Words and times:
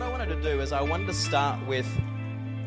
what 0.00 0.06
I 0.06 0.12
wanted 0.12 0.34
to 0.34 0.40
do 0.40 0.62
is 0.62 0.72
I 0.72 0.80
wanted 0.80 1.08
to 1.08 1.12
start 1.12 1.66
with 1.66 1.86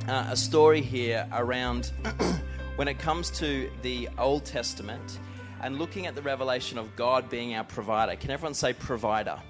uh, 0.07 0.27
a 0.29 0.37
story 0.37 0.81
here 0.81 1.27
around 1.31 1.91
when 2.75 2.87
it 2.87 2.99
comes 2.99 3.31
to 3.39 3.71
the 3.81 4.07
Old 4.19 4.45
Testament 4.45 5.17
and 5.59 5.79
looking 5.79 6.05
at 6.05 6.13
the 6.13 6.21
revelation 6.21 6.77
of 6.77 6.95
God 6.95 7.31
being 7.31 7.55
our 7.55 7.63
provider. 7.63 8.15
Can 8.15 8.29
everyone 8.29 8.53
say 8.53 8.73
provider? 8.73 9.41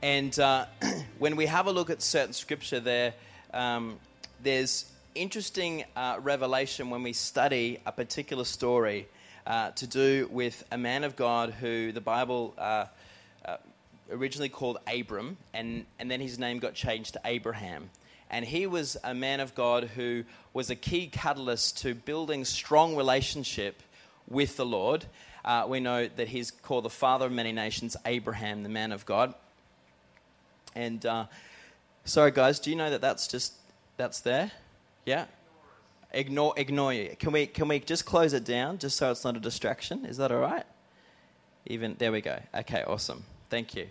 And 0.00 0.38
uh, 0.40 0.64
when 1.18 1.36
we 1.36 1.44
have 1.44 1.66
a 1.66 1.72
look 1.72 1.90
at 1.90 2.00
certain 2.00 2.32
scripture, 2.32 2.80
there, 2.80 3.12
um, 3.52 3.98
there's 4.42 4.90
interesting 5.14 5.84
uh, 5.94 6.20
revelation 6.22 6.88
when 6.88 7.02
we 7.02 7.12
study 7.12 7.80
a 7.84 7.92
particular 7.92 8.44
story 8.44 9.08
uh, 9.46 9.72
to 9.72 9.86
do 9.86 10.26
with 10.32 10.64
a 10.72 10.78
man 10.78 11.04
of 11.04 11.16
God 11.16 11.50
who 11.50 11.92
the 11.92 12.00
Bible 12.00 12.54
uh, 12.56 12.86
originally 14.10 14.48
called 14.48 14.78
Abram, 14.86 15.36
and, 15.54 15.84
and 15.98 16.10
then 16.10 16.20
his 16.20 16.38
name 16.38 16.58
got 16.58 16.74
changed 16.74 17.14
to 17.14 17.20
Abraham. 17.24 17.90
And 18.30 18.44
he 18.44 18.66
was 18.66 18.96
a 19.02 19.12
man 19.12 19.40
of 19.40 19.54
God 19.54 19.84
who 19.84 20.24
was 20.52 20.70
a 20.70 20.76
key 20.76 21.08
catalyst 21.08 21.78
to 21.78 21.94
building 21.94 22.44
strong 22.44 22.94
relationship 22.94 23.82
with 24.28 24.56
the 24.56 24.64
Lord. 24.64 25.04
Uh, 25.44 25.66
we 25.68 25.80
know 25.80 26.06
that 26.06 26.28
he's 26.28 26.50
called 26.50 26.84
the 26.84 26.90
father 26.90 27.26
of 27.26 27.32
many 27.32 27.50
nations, 27.52 27.96
Abraham, 28.06 28.62
the 28.62 28.68
man 28.68 28.92
of 28.92 29.04
God. 29.04 29.34
And 30.74 31.04
uh, 31.04 31.26
sorry, 32.04 32.30
guys, 32.30 32.60
do 32.60 32.70
you 32.70 32.76
know 32.76 32.90
that 32.90 33.00
that's 33.00 33.26
just 33.26 33.54
that's 33.96 34.20
there? 34.20 34.52
Yeah. 35.04 35.26
Ignore, 36.12 36.54
ignore 36.56 36.92
you. 36.92 37.14
Can 37.18 37.32
we 37.32 37.46
can 37.46 37.68
we 37.68 37.80
just 37.80 38.04
close 38.04 38.32
it 38.32 38.44
down 38.44 38.78
just 38.78 38.96
so 38.96 39.10
it's 39.10 39.24
not 39.24 39.36
a 39.36 39.40
distraction? 39.40 40.04
Is 40.04 40.16
that 40.18 40.30
all 40.30 40.40
right? 40.40 40.64
Even 41.66 41.96
there 41.98 42.12
we 42.12 42.20
go. 42.20 42.38
Okay, 42.54 42.84
awesome. 42.86 43.24
Thank 43.50 43.74
you. 43.74 43.88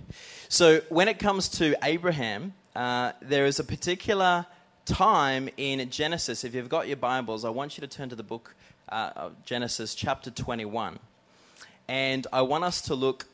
So 0.48 0.80
when 0.88 1.10
it 1.10 1.20
comes 1.20 1.50
to 1.50 1.76
Abraham, 1.84 2.54
uh, 2.78 3.12
there 3.22 3.46
is 3.46 3.60
a 3.60 3.64
particular 3.66 4.46
time 4.86 5.50
in 5.58 5.90
Genesis. 5.90 6.46
If 6.46 6.56
you've 6.56 6.70
got 6.70 6.88
your 6.88 6.96
Bibles, 6.96 7.44
I 7.44 7.50
want 7.50 7.78
you 7.78 7.82
to 7.82 7.88
turn 7.88 8.08
to 8.08 8.16
the 8.16 8.24
book 8.24 8.56
uh, 8.88 9.12
of 9.18 9.44
Genesis, 9.44 9.96
chapter 9.96 10.32
21. 10.32 10.98
And 11.90 12.26
I 12.32 12.44
want 12.44 12.64
us 12.64 12.84
to 12.84 12.96
look 12.96 13.26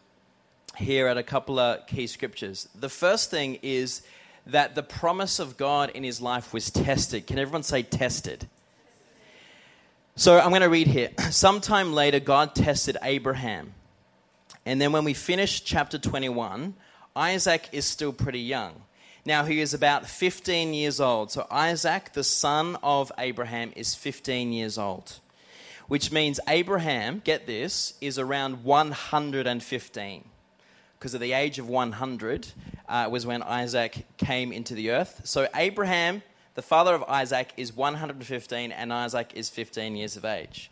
here 0.75 1.05
at 1.05 1.15
a 1.15 1.21
couple 1.21 1.59
of 1.59 1.85
key 1.85 2.07
scriptures. 2.07 2.67
The 2.73 2.89
first 2.89 3.29
thing 3.29 3.59
is 3.61 4.01
that 4.47 4.73
the 4.73 4.81
promise 4.81 5.37
of 5.37 5.57
God 5.57 5.91
in 5.91 6.03
his 6.03 6.21
life 6.21 6.53
was 6.53 6.71
tested. 6.71 7.27
Can 7.27 7.37
everyone 7.37 7.61
say 7.61 7.83
tested? 7.83 8.47
So 10.15 10.39
I'm 10.39 10.49
going 10.49 10.63
to 10.63 10.69
read 10.69 10.87
here. 10.87 11.11
Sometime 11.29 11.93
later, 11.93 12.19
God 12.19 12.55
tested 12.55 12.97
Abraham. 13.03 13.75
And 14.65 14.81
then 14.81 14.91
when 14.91 15.03
we 15.03 15.13
finish 15.13 15.63
chapter 15.63 15.97
21, 15.97 16.73
Isaac 17.15 17.69
is 17.71 17.85
still 17.85 18.11
pretty 18.11 18.39
young. 18.39 18.81
Now 19.25 19.43
he 19.43 19.59
is 19.59 19.73
about 19.73 20.07
15 20.07 20.73
years 20.73 20.99
old. 20.99 21.31
So 21.31 21.47
Isaac, 21.49 22.13
the 22.13 22.23
son 22.23 22.77
of 22.83 23.11
Abraham, 23.17 23.71
is 23.75 23.95
15 23.95 24.51
years 24.53 24.77
old. 24.77 25.19
Which 25.87 26.11
means 26.11 26.39
Abraham, 26.47 27.21
get 27.23 27.45
this, 27.45 27.93
is 28.01 28.17
around 28.17 28.63
115. 28.63 30.23
Because 30.97 31.13
at 31.13 31.21
the 31.21 31.33
age 31.33 31.59
of 31.59 31.69
100 31.69 32.47
uh, 32.87 33.07
was 33.11 33.25
when 33.25 33.43
Isaac 33.43 34.05
came 34.17 34.51
into 34.51 34.73
the 34.73 34.91
earth. 34.91 35.21
So 35.23 35.47
Abraham, 35.55 36.23
the 36.55 36.61
father 36.61 36.93
of 36.95 37.03
Isaac, 37.03 37.53
is 37.57 37.75
115, 37.75 38.71
and 38.71 38.93
Isaac 38.93 39.31
is 39.35 39.49
15 39.49 39.95
years 39.95 40.17
of 40.17 40.25
age. 40.25 40.71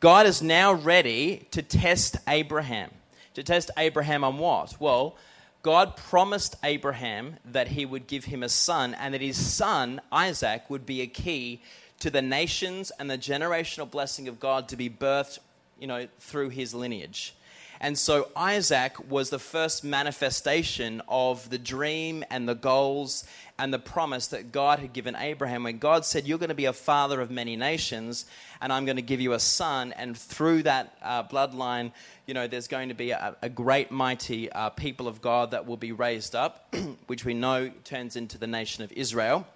God 0.00 0.26
is 0.26 0.42
now 0.42 0.72
ready 0.72 1.46
to 1.50 1.62
test 1.62 2.16
Abraham. 2.26 2.90
To 3.34 3.42
test 3.42 3.70
Abraham 3.76 4.24
on 4.24 4.38
what? 4.38 4.80
Well, 4.80 5.16
God 5.62 5.96
promised 5.96 6.56
Abraham 6.64 7.36
that 7.44 7.68
he 7.68 7.84
would 7.84 8.06
give 8.06 8.24
him 8.24 8.42
a 8.42 8.48
son 8.48 8.94
and 8.94 9.14
that 9.14 9.20
his 9.20 9.36
son, 9.36 10.00
Isaac, 10.10 10.68
would 10.68 10.86
be 10.86 11.02
a 11.02 11.06
key 11.06 11.60
to 12.00 12.10
the 12.10 12.22
nations 12.22 12.90
and 12.98 13.10
the 13.10 13.18
generational 13.18 13.90
blessing 13.90 14.26
of 14.26 14.40
God 14.40 14.68
to 14.68 14.76
be 14.76 14.88
birthed, 14.88 15.38
you 15.78 15.86
know, 15.86 16.08
through 16.18 16.48
his 16.48 16.74
lineage. 16.74 17.34
And 17.82 17.98
so 17.98 18.28
Isaac 18.36 19.10
was 19.10 19.30
the 19.30 19.38
first 19.38 19.84
manifestation 19.84 21.00
of 21.08 21.48
the 21.48 21.56
dream 21.56 22.24
and 22.30 22.46
the 22.46 22.54
goals 22.54 23.24
and 23.58 23.72
the 23.72 23.78
promise 23.78 24.26
that 24.28 24.52
God 24.52 24.80
had 24.80 24.92
given 24.92 25.16
Abraham 25.16 25.64
when 25.64 25.78
God 25.78 26.04
said, 26.04 26.26
You're 26.26 26.38
going 26.38 26.50
to 26.50 26.54
be 26.54 26.66
a 26.66 26.74
father 26.74 27.22
of 27.22 27.30
many 27.30 27.56
nations, 27.56 28.26
and 28.60 28.70
I'm 28.70 28.84
going 28.84 28.96
to 28.96 29.02
give 29.02 29.20
you 29.20 29.32
a 29.32 29.38
son. 29.38 29.92
And 29.92 30.16
through 30.16 30.64
that 30.64 30.94
uh, 31.02 31.24
bloodline, 31.24 31.92
you 32.26 32.34
know, 32.34 32.46
there's 32.46 32.68
going 32.68 32.90
to 32.90 32.94
be 32.94 33.12
a, 33.12 33.34
a 33.40 33.48
great, 33.48 33.90
mighty 33.90 34.52
uh, 34.52 34.70
people 34.70 35.08
of 35.08 35.22
God 35.22 35.52
that 35.52 35.66
will 35.66 35.78
be 35.78 35.92
raised 35.92 36.34
up, 36.34 36.74
which 37.06 37.24
we 37.24 37.32
know 37.32 37.70
turns 37.84 38.14
into 38.14 38.36
the 38.36 38.46
nation 38.46 38.84
of 38.84 38.92
Israel. 38.92 39.46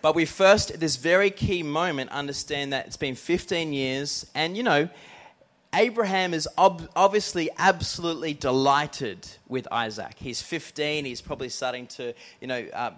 But 0.00 0.14
we 0.14 0.24
first, 0.24 0.70
at 0.70 0.80
this 0.80 0.96
very 0.96 1.30
key 1.30 1.62
moment, 1.62 2.10
understand 2.10 2.72
that 2.72 2.86
it's 2.86 2.96
been 2.96 3.14
15 3.14 3.72
years, 3.74 4.26
and 4.34 4.56
you 4.56 4.62
know, 4.62 4.88
Abraham 5.74 6.34
is 6.34 6.48
ob- 6.56 6.88
obviously 6.94 7.50
absolutely 7.58 8.32
delighted 8.32 9.26
with 9.48 9.66
Isaac. 9.72 10.14
He's 10.16 10.40
15, 10.40 11.04
he's 11.04 11.20
probably 11.20 11.48
starting 11.48 11.86
to, 11.88 12.14
you 12.40 12.46
know, 12.46 12.66
um, 12.72 12.94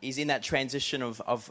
he's 0.00 0.18
in 0.18 0.28
that 0.28 0.42
transition 0.42 1.02
of, 1.02 1.20
of 1.26 1.50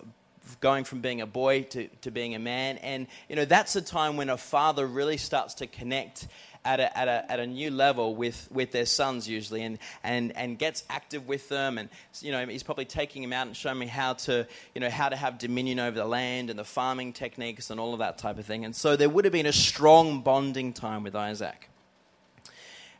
going 0.61 0.83
from 0.83 1.01
being 1.01 1.21
a 1.21 1.27
boy 1.27 1.63
to, 1.63 1.87
to 2.01 2.11
being 2.11 2.33
a 2.33 2.39
man. 2.39 2.77
And, 2.77 3.07
you 3.27 3.35
know, 3.35 3.45
that's 3.45 3.75
a 3.75 3.81
time 3.81 4.17
when 4.17 4.29
a 4.29 4.37
father 4.37 4.87
really 4.87 5.17
starts 5.17 5.55
to 5.55 5.67
connect 5.67 6.27
at 6.65 6.79
a, 6.79 6.97
at 6.97 7.07
a, 7.07 7.31
at 7.31 7.39
a 7.39 7.47
new 7.47 7.71
level 7.71 8.15
with, 8.15 8.47
with 8.51 8.71
their 8.71 8.85
sons 8.85 9.27
usually 9.27 9.63
and, 9.63 9.79
and, 10.03 10.35
and 10.35 10.59
gets 10.59 10.83
active 10.89 11.27
with 11.27 11.47
them 11.49 11.77
and 11.77 11.89
you 12.21 12.31
know 12.31 12.45
he's 12.45 12.63
probably 12.63 12.85
taking 12.85 13.21
them 13.21 13.33
out 13.33 13.47
and 13.47 13.55
showing 13.55 13.79
me 13.79 13.87
how 13.87 14.13
to 14.13 14.45
you 14.75 14.81
know 14.81 14.89
how 14.89 15.09
to 15.09 15.15
have 15.15 15.37
dominion 15.37 15.79
over 15.79 15.97
the 15.97 16.05
land 16.05 16.49
and 16.49 16.59
the 16.59 16.65
farming 16.65 17.13
techniques 17.13 17.69
and 17.69 17.79
all 17.79 17.93
of 17.93 17.99
that 17.99 18.17
type 18.17 18.37
of 18.37 18.45
thing. 18.45 18.65
And 18.65 18.75
so 18.75 18.95
there 18.95 19.09
would 19.09 19.25
have 19.25 19.31
been 19.31 19.45
a 19.45 19.53
strong 19.53 20.21
bonding 20.21 20.73
time 20.73 21.03
with 21.03 21.15
Isaac. 21.15 21.69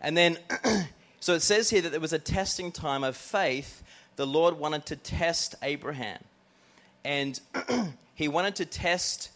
And 0.02 0.16
then 0.16 0.38
so 1.19 1.34
it 1.34 1.42
says 1.42 1.69
here 1.69 1.81
that 1.81 1.92
there 1.92 2.00
was 2.00 2.14
a 2.14 2.19
testing 2.19 2.72
time 2.72 3.03
of 3.03 3.18
faith. 3.18 3.84
The 4.16 4.28
Lord 4.28 4.58
wanted 4.58 4.86
to 4.88 4.96
test 4.96 5.56
Abraham. 5.62 6.19
And 7.03 7.40
he 8.16 8.28
wanted 8.28 8.56
to 8.58 8.66
test 8.66 9.31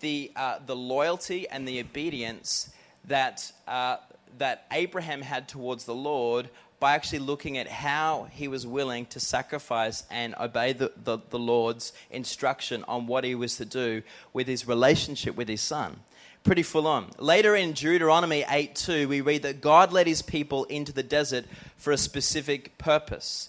the, 0.00 0.30
uh, 0.36 0.58
the 0.64 0.76
loyalty 0.76 1.48
and 1.48 1.66
the 1.66 1.80
obedience 1.80 2.70
that, 3.06 3.50
uh, 3.66 3.96
that 4.38 4.66
Abraham 4.72 5.22
had 5.22 5.48
towards 5.48 5.84
the 5.84 5.94
Lord 5.94 6.48
by 6.80 6.94
actually 6.94 7.20
looking 7.20 7.56
at 7.56 7.66
how 7.66 8.28
he 8.30 8.46
was 8.48 8.66
willing 8.66 9.06
to 9.06 9.20
sacrifice 9.20 10.04
and 10.10 10.34
obey 10.38 10.74
the, 10.74 10.92
the, 11.02 11.18
the, 11.30 11.38
Lord's 11.38 11.94
instruction 12.10 12.84
on 12.86 13.06
what 13.06 13.24
he 13.24 13.34
was 13.34 13.56
to 13.56 13.64
do 13.64 14.02
with 14.32 14.46
his 14.46 14.68
relationship 14.68 15.34
with 15.34 15.48
his 15.48 15.62
son. 15.62 16.00
Pretty 16.42 16.62
full 16.62 16.86
on. 16.86 17.06
Later 17.18 17.56
in 17.56 17.72
Deuteronomy 17.72 18.44
8 18.46 18.74
2, 18.74 19.08
we 19.08 19.22
read 19.22 19.44
that 19.44 19.62
God 19.62 19.94
led 19.94 20.06
his 20.06 20.20
people 20.20 20.64
into 20.64 20.92
the 20.92 21.02
desert 21.02 21.46
for 21.78 21.90
a 21.90 21.96
specific 21.96 22.76
purpose. 22.76 23.48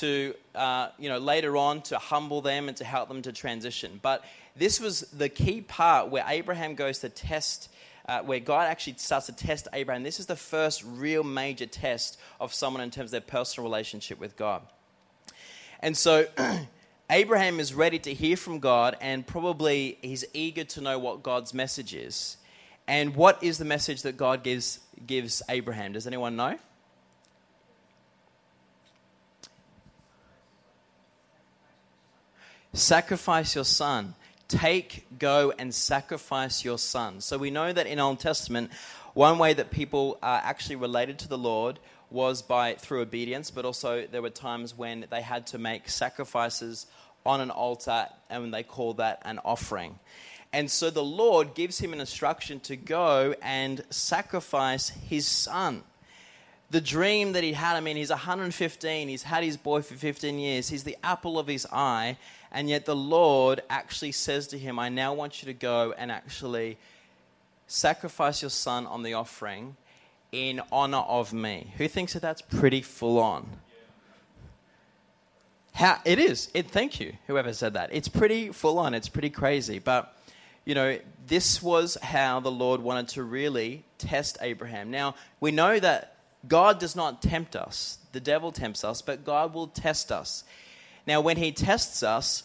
To, 0.00 0.34
uh, 0.54 0.88
you 0.98 1.10
know, 1.10 1.18
later 1.18 1.56
on 1.56 1.82
to 1.82 1.98
humble 1.98 2.40
them 2.40 2.66
and 2.66 2.76
to 2.78 2.84
help 2.84 3.08
them 3.08 3.22
to 3.22 3.32
transition. 3.32 4.00
But 4.02 4.24
this 4.56 4.80
was 4.80 5.02
the 5.12 5.28
key 5.28 5.60
part 5.60 6.08
where 6.08 6.24
Abraham 6.26 6.74
goes 6.74 7.00
to 7.00 7.10
test 7.10 7.68
uh, 8.06 8.20
where 8.20 8.40
God 8.40 8.68
actually 8.68 8.94
starts 8.98 9.26
to 9.26 9.32
test 9.32 9.68
Abraham. 9.72 10.02
This 10.02 10.20
is 10.20 10.26
the 10.26 10.36
first 10.36 10.82
real 10.84 11.22
major 11.22 11.66
test 11.66 12.18
of 12.40 12.52
someone 12.52 12.82
in 12.82 12.90
terms 12.90 13.08
of 13.08 13.12
their 13.12 13.20
personal 13.20 13.68
relationship 13.68 14.18
with 14.18 14.36
God. 14.36 14.62
And 15.80 15.96
so 15.96 16.26
Abraham 17.10 17.60
is 17.60 17.74
ready 17.74 17.98
to 18.00 18.14
hear 18.14 18.36
from 18.36 18.58
God, 18.58 18.96
and 19.00 19.26
probably 19.26 19.98
he's 20.02 20.24
eager 20.32 20.64
to 20.64 20.80
know 20.80 20.98
what 20.98 21.22
God's 21.22 21.52
message 21.52 21.94
is. 21.94 22.36
And 22.88 23.14
what 23.14 23.42
is 23.42 23.58
the 23.58 23.64
message 23.64 24.02
that 24.02 24.16
God 24.16 24.42
gives, 24.42 24.80
gives 25.06 25.42
Abraham? 25.48 25.92
Does 25.92 26.06
anyone 26.06 26.36
know? 26.36 26.58
Sacrifice 32.72 33.54
your 33.54 33.64
son. 33.64 34.14
Take, 34.52 35.06
go, 35.18 35.50
and 35.58 35.74
sacrifice 35.74 36.62
your 36.62 36.76
son. 36.76 37.22
So 37.22 37.38
we 37.38 37.50
know 37.50 37.72
that 37.72 37.86
in 37.86 37.98
Old 37.98 38.20
Testament, 38.20 38.70
one 39.14 39.38
way 39.38 39.54
that 39.54 39.70
people 39.70 40.18
are 40.22 40.42
actually 40.44 40.76
related 40.76 41.18
to 41.20 41.28
the 41.28 41.38
Lord 41.38 41.78
was 42.10 42.42
by 42.42 42.74
through 42.74 43.00
obedience, 43.00 43.50
but 43.50 43.64
also 43.64 44.06
there 44.06 44.20
were 44.20 44.28
times 44.28 44.76
when 44.76 45.06
they 45.10 45.22
had 45.22 45.46
to 45.48 45.58
make 45.58 45.88
sacrifices 45.88 46.86
on 47.24 47.40
an 47.40 47.50
altar, 47.50 48.08
and 48.28 48.52
they 48.52 48.62
call 48.62 48.92
that 48.94 49.22
an 49.24 49.40
offering. 49.42 49.98
And 50.52 50.70
so 50.70 50.90
the 50.90 51.02
Lord 51.02 51.54
gives 51.54 51.78
him 51.78 51.94
an 51.94 52.00
instruction 52.00 52.60
to 52.60 52.76
go 52.76 53.34
and 53.40 53.82
sacrifice 53.88 54.90
his 54.90 55.26
son. 55.26 55.82
The 56.70 56.82
dream 56.82 57.32
that 57.32 57.42
he 57.42 57.54
had, 57.54 57.76
I 57.76 57.80
mean, 57.80 57.96
he's 57.96 58.10
115, 58.10 59.08
he's 59.08 59.22
had 59.22 59.44
his 59.44 59.56
boy 59.56 59.80
for 59.80 59.94
15 59.94 60.38
years, 60.38 60.68
he's 60.68 60.84
the 60.84 60.98
apple 61.02 61.38
of 61.38 61.46
his 61.46 61.66
eye, 61.72 62.18
and 62.52 62.68
yet 62.68 62.84
the 62.84 62.94
Lord 62.94 63.62
actually 63.68 64.12
says 64.12 64.46
to 64.48 64.58
him, 64.58 64.78
I 64.78 64.90
now 64.90 65.14
want 65.14 65.42
you 65.42 65.46
to 65.46 65.54
go 65.54 65.94
and 65.96 66.12
actually 66.12 66.76
sacrifice 67.66 68.42
your 68.42 68.50
son 68.50 68.86
on 68.86 69.02
the 69.02 69.14
offering 69.14 69.76
in 70.30 70.60
honor 70.70 70.98
of 70.98 71.32
me. 71.32 71.72
Who 71.78 71.88
thinks 71.88 72.12
that 72.12 72.20
that's 72.20 72.42
pretty 72.42 72.82
full 72.82 73.18
on? 73.18 73.48
How 75.72 75.98
it 76.04 76.18
is. 76.18 76.50
It 76.52 76.70
thank 76.70 77.00
you, 77.00 77.14
whoever 77.26 77.52
said 77.54 77.74
that. 77.74 77.90
It's 77.92 78.08
pretty 78.08 78.52
full 78.52 78.78
on, 78.78 78.92
it's 78.92 79.08
pretty 79.08 79.30
crazy. 79.30 79.78
But 79.78 80.14
you 80.64 80.74
know, 80.74 80.98
this 81.26 81.62
was 81.62 81.96
how 82.02 82.40
the 82.40 82.50
Lord 82.50 82.82
wanted 82.82 83.08
to 83.08 83.22
really 83.22 83.84
test 83.98 84.38
Abraham. 84.40 84.90
Now, 84.90 85.14
we 85.40 85.50
know 85.50 85.80
that 85.80 86.16
God 86.46 86.78
does 86.78 86.94
not 86.94 87.22
tempt 87.22 87.56
us. 87.56 87.98
The 88.12 88.20
devil 88.20 88.52
tempts 88.52 88.84
us, 88.84 89.02
but 89.02 89.24
God 89.24 89.54
will 89.54 89.68
test 89.68 90.12
us. 90.12 90.44
Now, 91.06 91.20
when 91.20 91.36
he 91.36 91.52
tests 91.52 92.02
us, 92.02 92.44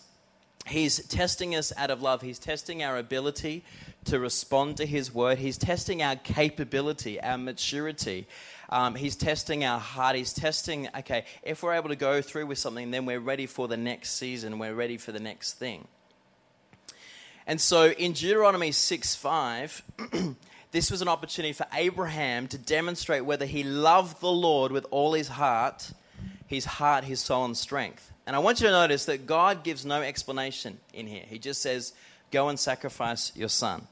he's 0.65 1.05
testing 1.07 1.55
us 1.55 1.71
out 1.77 1.91
of 1.91 2.01
love. 2.01 2.21
He's 2.21 2.39
testing 2.39 2.83
our 2.83 2.97
ability 2.97 3.63
to 4.05 4.19
respond 4.19 4.77
to 4.77 4.85
his 4.85 5.13
word. 5.13 5.37
He's 5.37 5.57
testing 5.57 6.01
our 6.01 6.15
capability, 6.15 7.21
our 7.21 7.37
maturity. 7.37 8.27
Um, 8.69 8.95
he's 8.95 9.15
testing 9.15 9.63
our 9.63 9.79
heart. 9.79 10.15
He's 10.15 10.33
testing, 10.33 10.89
okay, 10.99 11.25
if 11.43 11.63
we're 11.63 11.73
able 11.73 11.89
to 11.89 11.95
go 11.95 12.21
through 12.21 12.47
with 12.47 12.57
something, 12.57 12.91
then 12.91 13.05
we're 13.05 13.19
ready 13.19 13.45
for 13.45 13.67
the 13.67 13.77
next 13.77 14.11
season. 14.11 14.59
We're 14.59 14.73
ready 14.73 14.97
for 14.97 15.11
the 15.11 15.19
next 15.19 15.53
thing. 15.53 15.87
And 17.45 17.61
so 17.61 17.89
in 17.91 18.11
Deuteronomy 18.11 18.73
6 18.73 19.15
5, 19.15 19.83
this 20.71 20.91
was 20.91 21.01
an 21.01 21.07
opportunity 21.07 21.53
for 21.53 21.65
Abraham 21.73 22.47
to 22.49 22.57
demonstrate 22.57 23.23
whether 23.23 23.45
he 23.45 23.63
loved 23.63 24.19
the 24.19 24.31
Lord 24.31 24.71
with 24.73 24.85
all 24.91 25.13
his 25.13 25.29
heart, 25.29 25.91
his 26.45 26.65
heart, 26.65 27.05
his 27.05 27.21
soul, 27.21 27.45
and 27.45 27.55
strength. 27.55 28.11
And 28.27 28.35
I 28.35 28.39
want 28.39 28.59
you 28.59 28.67
to 28.67 28.73
notice 28.73 29.05
that 29.05 29.25
God 29.25 29.63
gives 29.63 29.85
no 29.85 30.01
explanation 30.01 30.77
in 30.93 31.07
here. 31.07 31.23
He 31.25 31.39
just 31.39 31.61
says, 31.61 31.93
Go 32.29 32.49
and 32.49 32.59
sacrifice 32.59 33.31
your 33.35 33.47
son. 33.47 33.87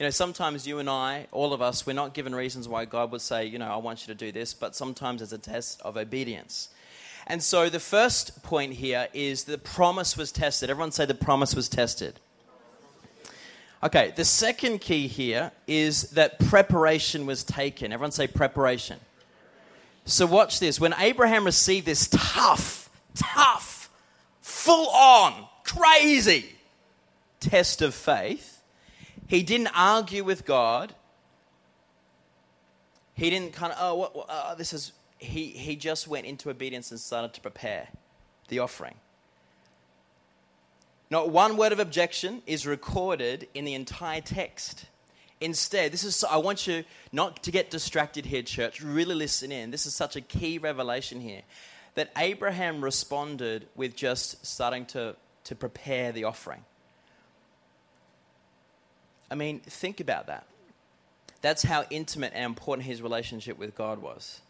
You 0.00 0.06
know, 0.06 0.10
sometimes 0.10 0.66
you 0.66 0.78
and 0.78 0.88
I, 0.88 1.26
all 1.30 1.52
of 1.52 1.62
us, 1.62 1.86
we're 1.86 1.92
not 1.92 2.14
given 2.14 2.34
reasons 2.34 2.66
why 2.66 2.86
God 2.86 3.12
would 3.12 3.20
say, 3.20 3.44
you 3.44 3.58
know, 3.58 3.66
I 3.66 3.76
want 3.76 4.06
you 4.06 4.14
to 4.14 4.18
do 4.18 4.32
this, 4.32 4.54
but 4.54 4.74
sometimes 4.74 5.22
it's 5.22 5.32
a 5.32 5.38
test 5.38 5.80
of 5.82 5.96
obedience. 5.96 6.70
And 7.26 7.42
so 7.42 7.68
the 7.68 7.78
first 7.78 8.42
point 8.42 8.72
here 8.72 9.08
is 9.12 9.44
the 9.44 9.58
promise 9.58 10.16
was 10.16 10.32
tested. 10.32 10.68
Everyone 10.68 10.90
say 10.90 11.04
the 11.04 11.14
promise 11.14 11.54
was 11.54 11.68
tested. 11.68 12.18
Okay, 13.82 14.14
the 14.16 14.24
second 14.24 14.80
key 14.80 15.06
here 15.06 15.52
is 15.66 16.10
that 16.12 16.38
preparation 16.38 17.26
was 17.26 17.44
taken. 17.44 17.92
Everyone 17.92 18.12
say 18.12 18.26
preparation. 18.26 18.98
So 20.06 20.26
watch 20.26 20.58
this. 20.58 20.80
When 20.80 20.94
Abraham 20.98 21.44
received 21.44 21.86
this 21.86 22.08
tough, 22.08 22.90
tough, 23.14 23.73
full 24.64 24.88
on, 24.88 25.46
crazy 25.62 26.46
test 27.38 27.82
of 27.82 27.94
faith, 27.94 28.62
he 29.26 29.42
didn't 29.42 29.68
argue 29.76 30.24
with 30.24 30.46
God. 30.46 30.94
He 33.12 33.28
didn't 33.28 33.52
kind 33.52 33.72
of, 33.72 33.78
oh, 33.80 33.94
what, 33.94 34.16
what, 34.16 34.26
oh, 34.30 34.54
this 34.56 34.72
is, 34.72 34.92
he, 35.18 35.48
he 35.48 35.76
just 35.76 36.08
went 36.08 36.24
into 36.24 36.48
obedience 36.48 36.90
and 36.90 36.98
started 36.98 37.34
to 37.34 37.42
prepare 37.42 37.88
the 38.48 38.60
offering. 38.60 38.94
Not 41.10 41.28
one 41.28 41.58
word 41.58 41.72
of 41.72 41.78
objection 41.78 42.42
is 42.46 42.66
recorded 42.66 43.46
in 43.52 43.66
the 43.66 43.74
entire 43.74 44.22
text. 44.22 44.86
Instead, 45.42 45.92
this 45.92 46.04
is 46.04 46.24
I 46.24 46.38
want 46.38 46.66
you 46.66 46.84
not 47.12 47.42
to 47.42 47.50
get 47.50 47.70
distracted 47.70 48.24
here, 48.24 48.42
church. 48.42 48.80
Really 48.80 49.14
listen 49.14 49.52
in. 49.52 49.70
This 49.70 49.84
is 49.84 49.94
such 49.94 50.16
a 50.16 50.22
key 50.22 50.56
revelation 50.56 51.20
here 51.20 51.42
that 51.94 52.10
Abraham 52.16 52.82
responded 52.82 53.66
with 53.74 53.94
just 53.94 54.44
starting 54.44 54.86
to, 54.86 55.16
to 55.44 55.54
prepare 55.54 56.12
the 56.12 56.24
offering. 56.24 56.64
I 59.30 59.34
mean, 59.34 59.60
think 59.60 60.00
about 60.00 60.26
that. 60.26 60.46
That's 61.40 61.62
how 61.62 61.84
intimate 61.90 62.32
and 62.34 62.44
important 62.44 62.86
his 62.86 63.02
relationship 63.02 63.58
with 63.58 63.74
God 63.74 64.00
was. 64.00 64.40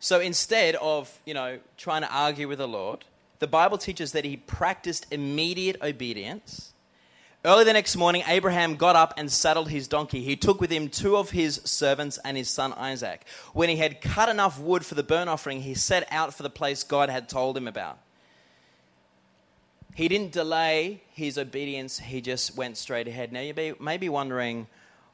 So 0.00 0.20
instead 0.20 0.76
of, 0.76 1.20
you 1.24 1.34
know, 1.34 1.58
trying 1.76 2.02
to 2.02 2.12
argue 2.12 2.48
with 2.48 2.58
the 2.58 2.68
Lord, 2.68 3.04
the 3.38 3.46
Bible 3.46 3.78
teaches 3.78 4.12
that 4.12 4.24
he 4.24 4.36
practiced 4.36 5.06
immediate 5.10 5.76
obedience. 5.82 6.72
Early 7.42 7.64
the 7.64 7.72
next 7.72 7.96
morning, 7.96 8.22
Abraham 8.26 8.76
got 8.76 8.96
up 8.96 9.14
and 9.16 9.32
saddled 9.32 9.70
his 9.70 9.88
donkey. 9.88 10.22
He 10.22 10.36
took 10.36 10.60
with 10.60 10.70
him 10.70 10.90
two 10.90 11.16
of 11.16 11.30
his 11.30 11.62
servants 11.64 12.18
and 12.22 12.36
his 12.36 12.50
son 12.50 12.74
Isaac. 12.74 13.24
When 13.54 13.70
he 13.70 13.76
had 13.76 14.02
cut 14.02 14.28
enough 14.28 14.60
wood 14.60 14.84
for 14.84 14.94
the 14.94 15.02
burnt 15.02 15.30
offering, 15.30 15.62
he 15.62 15.72
set 15.72 16.06
out 16.10 16.34
for 16.34 16.42
the 16.42 16.50
place 16.50 16.84
God 16.84 17.08
had 17.08 17.30
told 17.30 17.56
him 17.56 17.66
about. 17.66 17.98
He 19.94 20.06
didn't 20.06 20.32
delay 20.32 21.02
his 21.12 21.38
obedience, 21.38 21.98
he 21.98 22.20
just 22.20 22.56
went 22.56 22.76
straight 22.76 23.08
ahead. 23.08 23.32
Now, 23.32 23.40
you 23.40 23.76
may 23.80 23.96
be 23.96 24.10
wondering, 24.10 24.66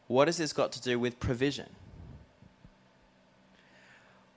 what 0.09 0.27
has 0.27 0.37
this 0.37 0.53
got 0.53 0.73
to 0.73 0.83
do 0.83 0.99
with 0.99 1.21
provision? 1.21 1.69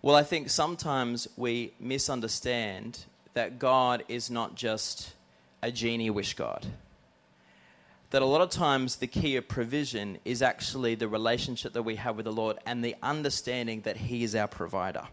Well, 0.04 0.16
I 0.16 0.24
think 0.24 0.50
sometimes 0.52 1.28
we 1.36 1.74
misunderstand 1.80 3.06
that 3.34 3.58
God 3.58 4.04
is 4.08 4.30
not 4.30 4.56
just 4.56 5.14
a 5.62 5.72
genie 5.72 6.10
wish 6.12 6.36
God. 6.36 6.68
That 8.12 8.22
a 8.22 8.26
lot 8.26 8.42
of 8.42 8.50
times 8.50 8.96
the 8.96 9.08
key 9.08 9.36
of 9.36 9.48
provision 9.48 10.18
is 10.26 10.42
actually 10.42 10.96
the 10.96 11.08
relationship 11.08 11.74
that 11.74 11.84
we 11.84 11.96
have 11.98 12.16
with 12.16 12.26
the 12.26 12.32
Lord 12.32 12.58
and 12.66 12.84
the 12.84 12.96
understanding 13.04 13.82
that 13.82 13.98
He 13.98 14.24
is 14.24 14.36
our 14.36 14.48
provider. 14.48 15.08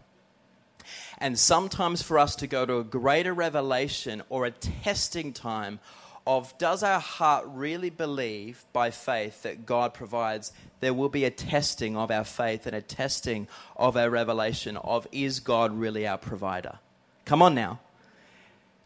And 1.18 1.38
sometimes 1.38 2.02
for 2.02 2.18
us 2.18 2.36
to 2.36 2.46
go 2.46 2.64
to 2.64 2.78
a 2.78 2.84
greater 2.84 3.34
revelation 3.34 4.22
or 4.28 4.46
a 4.46 4.50
testing 4.50 5.32
time 5.32 5.80
of 6.26 6.56
does 6.58 6.82
our 6.82 7.00
heart 7.00 7.44
really 7.48 7.90
believe 7.90 8.64
by 8.72 8.90
faith 8.90 9.44
that 9.44 9.64
God 9.64 9.94
provides, 9.94 10.52
there 10.80 10.92
will 10.92 11.08
be 11.08 11.24
a 11.24 11.30
testing 11.30 11.96
of 11.96 12.10
our 12.10 12.24
faith 12.24 12.66
and 12.66 12.74
a 12.74 12.82
testing 12.82 13.46
of 13.76 13.96
our 13.96 14.10
revelation 14.10 14.76
of 14.78 15.06
is 15.12 15.38
God 15.40 15.72
really 15.72 16.06
our 16.06 16.18
provider? 16.18 16.78
Come 17.24 17.42
on 17.42 17.54
now. 17.54 17.80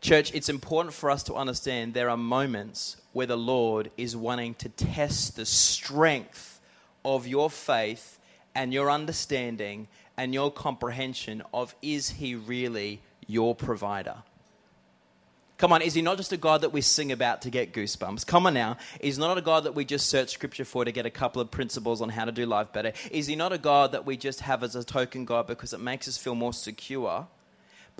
Church, 0.00 0.32
it's 0.34 0.48
important 0.48 0.94
for 0.94 1.10
us 1.10 1.22
to 1.24 1.34
understand 1.34 1.92
there 1.92 2.08
are 2.08 2.16
moments 2.16 2.96
where 3.12 3.26
the 3.26 3.36
Lord 3.36 3.90
is 3.98 4.16
wanting 4.16 4.54
to 4.54 4.68
test 4.70 5.36
the 5.36 5.44
strength 5.44 6.60
of 7.04 7.26
your 7.26 7.50
faith 7.50 8.18
and 8.54 8.72
your 8.72 8.90
understanding 8.90 9.88
and 10.16 10.32
your 10.32 10.50
comprehension 10.50 11.42
of 11.52 11.74
is 11.82 12.10
he 12.10 12.34
really 12.34 13.00
your 13.26 13.54
provider? 13.54 14.16
Come 15.58 15.72
on, 15.74 15.82
is 15.82 15.92
he 15.92 16.00
not 16.00 16.16
just 16.16 16.32
a 16.32 16.38
God 16.38 16.62
that 16.62 16.72
we 16.72 16.80
sing 16.80 17.12
about 17.12 17.42
to 17.42 17.50
get 17.50 17.74
goosebumps? 17.74 18.26
Come 18.26 18.46
on 18.46 18.54
now. 18.54 18.78
He's 19.02 19.18
not 19.18 19.36
a 19.36 19.42
God 19.42 19.64
that 19.64 19.74
we 19.74 19.84
just 19.84 20.08
search 20.08 20.30
scripture 20.30 20.64
for 20.64 20.86
to 20.86 20.92
get 20.92 21.04
a 21.04 21.10
couple 21.10 21.42
of 21.42 21.50
principles 21.50 22.00
on 22.00 22.08
how 22.08 22.24
to 22.24 22.32
do 22.32 22.46
life 22.46 22.72
better. 22.72 22.94
Is 23.10 23.26
he 23.26 23.36
not 23.36 23.52
a 23.52 23.58
God 23.58 23.92
that 23.92 24.06
we 24.06 24.16
just 24.16 24.40
have 24.40 24.62
as 24.62 24.74
a 24.74 24.82
token 24.82 25.26
God 25.26 25.46
because 25.46 25.74
it 25.74 25.80
makes 25.80 26.08
us 26.08 26.16
feel 26.16 26.34
more 26.34 26.54
secure? 26.54 27.26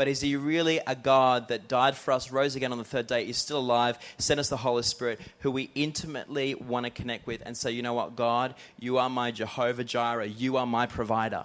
But 0.00 0.08
is 0.08 0.22
he 0.22 0.34
really 0.34 0.80
a 0.86 0.96
God 0.96 1.48
that 1.48 1.68
died 1.68 1.94
for 1.94 2.12
us, 2.12 2.32
rose 2.32 2.56
again 2.56 2.72
on 2.72 2.78
the 2.78 2.84
third 2.84 3.06
day, 3.06 3.28
is 3.28 3.36
still 3.36 3.58
alive, 3.58 3.98
sent 4.16 4.40
us 4.40 4.48
the 4.48 4.56
Holy 4.56 4.82
Spirit, 4.82 5.20
who 5.40 5.50
we 5.50 5.68
intimately 5.74 6.54
want 6.54 6.86
to 6.86 6.90
connect 6.90 7.26
with 7.26 7.42
and 7.44 7.54
say, 7.54 7.70
you 7.70 7.82
know 7.82 7.92
what, 7.92 8.16
God, 8.16 8.54
you 8.78 8.96
are 8.96 9.10
my 9.10 9.30
Jehovah 9.30 9.84
Jireh, 9.84 10.24
you 10.24 10.56
are 10.56 10.64
my 10.64 10.86
provider 10.86 11.44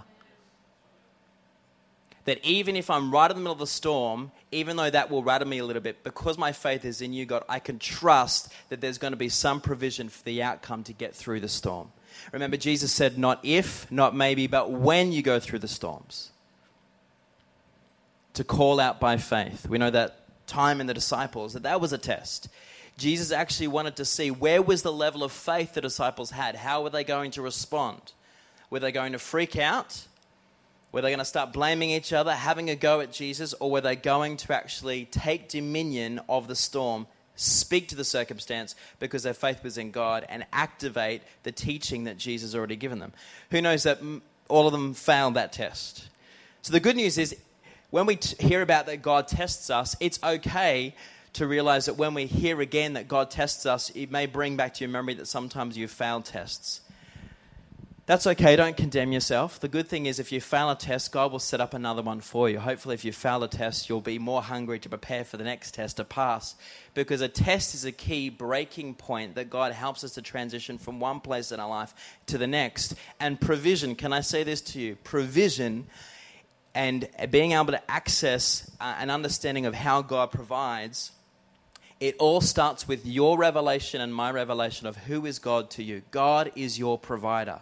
that 2.23 2.39
even 2.45 2.77
if 2.77 2.89
I'm 2.89 3.11
right 3.11 3.29
in 3.29 3.35
the 3.35 3.41
middle 3.41 3.51
of 3.51 3.59
the 3.59 3.67
storm, 3.67 4.31
even 4.53 4.77
though 4.77 4.89
that 4.89 5.11
will 5.11 5.21
rattle 5.21 5.49
me 5.49 5.57
a 5.57 5.65
little 5.65 5.81
bit, 5.81 6.05
because 6.05 6.37
my 6.37 6.53
faith 6.53 6.85
is 6.85 7.01
in 7.01 7.11
you, 7.11 7.25
God, 7.25 7.43
I 7.49 7.59
can 7.59 7.77
trust 7.77 8.53
that 8.69 8.79
there's 8.79 8.97
going 8.97 9.11
to 9.11 9.17
be 9.17 9.27
some 9.27 9.59
provision 9.59 10.07
for 10.07 10.23
the 10.23 10.41
outcome 10.41 10.83
to 10.85 10.93
get 10.93 11.13
through 11.13 11.41
the 11.41 11.49
storm. 11.49 11.91
Remember, 12.31 12.55
Jesus 12.55 12.93
said, 12.93 13.17
not 13.17 13.41
if, 13.43 13.91
not 13.91 14.15
maybe, 14.15 14.47
but 14.47 14.71
when 14.71 15.11
you 15.11 15.21
go 15.21 15.41
through 15.41 15.59
the 15.59 15.67
storms. 15.67 16.31
To 18.35 18.43
call 18.43 18.79
out 18.79 18.99
by 18.99 19.17
faith. 19.17 19.67
We 19.67 19.77
know 19.77 19.89
that 19.89 20.19
time 20.47 20.79
in 20.79 20.87
the 20.87 20.93
disciples, 20.93 21.53
that 21.53 21.63
that 21.63 21.81
was 21.81 21.93
a 21.93 21.97
test. 21.97 22.49
Jesus 22.97 23.31
actually 23.31 23.67
wanted 23.67 23.97
to 23.97 24.05
see 24.05 24.31
where 24.31 24.61
was 24.61 24.81
the 24.81 24.91
level 24.91 25.23
of 25.23 25.31
faith 25.31 25.73
the 25.73 25.81
disciples 25.81 26.31
had? 26.31 26.55
How 26.55 26.83
were 26.83 26.89
they 26.89 27.03
going 27.03 27.31
to 27.31 27.41
respond? 27.41 28.13
Were 28.69 28.79
they 28.79 28.91
going 28.91 29.11
to 29.13 29.19
freak 29.19 29.57
out? 29.57 30.05
Were 30.91 31.01
they 31.01 31.09
going 31.09 31.19
to 31.19 31.25
start 31.25 31.51
blaming 31.51 31.89
each 31.89 32.13
other, 32.13 32.33
having 32.33 32.69
a 32.69 32.75
go 32.75 33.01
at 33.01 33.11
Jesus, 33.11 33.53
or 33.53 33.69
were 33.69 33.81
they 33.81 33.97
going 33.97 34.37
to 34.37 34.53
actually 34.53 35.05
take 35.05 35.49
dominion 35.49 36.21
of 36.29 36.47
the 36.47 36.55
storm, 36.55 37.05
speak 37.35 37.89
to 37.89 37.95
the 37.95 38.05
circumstance 38.05 38.75
because 38.99 39.23
their 39.23 39.33
faith 39.33 39.61
was 39.61 39.77
in 39.77 39.91
God, 39.91 40.25
and 40.29 40.45
activate 40.53 41.21
the 41.43 41.51
teaching 41.51 42.05
that 42.05 42.17
Jesus 42.17 42.55
already 42.55 42.77
given 42.77 42.99
them? 42.99 43.11
Who 43.51 43.61
knows 43.61 43.83
that 43.83 43.99
all 44.47 44.67
of 44.67 44.71
them 44.71 44.93
failed 44.93 45.33
that 45.33 45.51
test? 45.51 46.07
So 46.61 46.71
the 46.71 46.79
good 46.79 46.95
news 46.95 47.17
is, 47.17 47.35
when 47.95 48.07
we 48.07 48.17
t- 48.17 48.35
hear 48.45 48.61
about 48.61 48.87
that 48.87 49.01
God 49.01 49.25
tests 49.25 49.69
us, 49.69 49.95
it's 50.01 50.19
okay 50.21 50.93
to 51.31 51.47
realize 51.47 51.85
that 51.85 51.93
when 51.93 52.13
we 52.13 52.25
hear 52.25 52.59
again 52.59 52.91
that 52.95 53.07
God 53.07 53.31
tests 53.31 53.65
us, 53.65 53.89
it 53.91 54.11
may 54.11 54.25
bring 54.25 54.57
back 54.57 54.73
to 54.73 54.83
your 54.83 54.91
memory 54.91 55.13
that 55.13 55.27
sometimes 55.27 55.77
you've 55.77 55.91
failed 55.91 56.25
tests. 56.25 56.81
That's 58.05 58.27
okay, 58.27 58.57
don't 58.57 58.75
condemn 58.75 59.13
yourself. 59.13 59.61
The 59.61 59.69
good 59.69 59.87
thing 59.87 60.07
is, 60.07 60.19
if 60.19 60.33
you 60.33 60.41
fail 60.41 60.69
a 60.69 60.75
test, 60.75 61.13
God 61.13 61.31
will 61.31 61.39
set 61.39 61.61
up 61.61 61.73
another 61.73 62.01
one 62.01 62.19
for 62.19 62.49
you. 62.49 62.59
Hopefully, 62.59 62.95
if 62.95 63.05
you 63.05 63.13
fail 63.13 63.41
a 63.43 63.47
test, 63.47 63.87
you'll 63.87 64.01
be 64.01 64.19
more 64.19 64.41
hungry 64.41 64.77
to 64.79 64.89
prepare 64.89 65.23
for 65.23 65.37
the 65.37 65.45
next 65.45 65.73
test 65.73 65.95
to 65.95 66.03
pass. 66.03 66.55
Because 66.95 67.21
a 67.21 67.29
test 67.29 67.75
is 67.75 67.85
a 67.85 67.93
key 67.93 68.27
breaking 68.27 68.95
point 68.95 69.35
that 69.35 69.49
God 69.49 69.71
helps 69.71 70.03
us 70.03 70.15
to 70.15 70.21
transition 70.21 70.77
from 70.77 70.99
one 70.99 71.21
place 71.21 71.53
in 71.53 71.61
our 71.61 71.69
life 71.69 71.93
to 72.25 72.37
the 72.37 72.45
next. 72.45 72.95
And 73.21 73.39
provision, 73.39 73.95
can 73.95 74.11
I 74.11 74.19
say 74.19 74.43
this 74.43 74.59
to 74.61 74.81
you? 74.81 74.97
Provision 74.97 75.87
and 76.75 77.07
being 77.31 77.53
able 77.53 77.71
to 77.71 77.91
access 77.91 78.69
uh, 78.79 78.95
an 78.99 79.09
understanding 79.09 79.65
of 79.65 79.73
how 79.73 80.01
God 80.01 80.29
provides, 80.31 81.11
it 82.01 82.17
all 82.19 82.41
starts 82.41 82.87
with 82.87 83.05
your 83.05 83.37
revelation 83.37 84.01
and 84.01 84.13
my 84.13 84.29
revelation 84.29 84.85
of 84.85 84.97
who 84.97 85.25
is 85.25 85.39
God 85.39 85.69
to 85.71 85.83
you. 85.83 86.01
God 86.11 86.51
is 86.55 86.77
your 86.77 86.99
provider. 86.99 87.61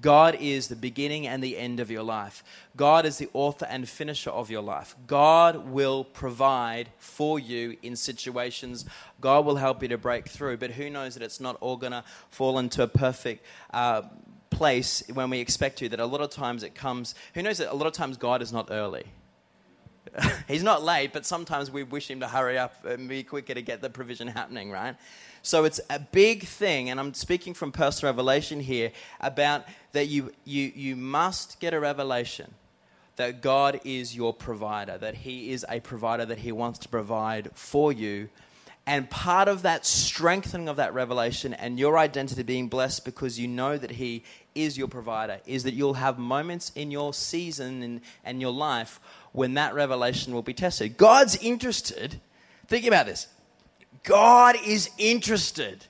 God 0.00 0.36
is 0.40 0.68
the 0.68 0.76
beginning 0.76 1.26
and 1.26 1.44
the 1.44 1.56
end 1.56 1.78
of 1.78 1.90
your 1.90 2.02
life. 2.02 2.42
God 2.74 3.06
is 3.06 3.18
the 3.18 3.28
author 3.34 3.66
and 3.66 3.88
finisher 3.88 4.30
of 4.30 4.50
your 4.50 4.62
life. 4.62 4.96
God 5.06 5.68
will 5.68 6.02
provide 6.02 6.88
for 6.98 7.38
you 7.38 7.76
in 7.82 7.96
situations. 7.96 8.86
God 9.20 9.44
will 9.44 9.56
help 9.56 9.82
you 9.82 9.88
to 9.88 9.98
break 9.98 10.28
through. 10.28 10.56
But 10.56 10.72
who 10.72 10.90
knows 10.90 11.14
that 11.14 11.22
it's 11.22 11.40
not 11.40 11.56
all 11.60 11.76
going 11.76 11.92
to 11.92 12.04
fall 12.30 12.58
into 12.58 12.82
a 12.82 12.88
perfect 12.88 13.44
uh, 13.72 14.02
place 14.54 15.02
when 15.12 15.30
we 15.30 15.40
expect 15.40 15.78
to? 15.78 15.88
That 15.88 16.00
a 16.00 16.06
lot 16.06 16.20
of 16.20 16.30
times 16.30 16.62
it 16.62 16.74
comes. 16.74 17.14
Who 17.34 17.42
knows 17.42 17.58
that 17.58 17.72
a 17.72 17.76
lot 17.76 17.86
of 17.86 17.92
times 17.92 18.16
God 18.16 18.40
is 18.42 18.52
not 18.52 18.68
early? 18.70 19.04
He's 20.48 20.62
not 20.62 20.82
late, 20.82 21.12
but 21.12 21.26
sometimes 21.26 21.70
we 21.70 21.82
wish 21.82 22.10
him 22.10 22.20
to 22.20 22.28
hurry 22.28 22.58
up 22.58 22.84
and 22.84 23.08
be 23.08 23.22
quicker 23.22 23.54
to 23.54 23.62
get 23.62 23.80
the 23.80 23.90
provision 23.90 24.28
happening, 24.28 24.70
right? 24.70 24.96
So 25.42 25.64
it's 25.64 25.80
a 25.90 25.98
big 25.98 26.44
thing, 26.44 26.90
and 26.90 26.98
I'm 26.98 27.14
speaking 27.14 27.52
from 27.52 27.72
personal 27.72 28.12
revelation 28.12 28.60
here 28.60 28.92
about 29.20 29.64
that 29.92 30.06
you, 30.06 30.32
you, 30.44 30.72
you 30.74 30.96
must 30.96 31.60
get 31.60 31.74
a 31.74 31.80
revelation 31.80 32.54
that 33.16 33.42
God 33.42 33.80
is 33.84 34.16
your 34.16 34.32
provider, 34.32 34.98
that 34.98 35.14
He 35.14 35.50
is 35.50 35.64
a 35.68 35.80
provider, 35.80 36.24
that 36.24 36.38
He 36.38 36.52
wants 36.52 36.78
to 36.80 36.88
provide 36.88 37.50
for 37.54 37.92
you. 37.92 38.28
And 38.86 39.08
part 39.08 39.48
of 39.48 39.62
that 39.62 39.86
strengthening 39.86 40.68
of 40.68 40.76
that 40.76 40.92
revelation 40.92 41.54
and 41.54 41.78
your 41.78 41.96
identity 41.96 42.42
being 42.42 42.68
blessed 42.68 43.04
because 43.04 43.38
you 43.38 43.48
know 43.48 43.78
that 43.78 43.92
He 43.92 44.24
is 44.54 44.76
your 44.76 44.88
provider 44.88 45.40
is 45.46 45.64
that 45.64 45.74
you'll 45.74 45.94
have 45.94 46.18
moments 46.18 46.70
in 46.74 46.90
your 46.90 47.14
season 47.14 47.82
and, 47.82 48.00
and 48.24 48.40
your 48.40 48.52
life 48.52 49.00
when 49.32 49.54
that 49.54 49.74
revelation 49.74 50.34
will 50.34 50.42
be 50.42 50.54
tested. 50.54 50.96
God's 50.96 51.36
interested, 51.36 52.20
think 52.68 52.86
about 52.86 53.06
this. 53.06 53.26
God 54.02 54.56
is 54.64 54.90
interested 54.98 55.86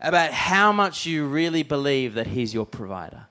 about 0.00 0.30
how 0.30 0.72
much 0.72 1.06
you 1.06 1.26
really 1.26 1.62
believe 1.62 2.14
that 2.14 2.26
He's 2.26 2.52
your 2.52 2.66
provider. 2.66 3.26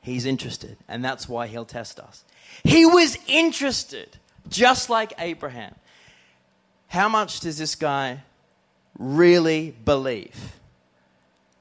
He's 0.00 0.24
interested, 0.24 0.78
and 0.88 1.04
that's 1.04 1.28
why 1.28 1.48
He'll 1.48 1.64
test 1.64 2.00
us. 2.00 2.24
He 2.64 2.86
was 2.86 3.18
interested, 3.26 4.18
just 4.48 4.90
like 4.90 5.12
Abraham. 5.18 5.74
How 6.88 7.08
much 7.08 7.40
does 7.40 7.58
this 7.58 7.74
guy 7.74 8.22
really 8.98 9.74
believe 9.84 10.56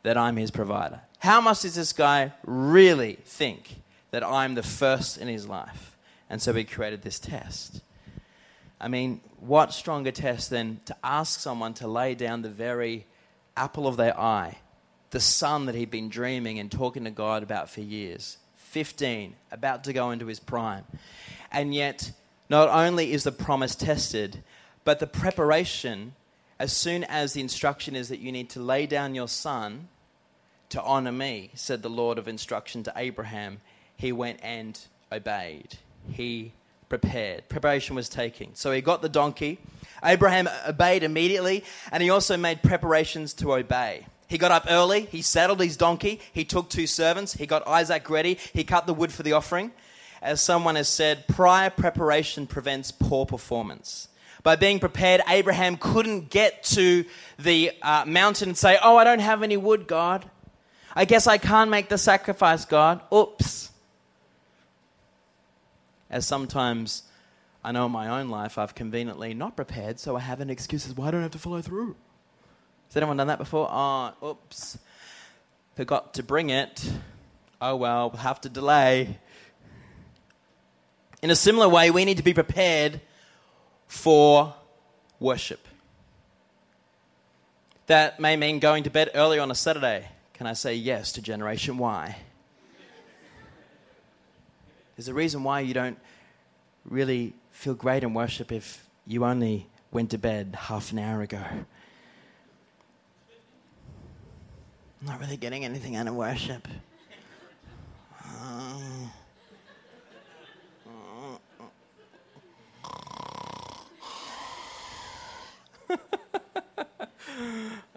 that 0.04 0.18
I'm 0.18 0.36
his 0.36 0.52
provider? 0.52 1.02
How 1.20 1.42
much 1.42 1.62
does 1.62 1.76
this 1.76 1.94
guy 1.94 2.34
really 2.46 3.18
think 3.26 3.82
that 4.12 4.24
I'm 4.24 4.56
the 4.56 4.64
first 4.64 5.18
in 5.18 5.28
his 5.28 5.48
life? 5.48 5.98
And 6.30 6.42
so 6.42 6.54
he 6.54 6.64
created 6.64 7.02
this 7.02 7.20
test. 7.20 7.82
I 8.80 8.88
mean, 8.88 9.22
what 9.40 9.74
stronger 9.74 10.12
test 10.12 10.50
than 10.50 10.80
to 10.86 10.96
ask 11.04 11.40
someone 11.40 11.74
to 11.76 11.88
lay 11.88 12.14
down 12.14 12.42
the 12.42 12.50
very 12.50 13.06
apple 13.58 13.88
of 13.88 13.98
their 13.98 14.20
eye, 14.20 14.58
the 15.12 15.20
son 15.20 15.66
that 15.66 15.76
he'd 15.76 15.92
been 15.92 16.10
dreaming 16.10 16.60
and 16.60 16.72
talking 16.72 17.06
to 17.06 17.12
God 17.12 17.42
about 17.42 17.70
for 17.70 17.82
years? 17.82 18.38
15, 18.58 19.36
about 19.52 19.86
to 19.86 19.94
go 19.94 20.12
into 20.12 20.26
his 20.26 20.40
prime. 20.40 20.84
And 21.52 21.74
yet, 21.74 22.12
not 22.50 22.70
only 22.70 23.12
is 23.12 23.24
the 23.24 23.32
promise 23.32 23.76
tested, 23.76 24.44
but 24.84 25.00
the 25.00 25.08
preparation, 25.08 26.14
as 26.60 26.76
soon 26.76 27.04
as 27.04 27.34
the 27.34 27.42
instruction 27.42 27.96
is 27.96 28.10
that 28.10 28.20
you 28.20 28.32
need 28.32 28.50
to 28.52 28.60
lay 28.60 28.86
down 28.86 29.16
your 29.16 29.28
son 29.28 29.88
to 30.70 30.82
honor 30.82 31.12
me, 31.12 31.52
said 31.54 31.82
the 31.82 31.90
Lord 31.90 32.18
of 32.18 32.28
instruction 32.28 32.84
to 32.84 32.94
Abraham, 32.96 33.62
he 33.98 34.12
went 34.12 34.40
and 34.44 34.80
obeyed. 35.12 35.78
He 36.12 36.54
prepared. 36.90 37.48
Preparation 37.50 37.96
was 37.96 38.10
taking. 38.10 38.52
So 38.54 38.72
he 38.72 38.82
got 38.82 39.02
the 39.02 39.10
donkey. 39.10 39.60
Abraham 40.04 40.48
obeyed 40.68 41.04
immediately, 41.04 41.64
and 41.92 42.04
he 42.04 42.10
also 42.10 42.38
made 42.38 42.62
preparations 42.62 43.34
to 43.36 43.54
obey. 43.54 44.06
He 44.28 44.38
got 44.38 44.52
up 44.52 44.66
early, 44.70 45.02
he 45.02 45.22
saddled 45.22 45.60
his 45.60 45.78
donkey, 45.78 46.20
he 46.34 46.46
took 46.46 46.70
two 46.70 46.88
servants, 46.88 47.34
he 47.34 47.46
got 47.46 47.68
Isaac 47.68 48.10
ready, 48.10 48.40
he 48.54 48.64
cut 48.64 48.88
the 48.88 48.94
wood 48.94 49.12
for 49.12 49.22
the 49.24 49.34
offering. 49.34 49.72
As 50.26 50.42
someone 50.42 50.76
has 50.76 50.90
said, 50.90 51.28
prior 51.28 51.70
preparation 51.70 52.48
prevents 52.48 52.92
poor 52.92 53.26
performance. 53.26 54.10
By 54.44 54.58
being 54.58 54.80
prepared, 54.80 55.22
Abraham 55.28 55.78
couldn't 55.78 56.30
get 56.30 56.64
to 56.64 57.06
the 57.40 57.72
uh, 57.82 58.04
mountain 58.06 58.50
and 58.50 58.58
say, 58.58 58.78
Oh, 58.84 58.98
I 58.98 59.06
don't 59.06 59.20
have 59.20 59.42
any 59.42 59.56
wood, 59.56 59.88
God. 59.88 60.30
I 60.94 61.06
guess 61.06 61.28
I 61.28 61.38
can't 61.38 61.72
make 61.72 61.88
the 61.88 61.98
sacrifice, 61.98 62.66
God. 62.66 63.02
Oops 63.14 63.72
as 66.10 66.26
sometimes 66.26 67.04
I 67.64 67.72
know 67.72 67.88
in 67.88 67.92
my 67.92 68.20
own 68.20 68.30
life 68.30 68.58
I've 68.58 68.76
conveniently 68.76 69.34
not 69.34 69.56
prepared, 69.56 70.00
so 70.00 70.16
I 70.16 70.20
have 70.20 70.40
an 70.40 70.50
excuse 70.50 70.88
as 70.88 70.96
why 70.96 71.12
don't 71.12 71.22
I 71.22 71.24
have 71.24 71.32
to 71.32 71.40
follow 71.40 71.62
through. 71.62 71.96
Has 72.88 72.96
anyone 72.96 73.18
done 73.18 73.28
that 73.28 73.40
before? 73.40 73.68
Oh, 73.70 74.14
oops. 74.24 74.78
Forgot 75.76 76.14
to 76.14 76.24
bring 76.24 76.52
it. 76.52 76.90
Oh 77.62 77.76
well, 77.76 78.12
we'll 78.12 78.22
have 78.22 78.40
to 78.42 78.50
delay. 78.50 79.20
In 81.22 81.30
a 81.30 81.36
similar 81.36 81.68
way, 81.68 81.92
we 81.92 82.06
need 82.06 82.18
to 82.18 82.24
be 82.24 82.34
prepared 82.34 83.02
for 83.88 84.54
worship. 85.20 85.68
That 87.88 88.20
may 88.20 88.36
mean 88.36 88.60
going 88.60 88.84
to 88.84 88.90
bed 88.90 89.12
early 89.14 89.40
on 89.40 89.52
a 89.52 89.56
Saturday. 89.56 90.08
Can 90.34 90.48
I 90.48 90.54
say 90.54 90.76
yes 90.76 91.14
to 91.14 91.22
Generation 91.22 91.78
Y? 91.78 92.16
There's 94.96 95.08
a 95.08 95.14
reason 95.14 95.44
why 95.44 95.60
you 95.62 95.74
don't 95.74 96.00
really 96.86 97.34
feel 97.52 97.74
great 97.74 98.04
in 98.04 98.14
worship 98.14 98.52
if 98.52 98.88
you 99.06 99.26
only 99.26 99.68
went 99.92 100.12
to 100.12 100.18
bed 100.18 100.58
half 100.58 100.92
an 100.92 101.00
hour 101.00 101.22
ago. 101.22 101.42
I'm 105.02 105.08
not 105.08 105.20
really 105.20 105.38
getting 105.38 105.66
anything 105.66 105.96
out 105.96 106.08
of 106.08 106.16
worship. 106.16 106.68
Uh, 108.24 108.80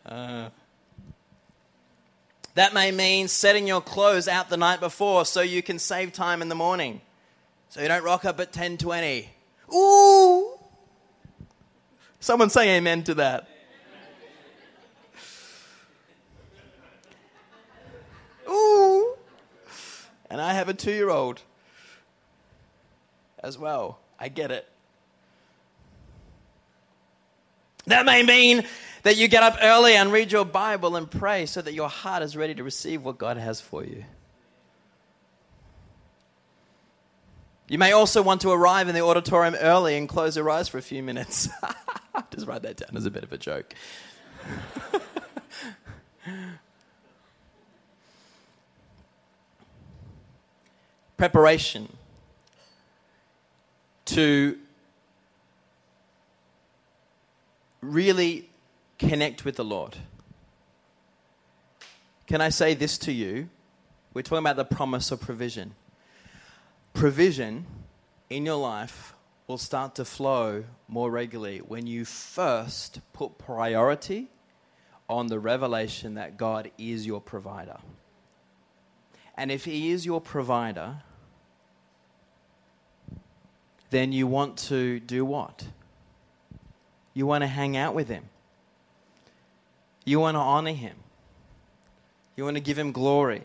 uh, 0.07 0.51
that 2.55 2.75
may 2.75 2.91
mean 2.91 3.29
setting 3.29 3.67
your 3.67 3.81
clothes 3.81 4.29
out 4.29 4.49
the 4.49 4.57
night 4.57 4.81
before 4.81 5.25
so 5.25 5.41
you 5.41 5.63
can 5.63 5.79
save 5.79 6.13
time 6.13 6.43
in 6.43 6.49
the 6.49 6.55
morning. 6.55 7.01
So 7.71 7.83
you 7.83 7.89
don't 7.89 8.05
rock 8.05 8.25
up 8.25 8.41
at 8.41 8.53
10:20. 8.53 9.29
Ooh! 9.75 10.59
Someone 12.21 12.51
say 12.51 12.77
amen 12.77 13.05
to 13.05 13.15
that. 13.15 13.49
Ooh! 18.49 19.17
And 20.31 20.41
I 20.41 20.55
have 20.55 20.69
a 20.69 20.75
2-year-old 20.75 21.43
as 23.43 23.59
well. 23.59 23.99
I 24.19 24.29
get 24.29 24.51
it. 24.51 24.69
That 27.89 28.05
may 28.05 28.23
mean 28.23 28.65
that 29.03 29.17
you 29.17 29.29
get 29.29 29.43
up 29.43 29.57
early 29.63 29.95
and 29.95 30.13
read 30.13 30.31
your 30.31 30.45
Bible 30.45 30.95
and 30.97 31.11
pray 31.11 31.47
so 31.47 31.63
that 31.63 31.73
your 31.73 31.89
heart 31.89 32.23
is 32.23 32.37
ready 32.37 32.55
to 32.55 32.63
receive 32.63 33.03
what 33.03 33.17
God 33.17 33.39
has 33.39 33.63
for 33.63 33.83
you. 33.83 34.05
You 37.67 37.79
may 37.79 37.93
also 37.93 38.23
want 38.23 38.43
to 38.43 38.51
arrive 38.51 38.89
in 38.89 38.95
the 38.95 39.01
auditorium 39.03 39.55
early 39.55 39.97
and 39.97 40.07
close 40.09 40.37
your 40.37 40.51
eyes 40.51 40.69
for 40.69 40.77
a 40.79 40.83
few 40.83 41.03
minutes. 41.03 41.49
Just 42.35 42.47
write 42.47 42.63
that 42.63 42.77
down 42.77 42.97
as 42.97 43.07
a 43.07 43.11
bit 43.11 43.25
of 43.25 43.33
a 43.33 43.39
joke. 43.39 43.75
Preparation 51.17 51.91
to 54.07 54.59
really 57.89 58.49
connect 58.99 59.45
with 59.45 59.57
the 59.57 59.65
Lord. 59.65 59.97
Can 62.27 62.41
I 62.41 62.51
say 62.51 62.75
this 62.75 62.99
to 62.99 63.13
you? 63.13 63.49
We're 64.13 64.23
talking 64.23 64.39
about 64.39 64.57
the 64.57 64.65
promise 64.65 65.11
of 65.11 65.21
provision. 65.21 65.75
Provision 66.93 67.67
in 68.29 68.45
your 68.45 68.57
life 68.57 69.15
will 69.47 69.59
start 69.59 69.95
to 69.95 70.05
flow 70.05 70.65
more 70.89 71.11
regularly 71.11 71.59
when 71.59 71.87
you 71.87 72.05
first 72.05 73.01
put 73.13 73.39
priority 73.39 74.29
on 75.09 75.29
the 75.29 75.39
revelation 75.39 76.15
that 76.15 76.37
God 76.37 76.71
is 76.77 77.07
your 77.07 77.21
provider. 77.21 77.79
And 79.37 79.51
if 79.51 79.65
He 79.65 79.91
is 79.91 80.05
your 80.05 80.21
provider, 80.21 80.97
then 83.91 84.13
you 84.13 84.27
want 84.27 84.59
to 84.59 85.01
do 85.01 85.25
what? 85.25 85.65
You 87.19 87.27
want 87.27 87.43
to 87.43 87.49
hang 87.49 87.77
out 87.77 87.97
with 87.97 88.07
Him. 88.09 88.23
You 90.05 90.21
want 90.21 90.37
to 90.37 90.39
honor 90.39 90.73
him. 90.73 90.95
You 92.37 92.45
want 92.45 92.57
to 92.57 92.61
give 92.61 92.79
him 92.79 92.93
glory. 92.93 93.43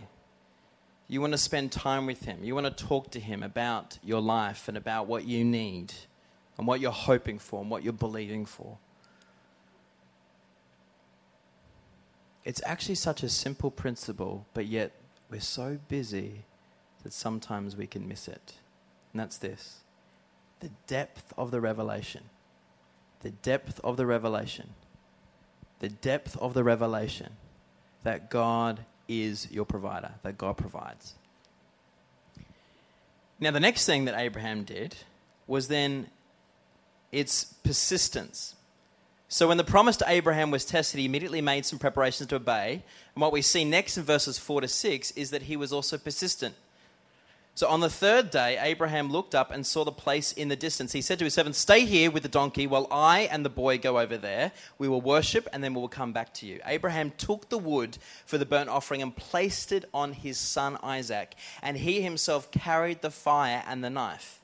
You 1.08 1.22
want 1.22 1.34
to 1.34 1.39
spend 1.39 1.72
time 1.72 2.06
with 2.06 2.24
Him. 2.24 2.44
You 2.44 2.53
want 2.53 2.68
to 2.68 2.86
talk 2.86 3.10
to 3.13 3.20
Him 3.20 3.42
about 3.42 3.98
your 4.03 4.22
life 4.22 4.68
and 4.68 4.77
about 4.77 5.08
what 5.08 5.25
you 5.25 5.44
need 5.44 5.92
and 6.60 6.68
what 6.68 6.82
you're 6.82 6.92
hoping 6.92 7.39
for 7.39 7.62
and 7.62 7.72
what 7.72 7.82
you're 7.82 7.94
believing 7.94 8.46
for. 8.46 8.77
It's 12.46 12.62
actually 12.68 12.94
such 12.94 13.24
a 13.24 13.30
simple 13.30 13.72
principle, 13.72 14.46
but 14.53 14.68
yet 14.68 14.92
we're 15.32 15.42
so 15.42 15.80
busy 15.88 16.44
that 17.01 17.12
sometimes 17.12 17.75
we 17.75 17.88
can 17.88 18.08
miss 18.08 18.27
it. 18.27 18.53
And 19.13 19.20
that's 19.20 19.38
this 19.39 19.80
the 20.60 20.70
depth 20.86 21.34
of 21.39 21.50
the 21.50 21.60
revelation. 21.60 22.30
The 23.24 23.32
depth 23.32 23.80
of 23.84 23.98
the 23.98 24.06
revelation. 24.06 24.70
The 25.80 25.89
depth 25.89 26.38
of 26.38 26.53
the 26.53 26.63
revelation 26.63 27.32
that 28.03 28.30
God 28.30 28.82
is 29.08 29.50
your 29.51 29.65
provider, 29.65 30.12
that 30.24 30.38
God 30.38 30.58
provides. 30.58 31.15
Now, 33.39 33.51
the 33.51 33.60
next 33.60 33.86
thing 33.86 34.06
that 34.06 34.18
Abraham 34.18 34.63
did 34.63 34.96
was 35.48 35.68
then 35.68 36.08
its 37.12 37.44
persistence. 37.44 38.56
So, 39.27 39.48
when 39.48 39.58
the 39.58 39.63
promise 39.63 39.98
to 39.98 40.06
Abraham 40.08 40.51
was 40.51 40.63
tested, 40.63 41.00
he 41.00 41.06
immediately 41.06 41.42
made 41.42 41.65
some 41.65 41.80
preparations 41.80 42.30
to 42.30 42.36
obey. 42.36 42.84
And 43.15 43.22
what 43.22 43.32
we 43.32 43.42
see 43.42 43.65
next 43.65 43.98
in 43.98 44.03
verses 44.03 44.38
4 44.38 44.62
to 44.62 44.68
6 44.68 45.12
is 45.12 45.32
that 45.32 45.44
he 45.44 45.58
was 45.58 45.74
also 45.74 45.98
persistent. 45.98 46.56
So 47.56 47.68
on 47.68 47.82
the 47.82 47.90
third 47.90 48.32
day, 48.32 48.58
Abraham 48.60 49.12
looked 49.12 49.36
up 49.36 49.52
and 49.52 49.66
saw 49.66 49.86
the 49.86 49.92
place 49.92 50.32
in 50.32 50.48
the 50.48 50.56
distance. 50.56 50.92
He 50.92 51.02
said 51.02 51.20
to 51.20 51.26
his 51.26 51.36
servant, 51.36 51.56
Stay 51.56 51.86
here 51.86 52.10
with 52.10 52.24
the 52.24 52.30
donkey 52.30 52.66
while 52.66 52.88
I 52.90 53.22
and 53.32 53.46
the 53.46 53.50
boy 53.50 53.78
go 53.78 54.00
over 54.00 54.18
there. 54.18 54.52
We 54.80 54.88
will 54.88 55.02
worship 55.02 55.48
and 55.54 55.64
then 55.64 55.76
we 55.76 55.82
will 55.82 55.88
come 55.88 56.14
back 56.14 56.34
to 56.36 56.48
you. 56.48 56.60
Abraham 56.66 57.12
took 57.16 57.50
the 57.50 57.60
wood 57.60 58.00
for 58.26 58.40
the 58.40 58.46
burnt 58.46 58.70
offering 58.70 59.04
and 59.04 59.16
placed 59.16 59.72
it 59.72 59.86
on 59.94 60.14
his 60.14 60.40
son 60.40 60.80
Isaac, 60.82 61.36
and 61.62 61.78
he 61.78 62.02
himself 62.02 62.50
carried 62.50 63.04
the 63.04 63.12
fire 63.12 63.64
and 63.68 63.84
the 63.84 63.92
knife. 63.92 64.42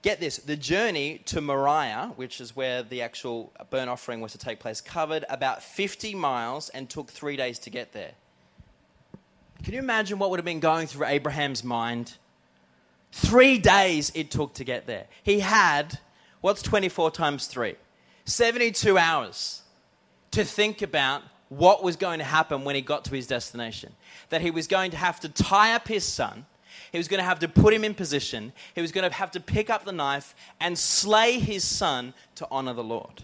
Get 0.00 0.18
this 0.18 0.38
the 0.38 0.56
journey 0.56 1.18
to 1.26 1.42
Moriah, 1.42 2.14
which 2.16 2.40
is 2.40 2.56
where 2.56 2.82
the 2.82 3.02
actual 3.02 3.52
burnt 3.68 3.90
offering 3.90 4.22
was 4.22 4.32
to 4.32 4.38
take 4.38 4.60
place, 4.60 4.80
covered 4.80 5.26
about 5.28 5.62
50 5.62 6.14
miles 6.14 6.70
and 6.70 6.88
took 6.88 7.10
three 7.10 7.36
days 7.36 7.58
to 7.60 7.70
get 7.70 7.92
there. 7.92 8.12
Can 9.62 9.74
you 9.74 9.80
imagine 9.80 10.18
what 10.18 10.30
would 10.30 10.38
have 10.38 10.44
been 10.44 10.60
going 10.60 10.86
through 10.86 11.06
Abraham's 11.06 11.62
mind? 11.62 12.14
Three 13.12 13.58
days 13.58 14.10
it 14.14 14.30
took 14.30 14.54
to 14.54 14.64
get 14.64 14.86
there. 14.86 15.06
He 15.22 15.40
had, 15.40 15.98
what's 16.40 16.62
24 16.62 17.10
times 17.10 17.46
3? 17.46 17.74
72 18.24 18.96
hours 18.96 19.62
to 20.30 20.44
think 20.44 20.82
about 20.82 21.22
what 21.48 21.82
was 21.82 21.96
going 21.96 22.20
to 22.20 22.24
happen 22.24 22.64
when 22.64 22.76
he 22.76 22.80
got 22.80 23.04
to 23.06 23.14
his 23.14 23.26
destination. 23.26 23.92
That 24.30 24.40
he 24.40 24.50
was 24.50 24.66
going 24.66 24.92
to 24.92 24.96
have 24.96 25.20
to 25.20 25.28
tie 25.28 25.74
up 25.74 25.88
his 25.88 26.04
son, 26.04 26.46
he 26.92 26.98
was 26.98 27.08
going 27.08 27.18
to 27.18 27.24
have 27.24 27.40
to 27.40 27.48
put 27.48 27.74
him 27.74 27.84
in 27.84 27.94
position, 27.94 28.52
he 28.74 28.80
was 28.80 28.92
going 28.92 29.08
to 29.08 29.14
have 29.14 29.32
to 29.32 29.40
pick 29.40 29.68
up 29.68 29.84
the 29.84 29.92
knife 29.92 30.34
and 30.60 30.78
slay 30.78 31.38
his 31.38 31.64
son 31.64 32.14
to 32.36 32.46
honor 32.50 32.72
the 32.72 32.84
Lord. 32.84 33.22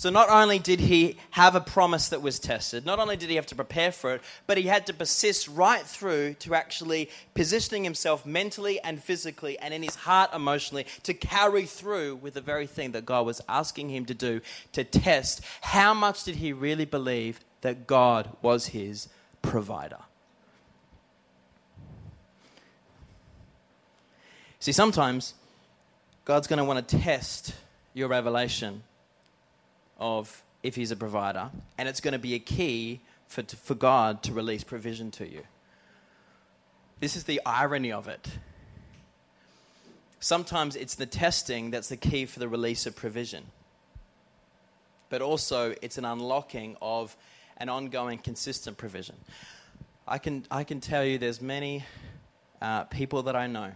So 0.00 0.08
not 0.08 0.30
only 0.30 0.58
did 0.58 0.80
he 0.80 1.18
have 1.32 1.54
a 1.54 1.60
promise 1.60 2.08
that 2.08 2.22
was 2.22 2.38
tested, 2.38 2.86
not 2.86 2.98
only 2.98 3.18
did 3.18 3.28
he 3.28 3.36
have 3.36 3.44
to 3.48 3.54
prepare 3.54 3.92
for 3.92 4.14
it, 4.14 4.22
but 4.46 4.56
he 4.56 4.62
had 4.62 4.86
to 4.86 4.94
persist 4.94 5.46
right 5.46 5.82
through 5.82 6.36
to 6.38 6.54
actually 6.54 7.10
positioning 7.34 7.84
himself 7.84 8.24
mentally 8.24 8.80
and 8.80 9.04
physically 9.04 9.58
and 9.58 9.74
in 9.74 9.82
his 9.82 9.96
heart 9.96 10.32
emotionally 10.32 10.86
to 11.02 11.12
carry 11.12 11.66
through 11.66 12.16
with 12.16 12.32
the 12.32 12.40
very 12.40 12.66
thing 12.66 12.92
that 12.92 13.04
God 13.04 13.26
was 13.26 13.42
asking 13.46 13.90
him 13.90 14.06
to 14.06 14.14
do 14.14 14.40
to 14.72 14.84
test 14.84 15.42
how 15.60 15.92
much 15.92 16.24
did 16.24 16.36
he 16.36 16.54
really 16.54 16.86
believe 16.86 17.38
that 17.60 17.86
God 17.86 18.30
was 18.40 18.68
his 18.68 19.06
provider. 19.42 20.00
See, 24.60 24.72
sometimes 24.72 25.34
God's 26.24 26.46
going 26.46 26.56
to 26.56 26.64
want 26.64 26.88
to 26.88 26.96
test 26.96 27.54
your 27.92 28.08
revelation 28.08 28.82
of 30.00 30.42
if 30.62 30.74
he's 30.74 30.90
a 30.90 30.96
provider, 30.96 31.50
and 31.78 31.88
it's 31.88 32.00
going 32.00 32.12
to 32.12 32.18
be 32.18 32.34
a 32.34 32.38
key 32.38 33.00
for, 33.28 33.42
for 33.42 33.74
God 33.74 34.22
to 34.24 34.32
release 34.32 34.64
provision 34.64 35.10
to 35.12 35.28
you. 35.28 35.42
This 36.98 37.16
is 37.16 37.24
the 37.24 37.40
irony 37.46 37.92
of 37.92 38.08
it. 38.08 38.28
Sometimes 40.18 40.76
it's 40.76 40.96
the 40.96 41.06
testing 41.06 41.70
that's 41.70 41.88
the 41.88 41.96
key 41.96 42.26
for 42.26 42.40
the 42.40 42.48
release 42.48 42.84
of 42.84 42.94
provision, 42.94 43.44
but 45.08 45.22
also 45.22 45.74
it's 45.80 45.96
an 45.96 46.04
unlocking 46.04 46.76
of 46.82 47.16
an 47.56 47.68
ongoing, 47.68 48.18
consistent 48.18 48.76
provision. 48.76 49.16
I 50.06 50.18
can, 50.18 50.44
I 50.50 50.64
can 50.64 50.80
tell 50.80 51.04
you 51.04 51.16
there's 51.16 51.40
many 51.40 51.84
uh, 52.60 52.84
people 52.84 53.22
that 53.22 53.36
I 53.36 53.46
know 53.46 53.72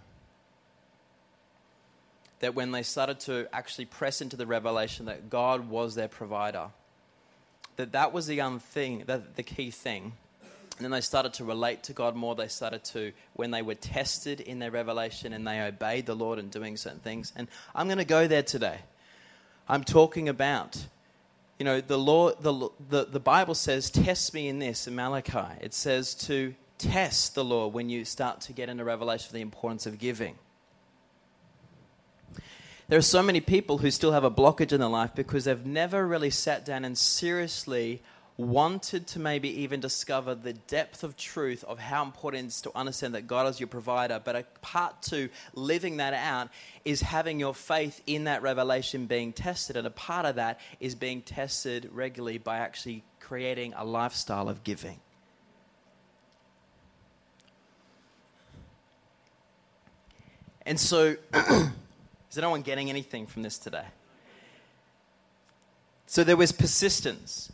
that 2.44 2.54
when 2.54 2.72
they 2.72 2.82
started 2.82 3.20
to 3.20 3.48
actually 3.54 3.86
press 3.86 4.20
into 4.20 4.36
the 4.36 4.46
revelation 4.46 5.06
that 5.06 5.30
God 5.30 5.66
was 5.70 5.94
their 5.94 6.08
provider, 6.08 6.66
that 7.76 7.92
that 7.92 8.12
was 8.12 8.26
the 8.26 8.42
um, 8.42 8.58
thing, 8.58 9.04
that 9.06 9.34
the 9.34 9.42
key 9.42 9.70
thing. 9.70 10.12
And 10.76 10.84
then 10.84 10.90
they 10.90 11.00
started 11.00 11.32
to 11.34 11.44
relate 11.46 11.84
to 11.84 11.94
God 11.94 12.14
more. 12.14 12.34
They 12.34 12.48
started 12.48 12.84
to, 12.84 13.12
when 13.32 13.50
they 13.50 13.62
were 13.62 13.76
tested 13.76 14.42
in 14.42 14.58
their 14.58 14.70
revelation 14.70 15.32
and 15.32 15.46
they 15.46 15.58
obeyed 15.62 16.04
the 16.04 16.14
Lord 16.14 16.38
in 16.38 16.50
doing 16.50 16.76
certain 16.76 16.98
things. 16.98 17.32
And 17.34 17.48
I'm 17.74 17.86
going 17.86 17.96
to 17.96 18.04
go 18.04 18.26
there 18.26 18.42
today. 18.42 18.76
I'm 19.66 19.82
talking 19.82 20.28
about, 20.28 20.76
you 21.58 21.64
know, 21.64 21.80
the 21.80 21.98
Lord, 21.98 22.34
the, 22.40 22.68
the, 22.90 23.06
the 23.06 23.20
Bible 23.20 23.54
says, 23.54 23.88
test 23.88 24.34
me 24.34 24.48
in 24.48 24.58
this 24.58 24.86
in 24.86 24.94
Malachi. 24.94 25.62
It 25.62 25.72
says 25.72 26.14
to 26.26 26.54
test 26.76 27.34
the 27.34 27.44
Lord 27.44 27.72
when 27.72 27.88
you 27.88 28.04
start 28.04 28.42
to 28.42 28.52
get 28.52 28.68
into 28.68 28.84
revelation 28.84 29.28
of 29.28 29.32
the 29.32 29.40
importance 29.40 29.86
of 29.86 29.98
giving. 29.98 30.36
There 32.86 32.98
are 32.98 33.02
so 33.02 33.22
many 33.22 33.40
people 33.40 33.78
who 33.78 33.90
still 33.90 34.12
have 34.12 34.24
a 34.24 34.30
blockage 34.30 34.72
in 34.72 34.80
their 34.80 34.90
life 34.90 35.14
because 35.14 35.44
they've 35.44 35.64
never 35.64 36.06
really 36.06 36.30
sat 36.30 36.66
down 36.66 36.84
and 36.84 36.98
seriously 36.98 38.02
wanted 38.36 39.06
to 39.06 39.18
maybe 39.18 39.62
even 39.62 39.80
discover 39.80 40.34
the 40.34 40.52
depth 40.52 41.02
of 41.02 41.16
truth 41.16 41.64
of 41.64 41.78
how 41.78 42.02
important 42.02 42.44
it 42.44 42.46
is 42.48 42.60
to 42.62 42.70
understand 42.74 43.14
that 43.14 43.26
God 43.26 43.46
is 43.48 43.58
your 43.58 43.68
provider. 43.68 44.20
But 44.22 44.36
a 44.36 44.44
part 44.60 45.00
to 45.04 45.30
living 45.54 45.98
that 45.98 46.12
out 46.12 46.50
is 46.84 47.00
having 47.00 47.40
your 47.40 47.54
faith 47.54 48.02
in 48.06 48.24
that 48.24 48.42
revelation 48.42 49.06
being 49.06 49.32
tested. 49.32 49.76
And 49.76 49.86
a 49.86 49.90
part 49.90 50.26
of 50.26 50.34
that 50.34 50.60
is 50.78 50.94
being 50.94 51.22
tested 51.22 51.88
regularly 51.92 52.36
by 52.36 52.58
actually 52.58 53.02
creating 53.20 53.72
a 53.76 53.84
lifestyle 53.84 54.50
of 54.50 54.62
giving. 54.62 55.00
And 60.66 60.80
so 60.80 61.16
Is 62.34 62.38
anyone 62.38 62.62
getting 62.62 62.90
anything 62.90 63.28
from 63.28 63.42
this 63.42 63.58
today? 63.58 63.84
So 66.06 66.24
there 66.24 66.36
was 66.36 66.50
persistence. 66.50 67.52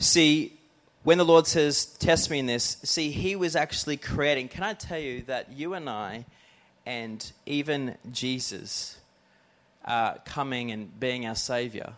See, 0.00 0.58
when 1.04 1.16
the 1.16 1.24
Lord 1.24 1.46
says, 1.46 1.86
Test 1.86 2.28
me 2.28 2.40
in 2.40 2.46
this, 2.46 2.78
see, 2.82 3.12
He 3.12 3.36
was 3.36 3.54
actually 3.54 3.98
creating. 3.98 4.48
Can 4.48 4.64
I 4.64 4.72
tell 4.72 4.98
you 4.98 5.22
that 5.28 5.52
you 5.52 5.74
and 5.74 5.88
I, 5.88 6.24
and 6.84 7.30
even 7.46 7.96
Jesus 8.10 8.98
uh, 9.84 10.14
coming 10.24 10.72
and 10.72 10.98
being 10.98 11.24
our 11.24 11.36
Savior, 11.36 11.92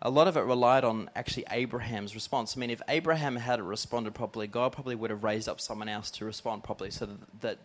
a 0.00 0.08
lot 0.08 0.26
of 0.26 0.38
it 0.38 0.44
relied 0.44 0.84
on 0.84 1.10
actually 1.14 1.44
Abraham's 1.50 2.14
response. 2.14 2.56
I 2.56 2.60
mean, 2.60 2.70
if 2.70 2.80
Abraham 2.88 3.36
had 3.36 3.60
responded 3.60 4.14
properly, 4.14 4.46
God 4.46 4.72
probably 4.72 4.94
would 4.94 5.10
have 5.10 5.22
raised 5.22 5.50
up 5.50 5.60
someone 5.60 5.90
else 5.90 6.10
to 6.12 6.24
respond 6.24 6.64
properly 6.64 6.90
so 6.90 7.04
that, 7.04 7.40
that 7.42 7.58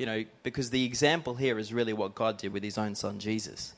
you 0.00 0.06
know, 0.06 0.24
because 0.42 0.70
the 0.70 0.82
example 0.86 1.34
here 1.34 1.58
is 1.58 1.74
really 1.74 1.92
what 1.92 2.14
God 2.14 2.38
did 2.38 2.54
with 2.54 2.62
his 2.62 2.78
own 2.78 2.94
son, 2.94 3.18
Jesus. 3.18 3.74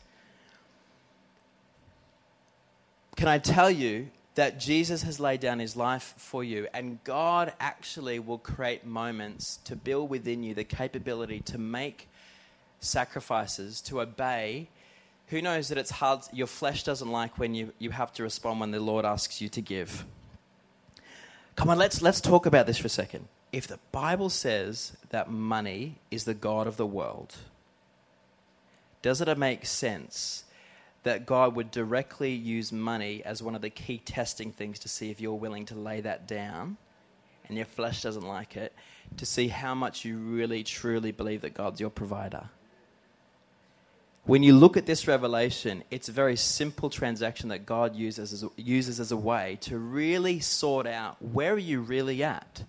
Can 3.17 3.27
I 3.27 3.39
tell 3.39 3.69
you 3.69 4.09
that 4.37 4.61
Jesus 4.61 5.03
has 5.03 5.19
laid 5.19 5.41
down 5.41 5.59
his 5.59 5.75
life 5.75 6.15
for 6.17 6.45
you, 6.45 6.69
and 6.73 7.03
God 7.03 7.53
actually 7.59 8.21
will 8.21 8.39
create 8.39 8.87
moments 8.87 9.59
to 9.65 9.75
build 9.75 10.11
within 10.11 10.45
you 10.45 10.55
the 10.55 10.63
capability 10.63 11.41
to 11.41 11.59
make 11.59 12.09
sacrifices, 12.79 13.81
to 13.81 14.01
obey. 14.01 14.69
Who 15.27 15.43
knows 15.43 15.71
that 15.71 15.77
it's 15.77 15.91
hard, 15.91 16.21
your 16.33 16.47
flesh 16.47 16.85
doesn't 16.85 17.11
like 17.11 17.37
when 17.37 17.53
you, 17.57 17.73
you 17.81 17.91
have 17.91 18.13
to 18.13 18.23
respond 18.23 18.61
when 18.61 18.71
the 18.71 18.79
Lord 18.79 19.05
asks 19.05 19.41
you 19.41 19.49
to 19.49 19.61
give. 19.61 20.05
Come 21.57 21.69
on, 21.69 21.79
let's, 21.79 22.01
let's 22.01 22.21
talk 22.21 22.47
about 22.47 22.69
this 22.69 22.79
for 22.79 22.87
a 22.87 22.91
second 22.91 23.27
if 23.53 23.67
the 23.67 23.79
Bible 23.93 24.31
says 24.31 24.97
that 25.11 25.31
money 25.31 25.97
is 26.11 26.25
the 26.25 26.35
God 26.35 26.67
of 26.67 26.79
the 26.79 26.87
world, 26.87 27.37
does 29.03 29.21
it 29.21 29.39
make 29.39 29.67
sense 29.67 30.45
that 31.03 31.27
God 31.27 31.55
would 31.57 31.71
directly 31.71 32.33
use 32.33 32.73
money 32.73 33.23
as 33.25 33.43
one 33.43 33.55
of 33.55 33.61
the 33.61 33.71
key 33.71 33.99
testing 33.99 34.53
things 34.53 34.79
to 34.81 34.89
see 34.89 35.11
if 35.11 35.21
you're 35.21 35.35
willing 35.35 35.67
to 35.67 35.75
lay 35.75 36.01
that 36.01 36.27
down 36.27 36.77
and 37.49 37.57
your 37.57 37.67
flesh 37.67 38.03
doesn't 38.03 38.27
like 38.27 38.57
it, 38.57 38.73
to 39.17 39.27
see 39.27 39.49
how 39.49 39.75
much 39.75 40.05
you 40.05 40.17
really 40.17 40.63
truly 40.63 41.13
believe 41.13 41.43
that 41.43 41.55
God's 41.55 41.81
your 41.81 41.91
provider? 41.91 42.49
When 44.25 44.45
you 44.45 44.57
look 44.57 44.77
at 44.77 44.87
this 44.87 45.09
revelation, 45.09 45.83
it's 45.91 46.09
a 46.09 46.13
very 46.13 46.37
simple 46.37 46.89
transaction 46.89 47.49
that 47.49 47.67
God 47.67 47.97
uses 47.97 48.33
as 48.33 48.45
uses 48.57 49.01
as 49.01 49.11
a 49.11 49.17
way 49.17 49.59
to 49.63 49.77
really 49.77 50.39
sort 50.39 50.87
out 50.87 51.21
where 51.21 51.55
are 51.55 51.59
you 51.59 51.81
really 51.81 52.23
at? 52.23 52.63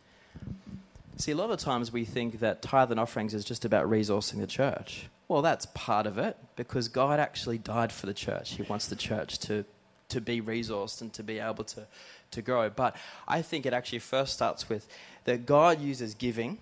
See, 1.17 1.31
a 1.31 1.35
lot 1.35 1.51
of 1.51 1.59
times 1.59 1.93
we 1.93 2.05
think 2.05 2.39
that 2.39 2.61
tithe 2.61 2.91
and 2.91 2.99
offerings 2.99 3.33
is 3.33 3.45
just 3.45 3.65
about 3.65 3.89
resourcing 3.89 4.39
the 4.39 4.47
church. 4.47 5.07
Well, 5.27 5.41
that's 5.41 5.67
part 5.73 6.07
of 6.07 6.17
it 6.17 6.37
because 6.55 6.87
God 6.87 7.19
actually 7.19 7.57
died 7.57 7.91
for 7.91 8.07
the 8.07 8.13
church. 8.13 8.53
He 8.53 8.63
wants 8.63 8.87
the 8.87 8.95
church 8.95 9.39
to, 9.39 9.63
to 10.09 10.21
be 10.21 10.41
resourced 10.41 11.01
and 11.01 11.13
to 11.13 11.23
be 11.23 11.39
able 11.39 11.63
to, 11.65 11.87
to 12.31 12.41
grow. 12.41 12.69
But 12.69 12.95
I 13.27 13.41
think 13.41 13.65
it 13.65 13.73
actually 13.73 13.99
first 13.99 14.33
starts 14.33 14.69
with 14.69 14.87
that 15.25 15.45
God 15.45 15.79
uses 15.79 16.13
giving 16.13 16.57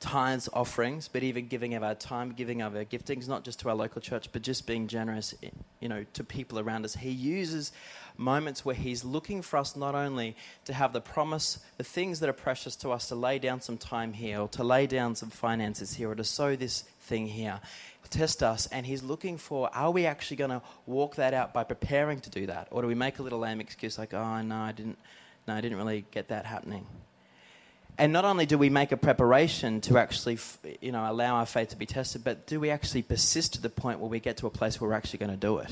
tithes, 0.00 0.48
offerings, 0.52 1.08
but 1.08 1.22
even 1.22 1.46
giving 1.46 1.74
of 1.74 1.82
our 1.82 1.94
time, 1.94 2.32
giving 2.32 2.62
of 2.62 2.74
our 2.74 2.84
giftings, 2.84 3.28
not 3.28 3.44
just 3.44 3.60
to 3.60 3.68
our 3.68 3.74
local 3.74 4.00
church, 4.00 4.32
but 4.32 4.42
just 4.42 4.66
being 4.66 4.88
generous, 4.88 5.34
you 5.78 5.88
know, 5.88 6.04
to 6.14 6.24
people 6.24 6.58
around 6.58 6.84
us. 6.84 6.94
He 6.94 7.10
uses 7.10 7.70
moments 8.16 8.64
where 8.64 8.74
He's 8.74 9.04
looking 9.04 9.42
for 9.42 9.58
us 9.58 9.76
not 9.76 9.94
only 9.94 10.36
to 10.64 10.72
have 10.72 10.92
the 10.92 11.00
promise, 11.00 11.58
the 11.76 11.84
things 11.84 12.20
that 12.20 12.28
are 12.28 12.34
precious 12.34 12.76
to 12.76 12.90
us, 12.90 13.08
to 13.08 13.14
lay 13.14 13.38
down 13.38 13.60
some 13.60 13.76
time 13.76 14.12
here, 14.12 14.40
or 14.40 14.48
to 14.48 14.64
lay 14.64 14.86
down 14.86 15.14
some 15.14 15.30
finances 15.30 15.94
here, 15.94 16.10
or 16.10 16.14
to 16.14 16.24
sow 16.24 16.56
this 16.56 16.82
thing 17.00 17.26
here, 17.26 17.60
test 18.10 18.42
us, 18.42 18.66
and 18.66 18.84
He's 18.84 19.02
looking 19.02 19.38
for 19.38 19.74
are 19.74 19.90
we 19.90 20.04
actually 20.04 20.36
going 20.36 20.50
to 20.50 20.62
walk 20.86 21.16
that 21.16 21.32
out 21.32 21.54
by 21.54 21.64
preparing 21.64 22.20
to 22.20 22.30
do 22.30 22.46
that, 22.46 22.68
or 22.70 22.82
do 22.82 22.88
we 22.88 22.94
make 22.94 23.18
a 23.18 23.22
little 23.22 23.38
lame 23.38 23.60
excuse 23.60 23.98
like, 23.98 24.12
oh 24.12 24.42
no, 24.42 24.56
I 24.56 24.72
didn't, 24.72 24.98
no, 25.46 25.54
I 25.54 25.60
didn't 25.60 25.78
really 25.78 26.04
get 26.10 26.28
that 26.28 26.44
happening. 26.44 26.86
And 27.98 28.12
not 28.12 28.24
only 28.24 28.46
do 28.46 28.56
we 28.56 28.70
make 28.70 28.92
a 28.92 28.96
preparation 28.96 29.80
to 29.82 29.98
actually, 29.98 30.38
you 30.80 30.92
know, 30.92 31.10
allow 31.10 31.36
our 31.36 31.46
faith 31.46 31.70
to 31.70 31.76
be 31.76 31.86
tested, 31.86 32.24
but 32.24 32.46
do 32.46 32.58
we 32.58 32.70
actually 32.70 33.02
persist 33.02 33.54
to 33.54 33.60
the 33.60 33.68
point 33.68 34.00
where 34.00 34.08
we 34.08 34.20
get 34.20 34.38
to 34.38 34.46
a 34.46 34.50
place 34.50 34.80
where 34.80 34.88
we're 34.88 34.96
actually 34.96 35.18
going 35.18 35.30
to 35.30 35.36
do 35.36 35.58
it? 35.58 35.70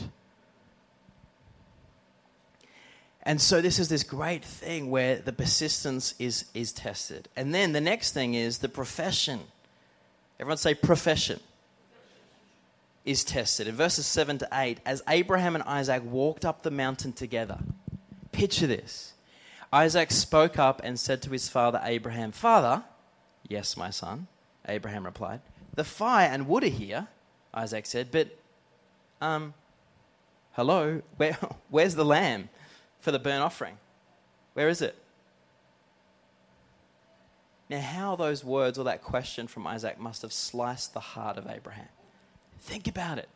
And 3.22 3.40
so 3.40 3.60
this 3.60 3.78
is 3.78 3.88
this 3.88 4.04
great 4.04 4.44
thing 4.44 4.90
where 4.90 5.16
the 5.16 5.32
persistence 5.32 6.14
is, 6.18 6.46
is 6.54 6.72
tested. 6.72 7.28
And 7.36 7.54
then 7.54 7.72
the 7.72 7.80
next 7.80 8.12
thing 8.12 8.34
is 8.34 8.58
the 8.58 8.70
profession. 8.70 9.40
Everyone 10.40 10.56
say 10.56 10.74
profession 10.74 11.40
is 13.04 13.24
tested. 13.24 13.68
In 13.68 13.74
verses 13.74 14.06
7 14.06 14.38
to 14.38 14.48
8, 14.52 14.80
as 14.86 15.02
Abraham 15.08 15.56
and 15.56 15.64
Isaac 15.64 16.02
walked 16.04 16.44
up 16.44 16.62
the 16.62 16.70
mountain 16.70 17.12
together, 17.12 17.58
picture 18.32 18.66
this. 18.66 19.12
Isaac 19.72 20.10
spoke 20.10 20.58
up 20.58 20.80
and 20.82 20.98
said 20.98 21.22
to 21.22 21.30
his 21.30 21.48
father 21.48 21.80
Abraham, 21.84 22.32
Father, 22.32 22.84
yes, 23.46 23.76
my 23.76 23.90
son, 23.90 24.26
Abraham 24.66 25.04
replied, 25.04 25.40
the 25.74 25.84
fire 25.84 26.28
and 26.28 26.48
wood 26.48 26.64
are 26.64 26.68
here, 26.68 27.08
Isaac 27.52 27.86
said, 27.86 28.08
but, 28.10 28.36
um, 29.20 29.54
hello, 30.52 31.02
where, 31.16 31.36
where's 31.70 31.94
the 31.94 32.04
lamb 32.04 32.48
for 33.00 33.12
the 33.12 33.18
burnt 33.18 33.42
offering? 33.42 33.78
Where 34.54 34.68
is 34.68 34.82
it? 34.82 34.96
Now, 37.70 37.80
how 37.80 38.16
those 38.16 38.42
words 38.42 38.78
or 38.78 38.84
that 38.84 39.02
question 39.02 39.46
from 39.46 39.66
Isaac 39.66 40.00
must 40.00 40.22
have 40.22 40.32
sliced 40.32 40.94
the 40.94 41.00
heart 41.00 41.36
of 41.36 41.46
Abraham. 41.46 41.88
Think 42.60 42.88
about 42.88 43.18
it. 43.18 43.28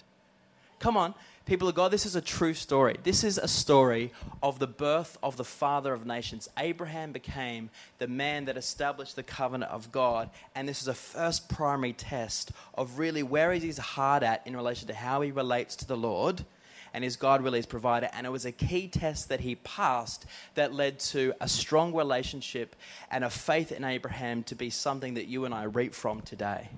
Come 0.79 0.97
on, 0.97 1.15
people 1.45 1.69
of 1.69 1.75
God, 1.75 1.91
this 1.91 2.07
is 2.07 2.17
a 2.17 2.21
true 2.21 2.55
story. 2.55 2.97
This 3.03 3.25
is 3.25 3.39
a 3.39 3.49
story 3.49 4.13
of 4.43 4.59
the 4.59 4.67
birth 4.67 5.19
of 5.23 5.37
the 5.37 5.45
father 5.45 5.93
of 5.93 6.07
nations. 6.07 6.49
Abraham 6.57 7.13
became 7.13 7.71
the 7.99 8.09
man 8.09 8.45
that 8.47 8.57
established 8.57 9.17
the 9.17 9.23
covenant 9.23 9.71
of 9.71 9.93
God, 9.93 10.31
and 10.55 10.69
this 10.69 10.83
is 10.83 10.89
a 10.89 10.95
first 10.95 11.49
primary 11.49 11.93
test 11.93 12.53
of 12.75 12.99
really 12.99 13.23
where 13.23 13.53
is 13.53 13.63
his 13.63 13.79
heart 13.79 14.23
at 14.23 14.47
in 14.47 14.57
relation 14.57 14.89
to 14.89 14.95
how 14.95 15.21
he 15.21 15.31
relates 15.31 15.77
to 15.77 15.87
the 15.87 15.97
Lord 15.97 16.45
and 16.95 17.05
is 17.05 17.17
God 17.17 17.43
really 17.43 17.59
his 17.59 17.67
provider? 17.67 18.09
And 18.13 18.27
it 18.27 18.31
was 18.31 18.45
a 18.45 18.53
key 18.53 18.89
test 18.89 19.29
that 19.31 19.41
he 19.41 19.55
passed 19.57 20.27
that 20.55 20.73
led 20.73 20.99
to 21.01 21.33
a 21.41 21.49
strong 21.49 21.95
relationship 21.95 22.77
and 23.11 23.25
a 23.25 23.31
faith 23.31 23.73
in 23.73 23.85
Abraham 23.85 24.43
to 24.45 24.55
be 24.55 24.71
something 24.71 25.15
that 25.15 25.27
you 25.27 25.45
and 25.45 25.55
I 25.55 25.65
reap 25.65 25.95
from 25.95 26.21
today. 26.21 26.69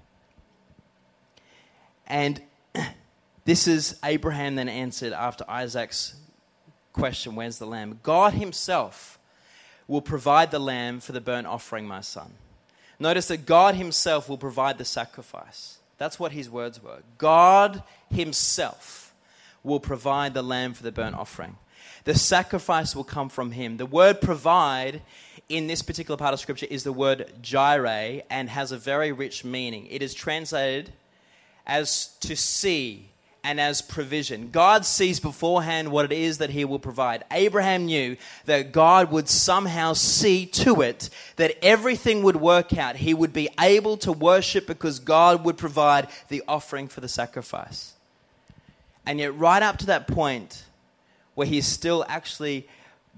And 2.07 2.41
this 3.45 3.69
is 3.69 3.99
Abraham 4.05 4.55
then 4.55 4.69
answered 4.69 5.13
after 5.13 5.45
Isaac's 5.49 6.17
question, 6.93 7.35
Where's 7.35 7.59
the 7.59 7.67
lamb? 7.67 8.01
God 8.03 8.33
Himself 8.33 9.19
will 9.87 10.01
provide 10.01 10.51
the 10.51 10.59
lamb 10.59 11.01
for 11.01 11.13
the 11.13 11.21
burnt 11.21 11.47
offering, 11.47 11.87
my 11.87 12.01
son. 12.01 12.33
Notice 12.99 13.29
that 13.29 13.45
God 13.45 13.75
Himself 13.75 14.29
will 14.29 14.39
provide 14.39 14.79
the 14.79 14.85
sacrifice. 14.85 15.79
That's 15.99 16.19
what 16.19 16.33
His 16.33 16.49
words 16.49 16.83
were. 16.83 17.03
God 17.19 17.83
Himself 18.11 19.13
will 19.63 19.81
provide 19.81 20.33
the 20.33 20.43
lamb 20.43 20.73
for 20.73 20.83
the 20.83 20.93
burnt 20.93 21.17
offering. 21.17 21.57
The 22.05 22.15
sacrifice 22.15 22.95
will 22.97 23.05
come 23.05 23.29
from 23.29 23.51
Him. 23.53 23.77
The 23.77 23.87
word 23.87 24.21
provide 24.21 25.03
in 25.49 25.67
this 25.67 25.83
particular 25.83 26.17
part 26.17 26.33
of 26.33 26.41
Scripture 26.41 26.67
is 26.71 26.85
the 26.85 26.93
word 26.93 27.31
jireh 27.43 28.23
and 28.31 28.49
has 28.49 28.73
a 28.73 28.79
very 28.79 29.13
rich 29.13 29.45
meaning. 29.45 29.87
It 29.87 30.03
is 30.03 30.15
translated 30.15 30.93
as 31.67 32.09
to 32.21 32.37
see 32.37 33.11
and 33.45 33.61
as 33.61 33.83
provision. 33.83 34.49
God 34.51 34.87
sees 34.87 35.21
beforehand 35.21 35.91
what 35.91 36.07
it 36.07 36.13
is 36.13 36.39
that 36.39 36.49
He 36.49 36.65
will 36.65 36.79
provide. 36.79 37.25
Abraham 37.31 37.85
knew 37.85 38.17
that 38.47 38.73
God 38.73 39.13
would 39.13 39.29
somehow 39.29 39.93
see 39.93 40.47
to 40.47 40.81
it 40.81 41.11
that 41.37 41.55
everything 41.63 42.23
would 42.23 42.37
work 42.37 42.77
out. 42.77 42.97
He 42.97 43.13
would 43.13 43.35
be 43.35 43.51
able 43.61 43.99
to 43.99 44.13
worship 44.13 44.67
because 44.67 44.99
God 44.99 45.45
would 45.45 45.59
provide 45.59 46.09
the 46.29 46.43
offering 46.49 46.89
for 46.89 47.03
the 47.03 47.09
sacrifice. 47.09 47.93
And 49.07 49.21
yet, 49.21 49.37
right 49.37 49.63
up 49.63 49.77
to 49.79 49.87
that 49.87 50.09
point 50.09 50.65
where 51.35 51.47
he's 51.47 51.67
still 51.67 52.05
actually 52.09 52.67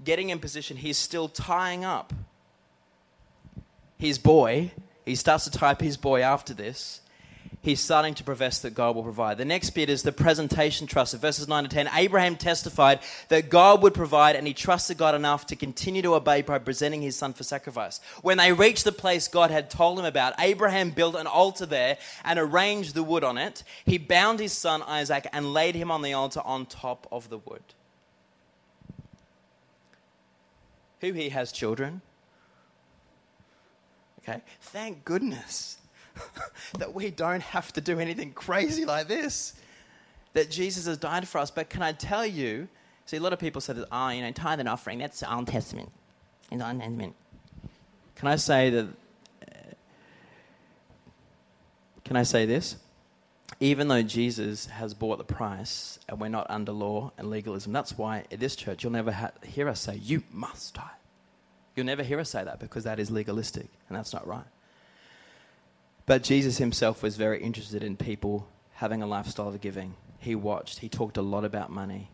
getting 0.03 0.29
in 0.29 0.39
position, 0.39 0.75
he's 0.75 0.97
still 0.97 1.29
tying 1.29 1.85
up 1.85 2.13
his 3.97 4.17
boy. 4.17 4.71
He 5.05 5.15
starts 5.15 5.49
to 5.49 5.65
up 5.65 5.79
his 5.79 5.95
boy 5.95 6.21
after 6.21 6.53
this 6.53 6.99
he's 7.67 7.81
starting 7.81 8.13
to 8.15 8.23
profess 8.23 8.59
that 8.59 8.73
God 8.73 8.95
will 8.95 9.03
provide. 9.03 9.37
The 9.37 9.45
next 9.45 9.71
bit 9.71 9.89
is 9.89 10.01
the 10.01 10.13
presentation 10.13 10.87
trust. 10.87 11.13
In 11.13 11.19
verses 11.19 11.47
9 11.47 11.63
to 11.65 11.69
10, 11.69 11.89
Abraham 11.93 12.37
testified 12.37 12.99
that 13.27 13.49
God 13.49 13.83
would 13.83 13.93
provide, 13.93 14.35
and 14.35 14.47
he 14.47 14.53
trusted 14.53 14.97
God 14.97 15.13
enough 15.13 15.45
to 15.47 15.55
continue 15.55 16.01
to 16.01 16.15
obey 16.15 16.41
by 16.41 16.59
presenting 16.59 17.01
his 17.01 17.15
son 17.15 17.33
for 17.33 17.43
sacrifice. 17.43 17.99
When 18.21 18.37
they 18.37 18.53
reached 18.53 18.85
the 18.85 18.91
place 18.91 19.27
God 19.27 19.51
had 19.51 19.69
told 19.69 19.99
him 19.99 20.05
about, 20.05 20.33
Abraham 20.39 20.91
built 20.91 21.15
an 21.15 21.27
altar 21.27 21.65
there 21.65 21.97
and 22.23 22.39
arranged 22.39 22.95
the 22.95 23.03
wood 23.03 23.25
on 23.25 23.37
it. 23.37 23.63
He 23.85 23.97
bound 23.97 24.39
his 24.39 24.53
son 24.53 24.81
Isaac 24.83 25.27
and 25.33 25.53
laid 25.53 25.75
him 25.75 25.91
on 25.91 26.01
the 26.01 26.13
altar 26.13 26.41
on 26.45 26.65
top 26.65 27.05
of 27.11 27.29
the 27.29 27.37
wood. 27.37 27.63
Who 31.01 31.11
here 31.11 31.29
has 31.31 31.51
children? 31.51 32.01
Okay, 34.19 34.41
thank 34.61 35.03
goodness 35.05 35.77
that 36.79 36.93
we 36.93 37.11
don't 37.11 37.41
have 37.41 37.73
to 37.73 37.81
do 37.81 37.99
anything 37.99 38.31
crazy 38.31 38.85
like 38.85 39.07
this. 39.07 39.53
That 40.33 40.49
Jesus 40.49 40.85
has 40.85 40.97
died 40.97 41.27
for 41.27 41.39
us. 41.39 41.51
But 41.51 41.69
can 41.69 41.81
I 41.81 41.91
tell 41.93 42.25
you, 42.25 42.67
see, 43.05 43.17
a 43.17 43.19
lot 43.19 43.33
of 43.33 43.39
people 43.39 43.61
say 43.61 43.73
that, 43.73 43.87
oh, 43.91 44.09
you 44.09 44.21
know, 44.21 44.31
tithe 44.31 44.59
and 44.59 44.69
offering, 44.69 44.99
that's 44.99 45.19
the 45.19 45.33
Old 45.33 45.47
Testament. 45.47 45.91
In 46.51 46.59
the 46.59 46.67
Old 46.67 46.79
Testament. 46.79 47.15
Can 48.15 48.27
I 48.27 48.35
say 48.35 48.69
that, 48.71 48.85
uh, 48.85 49.73
can 52.03 52.15
I 52.15 52.23
say 52.23 52.45
this? 52.45 52.77
Even 53.59 53.87
though 53.87 54.01
Jesus 54.01 54.65
has 54.67 54.93
bought 54.93 55.17
the 55.17 55.23
price 55.23 55.99
and 56.09 56.19
we're 56.19 56.27
not 56.27 56.47
under 56.49 56.71
law 56.71 57.11
and 57.17 57.29
legalism, 57.29 57.73
that's 57.73 57.97
why 57.97 58.25
at 58.31 58.39
this 58.39 58.55
church 58.55 58.83
you'll 58.83 58.93
never 58.93 59.11
ha- 59.11 59.31
hear 59.43 59.69
us 59.69 59.79
say, 59.79 59.95
you 59.95 60.23
must 60.31 60.75
tithe. 60.75 60.85
You'll 61.75 61.85
never 61.85 62.03
hear 62.03 62.19
us 62.19 62.31
say 62.31 62.43
that 62.43 62.59
because 62.59 62.83
that 62.85 62.99
is 62.99 63.11
legalistic 63.11 63.67
and 63.87 63.97
that's 63.97 64.13
not 64.13 64.27
right. 64.27 64.45
But 66.07 66.23
Jesus 66.23 66.57
himself 66.57 67.03
was 67.03 67.17
very 67.17 67.43
interested 67.43 67.83
in 67.83 67.97
people 67.97 68.47
having 68.71 69.03
a 69.03 69.07
lifestyle 69.07 69.49
of 69.49 69.59
giving. 69.61 69.93
He 70.19 70.35
watched, 70.35 70.79
he 70.79 70.89
talked 70.89 71.17
a 71.17 71.21
lot 71.21 71.43
about 71.43 71.69
money. 71.69 72.09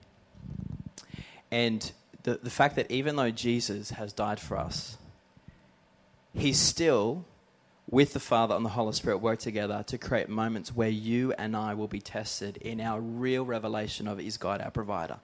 And 1.52 1.90
the, 2.24 2.40
the 2.42 2.50
fact 2.50 2.76
that 2.76 2.90
even 2.90 3.16
though 3.16 3.30
Jesus 3.30 3.92
has 3.92 4.12
died 4.12 4.40
for 4.40 4.58
us, 4.58 4.98
he's 6.34 6.58
still, 6.58 7.24
with 7.88 8.14
the 8.14 8.20
Father 8.20 8.56
and 8.56 8.66
the 8.66 8.70
Holy 8.70 8.94
Spirit, 8.94 9.18
work 9.18 9.38
together 9.38 9.84
to 9.86 10.00
create 10.00 10.28
moments 10.28 10.76
where 10.76 10.90
you 10.90 11.32
and 11.34 11.56
I 11.56 11.76
will 11.76 11.88
be 11.88 12.02
tested 12.02 12.58
in 12.58 12.82
our 12.82 13.00
real 13.00 13.46
revelation 13.46 14.08
of 14.08 14.20
is 14.20 14.38
God 14.38 14.60
our 14.60 14.72
provider. 14.72 15.20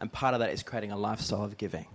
And 0.00 0.10
part 0.10 0.32
of 0.32 0.40
that 0.40 0.50
is 0.50 0.62
creating 0.62 0.92
a 0.92 0.96
lifestyle 0.96 1.44
of 1.44 1.58
giving. 1.58 1.86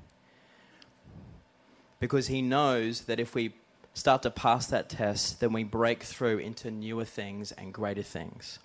Because 2.00 2.28
he 2.28 2.44
knows 2.44 3.02
that 3.02 3.20
if 3.20 3.34
we 3.34 3.56
start 3.94 4.24
to 4.24 4.32
pass 4.32 4.68
that 4.68 4.90
test, 4.90 5.40
then 5.40 5.54
we 5.54 5.64
break 5.64 6.04
through 6.04 6.40
into 6.40 6.72
newer 6.72 7.06
things 7.06 7.52
and 7.52 7.74
greater 7.74 8.02
things. 8.02 8.60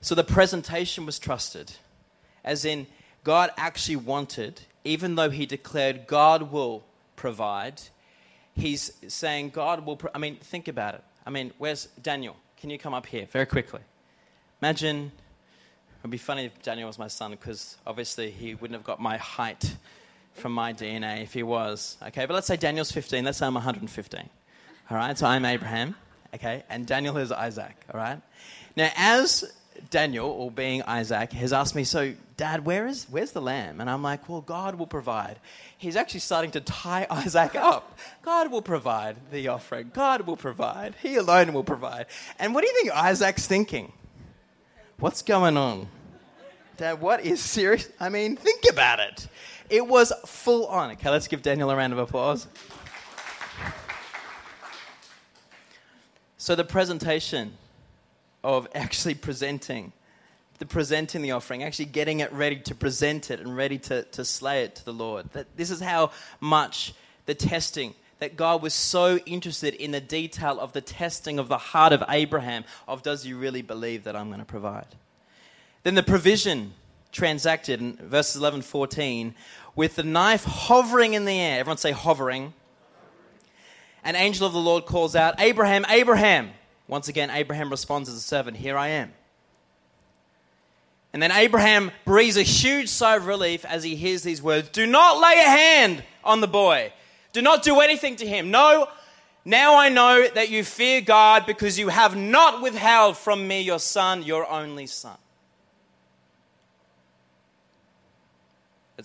So 0.00 0.16
the 0.16 0.24
presentation 0.24 1.06
was 1.06 1.18
trusted, 1.18 1.72
as 2.44 2.64
in, 2.64 2.88
God 3.22 3.50
actually 3.56 3.96
wanted, 3.96 4.62
even 4.82 5.14
though 5.14 5.30
He 5.30 5.46
declared 5.46 6.08
God 6.08 6.50
will 6.50 6.82
provide, 7.14 7.80
He's 8.54 8.92
saying 9.06 9.50
God 9.50 9.86
will. 9.86 9.96
Pro- 9.96 10.10
I 10.12 10.18
mean, 10.18 10.36
think 10.36 10.66
about 10.66 10.94
it. 10.94 11.04
I 11.24 11.30
mean, 11.30 11.52
where's 11.58 11.86
Daniel? 12.02 12.36
Can 12.60 12.68
you 12.68 12.78
come 12.78 12.94
up 12.94 13.06
here 13.06 13.26
very 13.26 13.46
quickly? 13.46 13.80
Imagine, 14.60 15.06
it 15.06 16.02
would 16.02 16.10
be 16.10 16.18
funny 16.18 16.46
if 16.46 16.62
Daniel 16.62 16.88
was 16.88 16.98
my 16.98 17.06
son 17.06 17.30
because 17.30 17.76
obviously 17.86 18.30
he 18.30 18.54
wouldn't 18.54 18.76
have 18.76 18.84
got 18.84 19.00
my 19.00 19.16
height 19.16 19.76
from 20.34 20.52
my 20.52 20.72
DNA 20.72 21.22
if 21.22 21.32
he 21.32 21.42
was. 21.42 21.96
Okay, 22.02 22.26
but 22.26 22.34
let's 22.34 22.46
say 22.46 22.56
Daniel's 22.56 22.92
15. 22.92 23.24
Let's 23.24 23.38
say 23.38 23.46
I'm 23.46 23.54
115. 23.54 24.28
All 24.90 24.96
right, 24.96 25.16
so 25.16 25.26
I'm 25.26 25.44
Abraham. 25.44 25.94
Okay, 26.34 26.64
and 26.68 26.86
Daniel 26.86 27.16
is 27.18 27.30
Isaac. 27.30 27.76
All 27.92 28.00
right. 28.00 28.20
Now, 28.76 28.90
as 28.96 29.44
Daniel, 29.90 30.28
or 30.28 30.50
being 30.50 30.82
Isaac, 30.82 31.32
has 31.32 31.52
asked 31.52 31.74
me, 31.74 31.84
So, 31.84 32.14
Dad, 32.36 32.64
where 32.64 32.86
is, 32.86 33.06
where's 33.10 33.32
the 33.32 33.42
lamb? 33.42 33.80
And 33.80 33.88
I'm 33.90 34.02
like, 34.02 34.28
Well, 34.28 34.40
God 34.40 34.76
will 34.76 34.86
provide. 34.86 35.38
He's 35.78 35.96
actually 35.96 36.20
starting 36.20 36.50
to 36.52 36.60
tie 36.60 37.06
Isaac 37.10 37.54
up. 37.54 37.98
God 38.22 38.50
will 38.50 38.62
provide 38.62 39.16
the 39.30 39.48
offering. 39.48 39.90
God 39.92 40.22
will 40.22 40.36
provide. 40.36 40.94
He 41.02 41.16
alone 41.16 41.52
will 41.52 41.64
provide. 41.64 42.06
And 42.38 42.54
what 42.54 42.62
do 42.62 42.68
you 42.68 42.74
think 42.74 42.94
Isaac's 42.94 43.46
thinking? 43.46 43.92
What's 44.98 45.22
going 45.22 45.56
on? 45.56 45.88
Dad, 46.76 47.00
what 47.00 47.24
is 47.24 47.40
serious? 47.40 47.88
I 48.00 48.08
mean, 48.08 48.36
think 48.36 48.64
about 48.70 49.00
it. 49.00 49.26
It 49.72 49.86
was 49.86 50.12
full 50.26 50.66
on. 50.66 50.90
Okay, 50.90 51.08
let's 51.08 51.28
give 51.28 51.40
Daniel 51.40 51.70
a 51.70 51.74
round 51.74 51.94
of 51.94 51.98
applause. 51.98 52.46
So, 56.36 56.54
the 56.54 56.62
presentation 56.62 57.54
of 58.44 58.68
actually 58.74 59.14
presenting, 59.14 59.94
the 60.58 60.66
presenting 60.66 61.22
the 61.22 61.30
offering, 61.30 61.62
actually 61.62 61.86
getting 61.86 62.20
it 62.20 62.30
ready 62.34 62.56
to 62.56 62.74
present 62.74 63.30
it 63.30 63.40
and 63.40 63.56
ready 63.56 63.78
to, 63.78 64.02
to 64.02 64.26
slay 64.26 64.64
it 64.64 64.74
to 64.74 64.84
the 64.84 64.92
Lord. 64.92 65.30
That 65.32 65.46
this 65.56 65.70
is 65.70 65.80
how 65.80 66.10
much 66.38 66.92
the 67.24 67.34
testing 67.34 67.94
that 68.18 68.36
God 68.36 68.60
was 68.60 68.74
so 68.74 69.16
interested 69.24 69.72
in 69.72 69.90
the 69.90 70.02
detail 70.02 70.60
of 70.60 70.74
the 70.74 70.82
testing 70.82 71.38
of 71.38 71.48
the 71.48 71.56
heart 71.56 71.94
of 71.94 72.04
Abraham 72.10 72.64
of 72.86 73.02
does 73.02 73.24
he 73.24 73.32
really 73.32 73.62
believe 73.62 74.04
that 74.04 74.16
I'm 74.16 74.28
going 74.28 74.40
to 74.40 74.44
provide? 74.44 74.84
Then 75.82 75.94
the 75.94 76.02
provision 76.02 76.74
transacted 77.12 77.80
in 77.80 77.96
verses 77.96 78.36
11 78.36 78.62
14 78.62 79.34
with 79.74 79.96
the 79.96 80.02
knife 80.02 80.44
hovering 80.44 81.14
in 81.14 81.24
the 81.24 81.38
air. 81.38 81.60
Everyone 81.60 81.78
say 81.78 81.92
hovering. 81.92 82.52
An 84.04 84.16
angel 84.16 84.46
of 84.46 84.52
the 84.52 84.58
Lord 84.58 84.86
calls 84.86 85.14
out, 85.14 85.40
Abraham, 85.40 85.86
Abraham. 85.88 86.50
Once 86.88 87.08
again, 87.08 87.30
Abraham 87.30 87.70
responds 87.70 88.08
as 88.08 88.16
a 88.16 88.20
servant, 88.20 88.56
Here 88.56 88.76
I 88.76 88.88
am. 88.88 89.12
And 91.12 91.22
then 91.22 91.30
Abraham 91.30 91.90
breathes 92.04 92.36
a 92.36 92.42
huge 92.42 92.88
sigh 92.88 93.16
of 93.16 93.26
relief 93.26 93.64
as 93.64 93.84
he 93.84 93.96
hears 93.96 94.22
these 94.22 94.42
words 94.42 94.70
Do 94.70 94.86
not 94.86 95.20
lay 95.20 95.38
a 95.38 95.50
hand 95.50 96.02
on 96.24 96.40
the 96.40 96.48
boy. 96.48 96.92
Do 97.32 97.42
not 97.42 97.62
do 97.62 97.80
anything 97.80 98.16
to 98.16 98.26
him. 98.26 98.50
No, 98.50 98.88
now 99.44 99.76
I 99.76 99.88
know 99.88 100.26
that 100.34 100.50
you 100.50 100.64
fear 100.64 101.00
God 101.00 101.46
because 101.46 101.78
you 101.78 101.88
have 101.88 102.16
not 102.16 102.62
withheld 102.62 103.16
from 103.16 103.46
me 103.46 103.62
your 103.62 103.78
son, 103.78 104.22
your 104.22 104.48
only 104.50 104.86
son. 104.86 105.16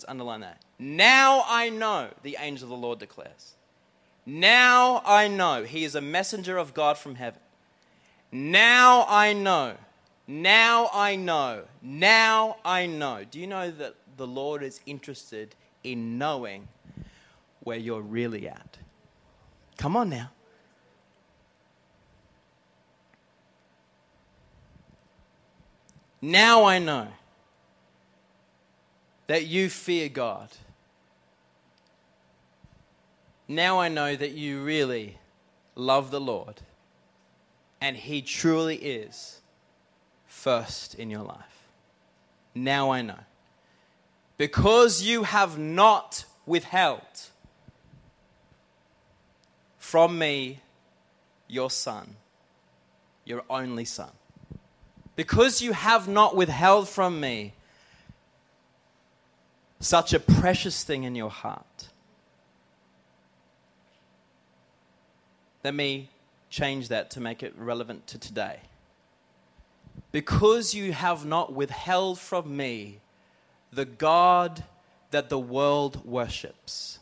Underline 0.06 0.40
that. 0.40 0.62
Now 0.78 1.44
I 1.46 1.70
know, 1.70 2.10
the 2.22 2.36
angel 2.38 2.66
of 2.66 2.70
the 2.70 2.76
Lord 2.76 2.98
declares. 2.98 3.54
Now 4.26 5.02
I 5.06 5.28
know 5.28 5.64
he 5.64 5.84
is 5.84 5.94
a 5.94 6.00
messenger 6.00 6.58
of 6.58 6.74
God 6.74 6.98
from 6.98 7.14
heaven. 7.14 7.40
Now 8.30 9.06
I 9.08 9.32
know. 9.32 9.74
Now 10.26 10.90
I 10.92 11.16
know. 11.16 11.64
Now 11.80 12.56
I 12.64 12.86
know. 12.86 13.24
Do 13.28 13.40
you 13.40 13.46
know 13.46 13.70
that 13.70 13.94
the 14.16 14.26
Lord 14.26 14.62
is 14.62 14.80
interested 14.84 15.54
in 15.82 16.18
knowing 16.18 16.68
where 17.60 17.78
you're 17.78 18.02
really 18.02 18.46
at? 18.46 18.76
Come 19.78 19.96
on 19.96 20.10
now. 20.10 20.30
Now 26.20 26.64
I 26.64 26.78
know 26.78 27.08
that 29.28 29.46
you 29.46 29.70
fear 29.70 30.08
God. 30.08 30.48
Now 33.46 33.78
I 33.78 33.88
know 33.88 34.16
that 34.16 34.32
you 34.32 34.62
really 34.62 35.18
love 35.76 36.10
the 36.10 36.20
Lord 36.20 36.60
and 37.80 37.96
He 37.96 38.20
truly 38.20 38.76
is 38.76 39.40
first 40.26 40.94
in 40.94 41.10
your 41.10 41.22
life. 41.22 41.68
Now 42.54 42.90
I 42.90 43.02
know. 43.02 43.20
Because 44.36 45.02
you 45.02 45.24
have 45.24 45.58
not 45.58 46.24
withheld 46.46 47.28
from 49.78 50.18
me 50.18 50.60
your 51.48 51.70
son, 51.70 52.16
your 53.24 53.42
only 53.50 53.84
son. 53.84 54.10
Because 55.16 55.60
you 55.60 55.72
have 55.72 56.08
not 56.08 56.36
withheld 56.36 56.88
from 56.88 57.20
me 57.20 57.54
such 59.80 60.12
a 60.12 60.20
precious 60.20 60.82
thing 60.84 61.04
in 61.04 61.14
your 61.14 61.30
heart. 61.30 61.88
Let 65.64 65.74
me 65.74 66.08
change 66.50 66.88
that 66.88 67.10
to 67.10 67.20
make 67.20 67.42
it 67.42 67.54
relevant 67.56 68.06
to 68.08 68.18
today. 68.18 68.60
Because 70.12 70.74
you 70.74 70.92
have 70.92 71.26
not 71.26 71.52
withheld 71.52 72.18
from 72.18 72.56
me 72.56 73.00
the 73.72 73.84
God 73.84 74.64
that 75.10 75.28
the 75.28 75.38
world 75.38 76.04
worships. 76.04 76.98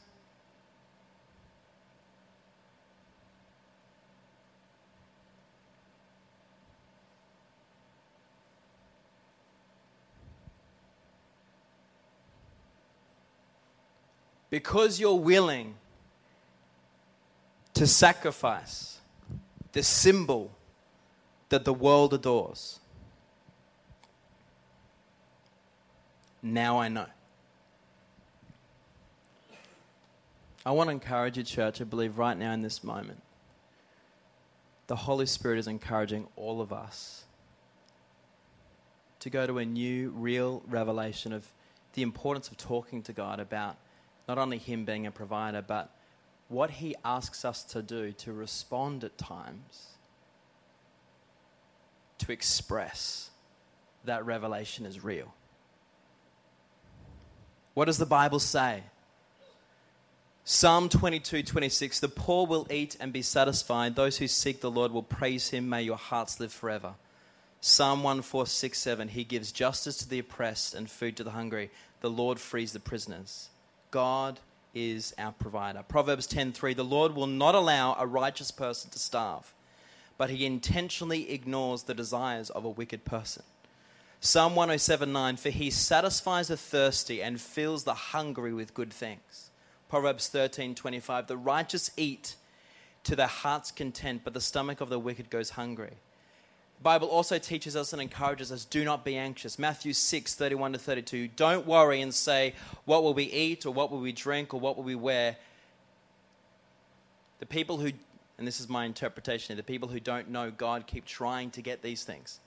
Because 14.57 14.99
you're 14.99 15.13
willing 15.13 15.75
to 17.75 17.87
sacrifice 17.87 18.99
the 19.73 19.83
symbol 19.83 20.51
that 21.51 21.67
the 21.67 21.75
world 21.75 22.15
adores. 22.15 22.81
Now 26.43 26.81
I 26.81 26.89
know. 26.89 27.05
I 30.65 30.71
want 30.71 30.89
to 30.89 30.93
encourage 30.93 31.37
you, 31.37 31.43
church. 31.43 31.83
I 31.83 31.85
believe 31.85 32.17
right 32.17 32.39
now 32.39 32.53
in 32.53 32.63
this 32.63 32.83
moment, 32.83 33.23
the 34.87 34.97
Holy 34.97 35.27
Spirit 35.27 35.59
is 35.59 35.67
encouraging 35.67 36.29
all 36.35 36.63
of 36.63 36.73
us 36.73 37.25
to 39.21 39.29
go 39.29 39.47
to 39.47 39.59
a 39.59 39.67
new, 39.67 40.15
real 40.17 40.63
revelation 40.67 41.35
of 41.35 41.47
the 41.93 42.01
importance 42.01 42.49
of 42.49 42.57
talking 42.57 43.03
to 43.03 43.13
God 43.13 43.39
about 43.39 43.77
not 44.29 44.39
only 44.39 44.59
Him 44.59 44.85
being 44.85 45.07
a 45.07 45.11
provider, 45.11 45.63
but 45.63 45.95
what 46.49 46.71
He 46.71 46.95
asks 47.05 47.45
us 47.45 47.63
to 47.65 47.83
do 47.83 48.13
to 48.13 48.33
respond 48.33 49.05
at 49.05 49.19
times, 49.19 49.89
to 52.19 52.33
express 52.33 53.31
that 54.05 54.25
revelation 54.25 54.87
is 54.87 55.03
real. 55.03 55.35
What 57.75 57.87
does 57.87 57.99
the 57.99 58.07
Bible 58.07 58.39
say? 58.39 58.85
Psalm 60.45 60.89
22 60.89 61.43
26 61.43 62.01
The 62.01 62.09
poor 62.09 62.47
will 62.47 62.67
eat 62.71 62.97
and 63.01 63.13
be 63.13 63.21
satisfied. 63.21 63.97
Those 63.97 64.19
who 64.19 64.29
seek 64.29 64.61
the 64.61 64.71
Lord 64.71 64.93
will 64.93 65.03
praise 65.03 65.51
him. 65.51 65.69
May 65.69 65.83
your 65.83 65.97
hearts 65.97 66.39
live 66.41 66.53
forever. 66.53 66.95
Psalm 67.61 68.05
1467 68.05 69.09
He 69.09 69.25
gives 69.25 69.51
justice 69.51 69.99
to 69.99 70.09
the 70.09 70.21
oppressed 70.21 70.75
and 70.75 70.89
food 70.89 71.17
to 71.17 71.25
the 71.25 71.33
hungry. 71.33 71.71
The 72.01 72.11
Lord 72.11 72.39
frees 72.39 72.73
the 72.73 72.81
prisoners. 72.81 73.49
God 73.91 74.41
is 74.75 75.15
our 75.19 75.33
provider. 75.33 75.83
Proverbs 75.83 76.27
10:3 76.27 76.75
The 76.75 76.85
Lord 76.85 77.15
will 77.15 77.27
not 77.27 77.55
allow 77.55 77.95
a 77.95 78.07
righteous 78.07 78.51
person 78.51 78.91
to 78.91 78.99
starve, 78.99 79.55
but 80.19 80.31
he 80.31 80.45
intentionally 80.45 81.31
ignores 81.31 81.85
the 81.85 81.95
desires 81.95 82.51
of 82.51 82.65
a 82.65 82.71
wicked 82.71 83.05
person. 83.05 83.43
Psalm 84.21 84.55
107:9 84.55 85.39
For 85.39 85.51
he 85.51 85.71
satisfies 85.71 86.49
the 86.49 86.57
thirsty 86.57 87.23
and 87.23 87.41
fills 87.41 87.85
the 87.85 87.95
hungry 87.95 88.53
with 88.53 88.75
good 88.75 88.93
things. 88.93 89.51
Proverbs 89.89 90.29
13:25 90.29 91.27
The 91.27 91.37
righteous 91.37 91.91
eat 91.97 92.37
to 93.05 93.15
their 93.15 93.27
heart's 93.29 93.71
content, 93.71 94.23
but 94.25 94.35
the 94.35 94.41
stomach 94.41 94.81
of 94.81 94.89
the 94.89 94.99
wicked 94.99 95.31
goes 95.31 95.51
hungry. 95.51 95.99
Bible 96.83 97.09
also 97.09 97.39
teaches 97.39 97.75
us 97.75 97.93
and 97.93 98.03
encourages 98.03 98.53
us 98.53 98.65
do 98.65 98.85
not 98.85 99.05
be 99.05 99.17
anxious. 99.17 99.59
Matthew 99.59 99.93
6, 99.93 100.35
31 100.35 100.75
to 100.75 100.79
32. 100.79 101.29
Don't 101.29 101.67
worry 101.67 102.01
and 102.01 102.15
say, 102.15 102.55
What 102.85 103.03
will 103.03 103.15
we 103.15 103.25
eat, 103.25 103.67
or 103.67 103.73
what 103.73 103.91
will 103.91 104.01
we 104.01 104.13
drink, 104.13 104.53
or 104.53 104.61
what 104.61 104.77
will 104.77 104.85
we 104.85 104.95
wear? 104.95 105.37
The 107.39 107.47
people 107.47 107.79
who, 107.79 107.93
and 108.39 108.47
this 108.47 108.61
is 108.61 108.69
my 108.69 108.85
interpretation, 108.85 109.57
the 109.57 109.63
people 109.63 109.89
who 109.89 110.01
don't 110.01 110.31
know 110.31 110.51
God 110.51 110.87
keep 110.87 111.05
trying 111.05 111.51
to 111.53 111.63
get 111.63 111.83
these 111.83 112.05
things. 112.05 112.41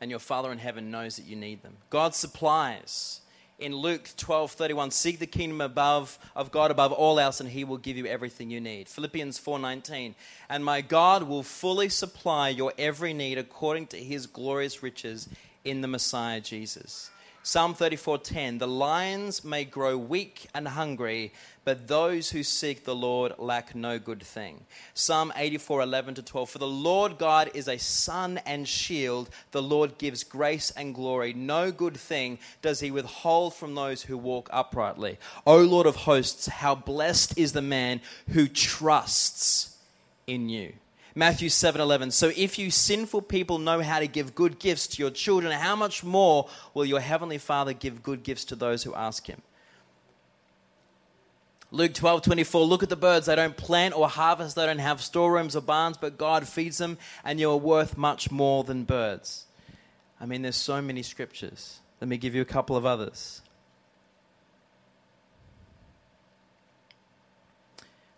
And 0.00 0.10
your 0.10 0.20
Father 0.20 0.52
in 0.52 0.58
heaven 0.58 0.90
knows 0.90 1.16
that 1.16 1.26
you 1.26 1.36
need 1.36 1.62
them. 1.62 1.76
God 1.90 2.14
supplies 2.14 3.20
in 3.58 3.74
Luke 3.74 4.08
12 4.16 4.52
31, 4.52 4.90
seek 4.90 5.18
the 5.18 5.26
kingdom 5.26 5.60
above 5.60 6.18
of 6.36 6.50
God 6.50 6.70
above 6.70 6.92
all 6.92 7.18
else, 7.18 7.40
and 7.40 7.48
he 7.48 7.64
will 7.64 7.76
give 7.76 7.96
you 7.96 8.06
everything 8.06 8.50
you 8.50 8.60
need. 8.60 8.88
Philippians 8.88 9.38
4 9.38 9.58
19, 9.58 10.14
and 10.48 10.64
my 10.64 10.80
God 10.80 11.24
will 11.24 11.42
fully 11.42 11.88
supply 11.88 12.48
your 12.48 12.72
every 12.78 13.12
need 13.12 13.38
according 13.38 13.88
to 13.88 13.96
his 13.96 14.26
glorious 14.26 14.82
riches 14.82 15.28
in 15.64 15.80
the 15.80 15.88
Messiah 15.88 16.40
Jesus. 16.40 17.10
Psalm 17.42 17.74
34:10 17.74 18.58
The 18.58 18.66
lions 18.66 19.44
may 19.44 19.64
grow 19.64 19.96
weak 19.96 20.48
and 20.54 20.68
hungry, 20.68 21.32
but 21.64 21.86
those 21.86 22.30
who 22.30 22.42
seek 22.42 22.84
the 22.84 22.94
Lord 22.94 23.32
lack 23.38 23.74
no 23.74 23.98
good 23.98 24.22
thing. 24.22 24.66
Psalm 24.92 25.32
84:11 25.34 26.14
to 26.16 26.22
12 26.22 26.50
For 26.50 26.58
the 26.58 26.66
Lord 26.66 27.16
God 27.16 27.50
is 27.54 27.68
a 27.68 27.78
sun 27.78 28.38
and 28.44 28.68
shield; 28.68 29.30
the 29.52 29.62
Lord 29.62 29.96
gives 29.98 30.24
grace 30.24 30.70
and 30.72 30.94
glory. 30.94 31.32
No 31.32 31.70
good 31.70 31.96
thing 31.96 32.38
does 32.60 32.80
he 32.80 32.90
withhold 32.90 33.54
from 33.54 33.74
those 33.74 34.02
who 34.02 34.18
walk 34.18 34.50
uprightly. 34.52 35.18
O 35.46 35.58
Lord 35.58 35.86
of 35.86 35.96
hosts, 35.96 36.48
how 36.48 36.74
blessed 36.74 37.38
is 37.38 37.52
the 37.52 37.62
man 37.62 38.00
who 38.30 38.48
trusts 38.48 39.76
in 40.26 40.48
you. 40.48 40.74
Matthew 41.18 41.48
7:11 41.48 42.12
So 42.12 42.30
if 42.36 42.60
you 42.60 42.70
sinful 42.70 43.22
people 43.22 43.58
know 43.58 43.82
how 43.82 43.98
to 43.98 44.06
give 44.06 44.36
good 44.36 44.60
gifts 44.60 44.86
to 44.86 45.02
your 45.02 45.10
children 45.10 45.50
how 45.50 45.74
much 45.74 46.04
more 46.04 46.48
will 46.74 46.84
your 46.84 47.00
heavenly 47.00 47.38
Father 47.38 47.72
give 47.72 48.04
good 48.04 48.22
gifts 48.22 48.44
to 48.46 48.54
those 48.54 48.84
who 48.84 48.94
ask 48.94 49.26
him 49.26 49.42
Luke 51.70 51.92
12, 51.92 52.22
24, 52.22 52.64
look 52.64 52.82
at 52.82 52.88
the 52.88 52.96
birds. 52.96 53.26
They 53.26 53.36
don't 53.36 53.54
plant 53.54 53.94
or 53.94 54.08
harvest, 54.08 54.56
they 54.56 54.64
don't 54.64 54.78
have 54.78 55.02
storerooms 55.02 55.54
or 55.54 55.60
barns, 55.60 55.98
but 55.98 56.16
God 56.16 56.48
feeds 56.48 56.78
them, 56.78 56.96
and 57.24 57.38
you 57.38 57.50
are 57.50 57.58
worth 57.58 57.98
much 57.98 58.30
more 58.30 58.64
than 58.64 58.84
birds. 58.84 59.44
I 60.18 60.24
mean, 60.24 60.40
there's 60.40 60.56
so 60.56 60.80
many 60.80 61.02
scriptures. 61.02 61.80
Let 62.00 62.08
me 62.08 62.16
give 62.16 62.34
you 62.34 62.40
a 62.40 62.46
couple 62.46 62.74
of 62.74 62.86
others. 62.86 63.42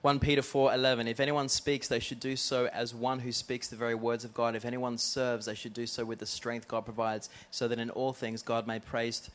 1 0.03 0.19
Peter 0.19 0.41
4:11 0.41 1.09
If 1.09 1.21
anyone 1.21 1.49
speaks 1.51 1.87
they 1.89 2.01
should 2.01 2.21
do 2.21 2.35
so 2.35 2.67
as 2.69 2.95
one 2.95 3.19
who 3.19 3.33
speaks 3.33 3.69
the 3.69 3.77
very 3.77 3.95
words 3.95 4.25
of 4.25 4.33
God. 4.33 4.57
If 4.57 4.65
anyone 4.65 4.97
serves 4.97 5.45
they 5.45 5.55
should 5.55 5.75
do 5.75 5.87
so 5.87 6.07
with 6.07 6.21
the 6.21 6.27
strength 6.27 6.67
God 6.67 6.87
provides 6.87 7.29
so 7.51 7.69
that 7.69 7.79
in 7.79 7.91
all 7.91 8.15
things 8.15 8.41
God 8.41 8.67
may 8.67 8.79
praised 8.79 9.29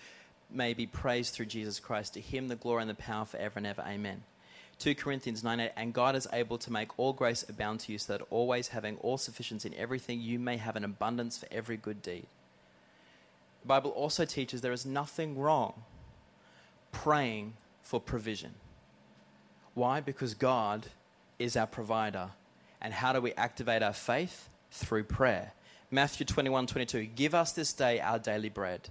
may 0.49 0.73
be 0.73 0.87
praised 0.87 1.33
through 1.33 1.45
Jesus 1.47 1.79
Christ. 1.79 2.15
To 2.15 2.21
him 2.21 2.47
the 2.47 2.55
glory 2.55 2.81
and 2.81 2.89
the 2.89 2.95
power 2.95 3.25
forever 3.25 3.53
and 3.57 3.67
ever. 3.67 3.83
Amen. 3.83 4.23
2 4.79 4.95
Corinthians 4.95 5.43
9:8 5.43 5.71
And 5.75 5.93
God 5.93 6.15
is 6.15 6.27
able 6.33 6.57
to 6.57 6.71
make 6.71 6.97
all 6.97 7.13
grace 7.13 7.45
abound 7.47 7.81
to 7.81 7.91
you 7.91 7.99
so 7.99 8.17
that 8.17 8.25
always 8.31 8.69
having 8.69 8.97
all 8.97 9.19
sufficiency 9.19 9.69
in 9.69 9.75
everything 9.75 10.19
you 10.19 10.39
may 10.39 10.57
have 10.57 10.75
an 10.75 10.83
abundance 10.83 11.37
for 11.37 11.47
every 11.51 11.77
good 11.77 12.01
deed. 12.01 12.25
The 13.61 13.67
Bible 13.67 13.91
also 13.91 14.25
teaches 14.25 14.61
there 14.61 14.71
is 14.71 14.85
nothing 14.85 15.37
wrong 15.37 15.83
praying 16.91 17.53
for 17.83 17.99
provision 17.99 18.55
why? 19.75 19.99
Because 19.99 20.33
God 20.33 20.87
is 21.37 21.55
our 21.55 21.67
provider. 21.67 22.29
And 22.81 22.93
how 22.93 23.13
do 23.13 23.21
we 23.21 23.33
activate 23.33 23.83
our 23.83 23.93
faith? 23.93 24.49
Through 24.71 25.03
prayer. 25.03 25.53
Matthew 25.91 26.25
21 26.25 26.67
22. 26.67 27.05
Give 27.05 27.35
us 27.35 27.51
this 27.51 27.71
day 27.71 27.99
our 27.99 28.19
daily 28.19 28.49
bread. 28.49 28.89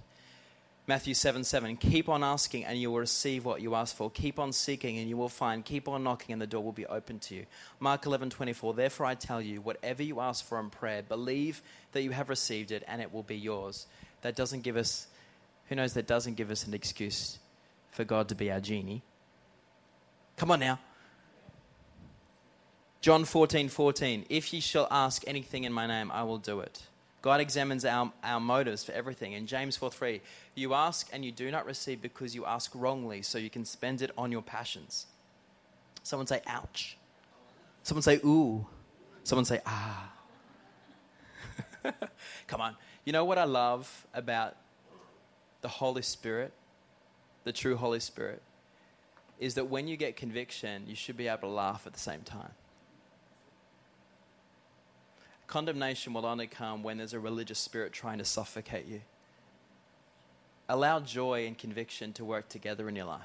Matthew 0.87 1.15
7 1.15 1.43
7. 1.43 1.77
Keep 1.77 2.09
on 2.09 2.23
asking 2.23 2.65
and 2.65 2.79
you 2.79 2.91
will 2.91 2.99
receive 2.99 3.45
what 3.45 3.61
you 3.61 3.73
ask 3.75 3.95
for. 3.95 4.09
Keep 4.11 4.39
on 4.39 4.53
seeking 4.53 4.97
and 4.97 5.09
you 5.09 5.17
will 5.17 5.29
find. 5.29 5.65
Keep 5.65 5.87
on 5.87 6.03
knocking 6.03 6.33
and 6.33 6.41
the 6.41 6.47
door 6.47 6.63
will 6.63 6.71
be 6.71 6.85
open 6.85 7.19
to 7.19 7.35
you. 7.35 7.45
Mark 7.79 8.05
11 8.05 8.29
24. 8.29 8.73
Therefore 8.75 9.05
I 9.07 9.15
tell 9.15 9.41
you, 9.41 9.61
whatever 9.61 10.03
you 10.03 10.19
ask 10.19 10.45
for 10.45 10.59
in 10.59 10.69
prayer, 10.69 11.01
believe 11.01 11.61
that 11.91 12.03
you 12.03 12.11
have 12.11 12.29
received 12.29 12.71
it 12.71 12.83
and 12.87 13.01
it 13.01 13.11
will 13.11 13.23
be 13.23 13.37
yours. 13.37 13.87
That 14.21 14.35
doesn't 14.35 14.61
give 14.61 14.77
us, 14.77 15.07
who 15.69 15.75
knows, 15.75 15.93
that 15.93 16.07
doesn't 16.07 16.35
give 16.35 16.51
us 16.51 16.67
an 16.67 16.73
excuse 16.73 17.39
for 17.91 18.03
God 18.03 18.29
to 18.29 18.35
be 18.35 18.51
our 18.51 18.59
genie. 18.59 19.01
Come 20.37 20.51
on 20.51 20.59
now. 20.59 20.79
John 23.01 23.23
14, 23.23 23.69
14. 23.69 24.25
If 24.29 24.53
ye 24.53 24.59
shall 24.59 24.87
ask 24.89 25.23
anything 25.27 25.63
in 25.63 25.71
my 25.71 25.85
name, 25.85 26.11
I 26.11 26.23
will 26.23 26.39
do 26.39 26.59
it. 26.59 26.81
God 27.21 27.39
examines 27.39 27.85
our, 27.85 28.11
our 28.23 28.39
motives 28.39 28.83
for 28.83 28.91
everything. 28.91 29.33
In 29.33 29.47
James 29.47 29.77
4 29.77 29.89
3, 29.89 30.21
you 30.53 30.73
ask 30.73 31.09
and 31.13 31.23
you 31.23 31.31
do 31.31 31.49
not 31.51 31.65
receive 31.65 32.01
because 32.01 32.35
you 32.35 32.45
ask 32.45 32.71
wrongly, 32.73 33.21
so 33.21 33.37
you 33.37 33.49
can 33.49 33.65
spend 33.65 34.01
it 34.01 34.11
on 34.17 34.31
your 34.31 34.41
passions. 34.41 35.07
Someone 36.03 36.27
say, 36.27 36.41
ouch. 36.45 36.97
Someone 37.83 38.03
say, 38.03 38.19
ooh. 38.23 38.65
Someone 39.23 39.45
say, 39.45 39.59
ah. 39.65 40.11
Come 42.47 42.61
on. 42.61 42.75
You 43.05 43.13
know 43.13 43.25
what 43.25 43.37
I 43.37 43.45
love 43.45 44.07
about 44.13 44.55
the 45.61 45.67
Holy 45.67 46.01
Spirit, 46.01 46.53
the 47.43 47.51
true 47.51 47.75
Holy 47.75 47.99
Spirit? 47.99 48.41
Is 49.39 49.55
that 49.55 49.65
when 49.65 49.87
you 49.87 49.97
get 49.97 50.15
conviction, 50.15 50.83
you 50.87 50.95
should 50.95 51.17
be 51.17 51.27
able 51.27 51.41
to 51.41 51.47
laugh 51.47 51.85
at 51.85 51.93
the 51.93 51.99
same 51.99 52.21
time. 52.21 52.51
Condemnation 55.47 56.13
will 56.13 56.25
only 56.25 56.47
come 56.47 56.83
when 56.83 56.97
there's 56.97 57.13
a 57.13 57.19
religious 57.19 57.59
spirit 57.59 57.93
trying 57.93 58.17
to 58.17 58.25
suffocate 58.25 58.87
you. 58.87 59.01
Allow 60.67 61.01
joy 61.01 61.45
and 61.45 61.57
conviction 61.57 62.13
to 62.13 62.25
work 62.25 62.49
together 62.49 62.89
in 62.89 62.95
your 62.95 63.05
life. 63.05 63.21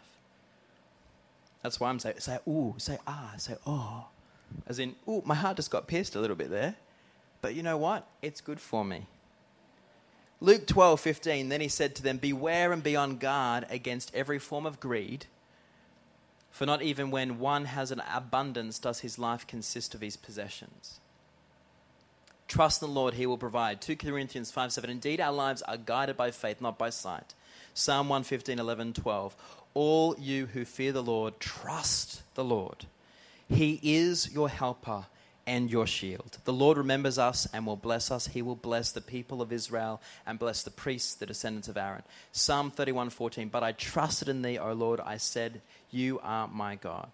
That's 1.62 1.80
why 1.80 1.88
I'm 1.88 1.98
saying, 1.98 2.16
say, 2.18 2.38
ooh, 2.46 2.74
say, 2.76 2.98
ah, 3.06 3.34
say, 3.38 3.56
oh. 3.66 4.06
As 4.66 4.78
in, 4.78 4.96
ooh, 5.08 5.22
my 5.24 5.34
heart 5.34 5.56
just 5.56 5.70
got 5.70 5.86
pierced 5.86 6.16
a 6.16 6.20
little 6.20 6.36
bit 6.36 6.50
there. 6.50 6.74
But 7.40 7.54
you 7.54 7.62
know 7.62 7.78
what? 7.78 8.06
It's 8.20 8.40
good 8.40 8.60
for 8.60 8.84
me. 8.84 9.06
Luke 10.42 10.66
12, 10.66 11.00
15, 11.00 11.48
then 11.48 11.60
he 11.60 11.68
said 11.68 11.94
to 11.96 12.02
them, 12.02 12.16
Beware 12.16 12.72
and 12.72 12.82
be 12.82 12.96
on 12.96 13.16
guard 13.16 13.66
against 13.70 14.14
every 14.14 14.38
form 14.38 14.66
of 14.66 14.80
greed 14.80 15.26
for 16.50 16.66
not 16.66 16.82
even 16.82 17.10
when 17.10 17.38
one 17.38 17.66
has 17.66 17.90
an 17.90 18.02
abundance 18.12 18.78
does 18.78 19.00
his 19.00 19.18
life 19.18 19.46
consist 19.46 19.94
of 19.94 20.00
his 20.00 20.16
possessions. 20.16 21.00
Trust 22.48 22.82
in 22.82 22.88
the 22.88 22.94
Lord, 22.94 23.14
he 23.14 23.26
will 23.26 23.38
provide. 23.38 23.80
2 23.80 23.96
Corinthians 23.96 24.50
5 24.50 24.72
7. 24.72 24.90
Indeed, 24.90 25.20
our 25.20 25.32
lives 25.32 25.62
are 25.62 25.76
guided 25.76 26.16
by 26.16 26.32
faith, 26.32 26.60
not 26.60 26.76
by 26.76 26.90
sight. 26.90 27.34
Psalm 27.74 28.08
115, 28.08 28.58
11, 28.58 28.92
12. 28.94 29.36
All 29.74 30.16
you 30.18 30.46
who 30.46 30.64
fear 30.64 30.90
the 30.90 31.02
Lord, 31.02 31.38
trust 31.38 32.22
the 32.34 32.42
Lord. 32.42 32.86
He 33.48 33.78
is 33.82 34.32
your 34.32 34.48
helper 34.48 35.06
and 35.50 35.68
your 35.68 35.84
shield. 35.84 36.38
The 36.44 36.52
Lord 36.52 36.78
remembers 36.78 37.18
us 37.18 37.48
and 37.52 37.66
will 37.66 37.74
bless 37.74 38.12
us. 38.12 38.28
He 38.28 38.40
will 38.40 38.54
bless 38.54 38.92
the 38.92 39.00
people 39.00 39.42
of 39.42 39.52
Israel 39.52 40.00
and 40.24 40.38
bless 40.38 40.62
the 40.62 40.70
priests, 40.70 41.16
the 41.16 41.26
descendants 41.26 41.66
of 41.66 41.76
Aaron. 41.76 42.04
Psalm 42.30 42.70
31:14. 42.70 43.48
But 43.50 43.64
I 43.64 43.72
trusted 43.72 44.28
in 44.28 44.42
thee, 44.42 44.58
O 44.58 44.72
Lord. 44.72 45.00
I 45.00 45.16
said, 45.16 45.60
You 45.90 46.20
are 46.22 46.46
my 46.46 46.76
God. 46.76 47.10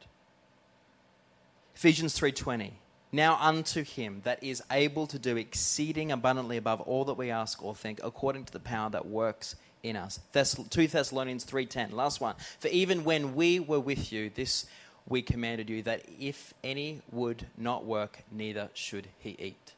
Ephesians 1.75 2.14
3:20. 2.18 2.72
Now 3.11 3.38
unto 3.40 3.83
him 3.83 4.20
that 4.25 4.42
is 4.42 4.62
able 4.70 5.07
to 5.07 5.18
do 5.18 5.38
exceeding 5.38 6.12
abundantly 6.12 6.59
above 6.59 6.83
all 6.83 7.07
that 7.07 7.14
we 7.14 7.31
ask 7.31 7.62
or 7.62 7.75
think, 7.75 8.01
according 8.05 8.44
to 8.44 8.53
the 8.53 8.61
power 8.61 8.90
that 8.90 9.07
works 9.07 9.57
in 9.83 9.96
us. 9.96 10.20
2 10.35 10.88
Thessalonians 10.88 11.44
3:10. 11.46 11.92
Last 11.92 12.20
one. 12.20 12.35
For 12.59 12.68
even 12.68 13.03
when 13.03 13.35
we 13.35 13.61
were 13.61 13.81
with 13.81 14.12
you, 14.12 14.29
this 14.29 14.66
we 15.09 15.23
commanded 15.23 15.71
you 15.71 15.83
that 15.83 16.03
if 16.19 16.53
any 16.64 17.01
would 17.12 17.47
not 17.57 17.85
work, 17.85 18.19
neither 18.31 18.71
should 18.75 19.09
he 19.19 19.37
eat. 19.38 19.73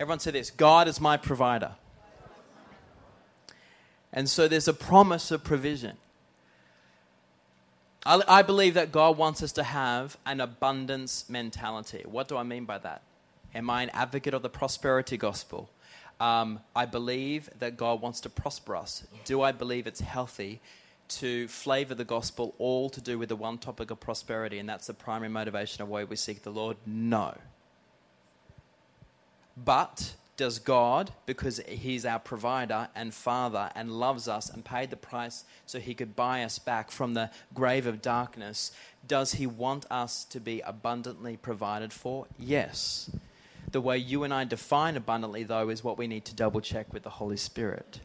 Everyone 0.00 0.18
say 0.20 0.30
this 0.30 0.50
God 0.50 0.88
is 0.88 1.00
my 1.00 1.16
provider. 1.16 1.72
And 4.12 4.28
so 4.28 4.48
there's 4.48 4.68
a 4.68 4.72
promise 4.72 5.30
of 5.30 5.44
provision. 5.44 5.98
I, 8.06 8.22
I 8.26 8.42
believe 8.42 8.74
that 8.74 8.90
God 8.90 9.18
wants 9.18 9.42
us 9.42 9.52
to 9.52 9.62
have 9.62 10.16
an 10.24 10.40
abundance 10.40 11.28
mentality. 11.28 12.04
What 12.06 12.26
do 12.28 12.36
I 12.36 12.42
mean 12.42 12.64
by 12.64 12.78
that? 12.78 13.02
Am 13.54 13.68
I 13.68 13.82
an 13.82 13.90
advocate 13.90 14.32
of 14.32 14.42
the 14.42 14.48
prosperity 14.48 15.18
gospel? 15.18 15.68
Um, 16.20 16.60
I 16.74 16.86
believe 16.86 17.50
that 17.58 17.76
God 17.76 18.00
wants 18.00 18.20
to 18.20 18.30
prosper 18.30 18.76
us. 18.76 19.06
Do 19.24 19.42
I 19.42 19.52
believe 19.52 19.86
it's 19.86 20.00
healthy 20.00 20.60
to 21.08 21.48
flavor 21.48 21.94
the 21.94 22.04
gospel 22.04 22.54
all 22.58 22.90
to 22.90 23.00
do 23.00 23.18
with 23.18 23.28
the 23.28 23.36
one 23.36 23.58
topic 23.58 23.90
of 23.90 24.00
prosperity, 24.00 24.58
and 24.58 24.68
that's 24.68 24.86
the 24.86 24.94
primary 24.94 25.30
motivation 25.30 25.82
of 25.82 25.88
why 25.88 26.04
we 26.04 26.16
seek 26.16 26.42
the 26.42 26.50
Lord? 26.50 26.76
No. 26.86 27.36
But 29.56 30.14
does 30.36 30.58
God, 30.60 31.12
because 31.26 31.60
He's 31.66 32.06
our 32.06 32.20
provider 32.20 32.88
and 32.94 33.12
Father 33.12 33.70
and 33.74 33.90
loves 33.90 34.28
us 34.28 34.48
and 34.48 34.64
paid 34.64 34.90
the 34.90 34.96
price 34.96 35.44
so 35.66 35.80
He 35.80 35.94
could 35.94 36.14
buy 36.14 36.44
us 36.44 36.58
back 36.58 36.90
from 36.90 37.14
the 37.14 37.30
grave 37.52 37.86
of 37.86 38.00
darkness, 38.00 38.72
does 39.06 39.32
He 39.32 39.46
want 39.46 39.84
us 39.90 40.24
to 40.26 40.40
be 40.40 40.60
abundantly 40.60 41.36
provided 41.36 41.92
for? 41.92 42.26
Yes. 42.38 43.10
The 43.72 43.80
way 43.80 43.98
you 43.98 44.24
and 44.24 44.32
I 44.32 44.44
define 44.44 44.96
abundantly, 44.96 45.42
though, 45.42 45.68
is 45.68 45.84
what 45.84 45.98
we 45.98 46.06
need 46.06 46.24
to 46.26 46.34
double 46.34 46.60
check 46.60 46.92
with 46.92 47.02
the 47.02 47.10
Holy 47.10 47.36
Spirit. 47.36 48.00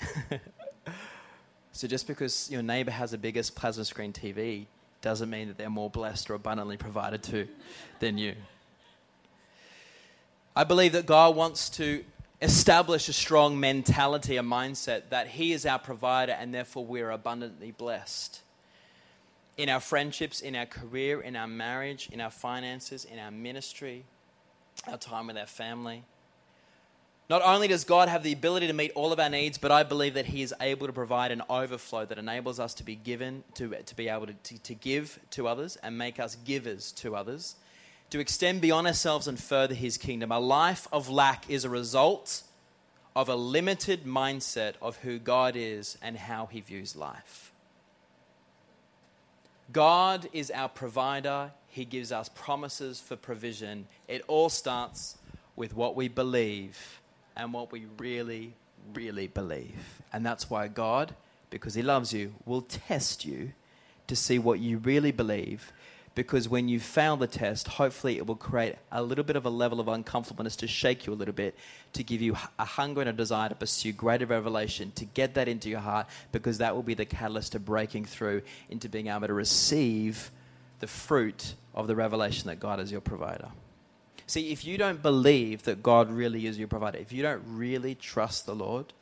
So 1.78 1.86
just 1.86 2.08
because 2.08 2.50
your 2.50 2.60
neighbor 2.60 2.90
has 2.90 3.12
the 3.12 3.18
biggest 3.18 3.54
plasma 3.54 3.84
screen 3.84 4.12
TV 4.12 4.66
doesn't 5.00 5.30
mean 5.30 5.46
that 5.46 5.58
they're 5.58 5.70
more 5.70 5.88
blessed 5.88 6.28
or 6.28 6.34
abundantly 6.34 6.76
provided 6.76 7.22
to 7.22 7.46
than 8.00 8.18
you. 8.18 8.34
I 10.56 10.64
believe 10.64 10.90
that 10.94 11.06
God 11.06 11.36
wants 11.36 11.68
to 11.76 12.04
establish 12.42 13.08
a 13.08 13.12
strong 13.12 13.60
mentality, 13.60 14.38
a 14.38 14.42
mindset 14.42 15.10
that 15.10 15.28
He 15.28 15.52
is 15.52 15.64
our 15.64 15.78
provider 15.78 16.32
and 16.32 16.52
therefore 16.52 16.84
we're 16.84 17.12
abundantly 17.12 17.70
blessed. 17.70 18.40
In 19.56 19.68
our 19.68 19.78
friendships, 19.78 20.40
in 20.40 20.56
our 20.56 20.66
career, 20.66 21.20
in 21.20 21.36
our 21.36 21.46
marriage, 21.46 22.08
in 22.10 22.20
our 22.20 22.32
finances, 22.32 23.04
in 23.04 23.20
our 23.20 23.30
ministry, 23.30 24.04
our 24.88 24.98
time 24.98 25.28
with 25.28 25.36
our 25.36 25.46
family. 25.46 26.02
Not 27.30 27.42
only 27.42 27.68
does 27.68 27.84
God 27.84 28.08
have 28.08 28.22
the 28.22 28.32
ability 28.32 28.68
to 28.68 28.72
meet 28.72 28.92
all 28.94 29.12
of 29.12 29.20
our 29.20 29.28
needs, 29.28 29.58
but 29.58 29.70
I 29.70 29.82
believe 29.82 30.14
that 30.14 30.26
He 30.26 30.40
is 30.40 30.54
able 30.60 30.86
to 30.86 30.94
provide 30.94 31.30
an 31.30 31.42
overflow 31.50 32.06
that 32.06 32.16
enables 32.16 32.58
us 32.58 32.72
to 32.74 32.84
be 32.84 32.94
given, 32.94 33.44
to, 33.54 33.68
to 33.68 33.96
be 33.96 34.08
able 34.08 34.26
to, 34.26 34.32
to, 34.32 34.58
to 34.62 34.74
give 34.74 35.20
to 35.32 35.46
others 35.46 35.76
and 35.82 35.98
make 35.98 36.18
us 36.18 36.36
givers 36.36 36.90
to 36.92 37.14
others, 37.14 37.56
to 38.10 38.18
extend 38.18 38.62
beyond 38.62 38.86
ourselves 38.86 39.28
and 39.28 39.38
further 39.38 39.74
His 39.74 39.98
kingdom. 39.98 40.32
A 40.32 40.40
life 40.40 40.88
of 40.90 41.10
lack 41.10 41.50
is 41.50 41.64
a 41.64 41.68
result 41.68 42.44
of 43.14 43.28
a 43.28 43.36
limited 43.36 44.04
mindset 44.04 44.74
of 44.80 44.96
who 44.98 45.18
God 45.18 45.54
is 45.54 45.98
and 46.00 46.16
how 46.16 46.46
He 46.46 46.62
views 46.62 46.96
life. 46.96 47.52
God 49.70 50.26
is 50.32 50.50
our 50.50 50.70
provider, 50.70 51.50
He 51.66 51.84
gives 51.84 52.10
us 52.10 52.30
promises 52.34 53.00
for 53.00 53.16
provision. 53.16 53.86
It 54.06 54.24
all 54.28 54.48
starts 54.48 55.18
with 55.56 55.74
what 55.74 55.94
we 55.94 56.08
believe 56.08 56.97
and 57.38 57.52
what 57.52 57.72
we 57.72 57.86
really, 57.96 58.54
really 58.92 59.28
believe. 59.28 60.02
And 60.12 60.26
that's 60.26 60.50
why 60.50 60.68
God, 60.68 61.14
because 61.48 61.74
He 61.74 61.82
loves 61.82 62.12
you, 62.12 62.34
will 62.44 62.62
test 62.62 63.24
you 63.24 63.52
to 64.08 64.16
see 64.16 64.38
what 64.38 64.58
you 64.58 64.78
really 64.78 65.12
believe. 65.12 65.72
Because 66.14 66.48
when 66.48 66.68
you 66.68 66.80
fail 66.80 67.16
the 67.16 67.28
test, 67.28 67.68
hopefully 67.68 68.16
it 68.16 68.26
will 68.26 68.34
create 68.34 68.74
a 68.90 69.00
little 69.00 69.22
bit 69.22 69.36
of 69.36 69.46
a 69.46 69.50
level 69.50 69.78
of 69.78 69.86
uncomfortableness 69.86 70.56
to 70.56 70.66
shake 70.66 71.06
you 71.06 71.12
a 71.12 71.14
little 71.14 71.34
bit, 71.34 71.54
to 71.92 72.02
give 72.02 72.20
you 72.20 72.36
a 72.58 72.64
hunger 72.64 73.02
and 73.02 73.10
a 73.10 73.12
desire 73.12 73.48
to 73.48 73.54
pursue 73.54 73.92
greater 73.92 74.26
revelation, 74.26 74.90
to 74.96 75.04
get 75.04 75.34
that 75.34 75.46
into 75.46 75.68
your 75.68 75.78
heart, 75.78 76.08
because 76.32 76.58
that 76.58 76.74
will 76.74 76.82
be 76.82 76.94
the 76.94 77.04
catalyst 77.04 77.52
to 77.52 77.60
breaking 77.60 78.04
through 78.04 78.42
into 78.68 78.88
being 78.88 79.06
able 79.06 79.28
to 79.28 79.32
receive 79.32 80.32
the 80.80 80.88
fruit 80.88 81.54
of 81.72 81.86
the 81.86 81.94
revelation 81.94 82.48
that 82.48 82.58
God 82.58 82.80
is 82.80 82.90
your 82.90 83.00
provider. 83.00 83.48
See, 84.28 84.52
if 84.52 84.66
you 84.66 84.76
don't 84.76 85.00
believe 85.00 85.62
that 85.62 85.82
God 85.82 86.10
really 86.10 86.46
is 86.46 86.58
your 86.58 86.68
provider, 86.68 86.98
if 86.98 87.12
you 87.14 87.22
don't 87.22 87.42
really 87.46 87.94
trust 87.94 88.44
the 88.44 88.54
Lord, 88.54 88.92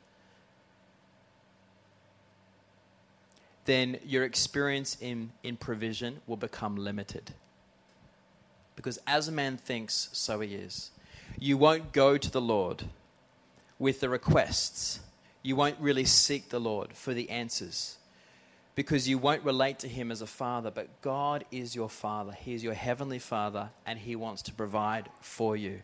then 3.65 3.99
your 4.07 4.23
experience 4.23 4.97
in, 5.01 5.33
in 5.43 5.57
provision 5.57 6.21
will 6.29 6.37
become 6.37 6.77
limited. 6.77 7.33
Because 8.77 9.01
as 9.05 9.27
a 9.27 9.33
man 9.33 9.57
thinks, 9.57 10.11
so 10.13 10.39
he 10.39 10.55
is. 10.55 10.93
You 11.41 11.59
won't 11.59 11.93
go 11.93 12.17
to 12.17 12.31
the 12.31 12.41
Lord 12.41 12.85
with 13.81 13.99
the 13.99 14.09
requests. 14.09 15.01
You 15.43 15.57
won't 15.57 15.81
really 15.81 16.05
seek 16.05 16.51
the 16.51 16.61
Lord 16.61 16.93
for 16.93 17.13
the 17.13 17.29
answers 17.31 17.97
because 18.77 19.09
you 19.09 19.17
won't 19.17 19.43
relate 19.43 19.81
to 19.81 19.89
him 19.89 20.13
as 20.13 20.21
a 20.21 20.27
father, 20.27 20.71
but 20.71 21.01
God 21.01 21.45
is 21.51 21.75
your 21.75 21.89
father. 21.89 22.33
He 22.33 22.55
is 22.55 22.63
your 22.63 22.75
heavenly 22.75 23.19
father, 23.19 23.71
and 23.87 23.99
he 23.99 24.15
wants 24.15 24.43
to 24.43 24.53
provide 24.53 25.09
for 25.21 25.57
you. 25.57 25.83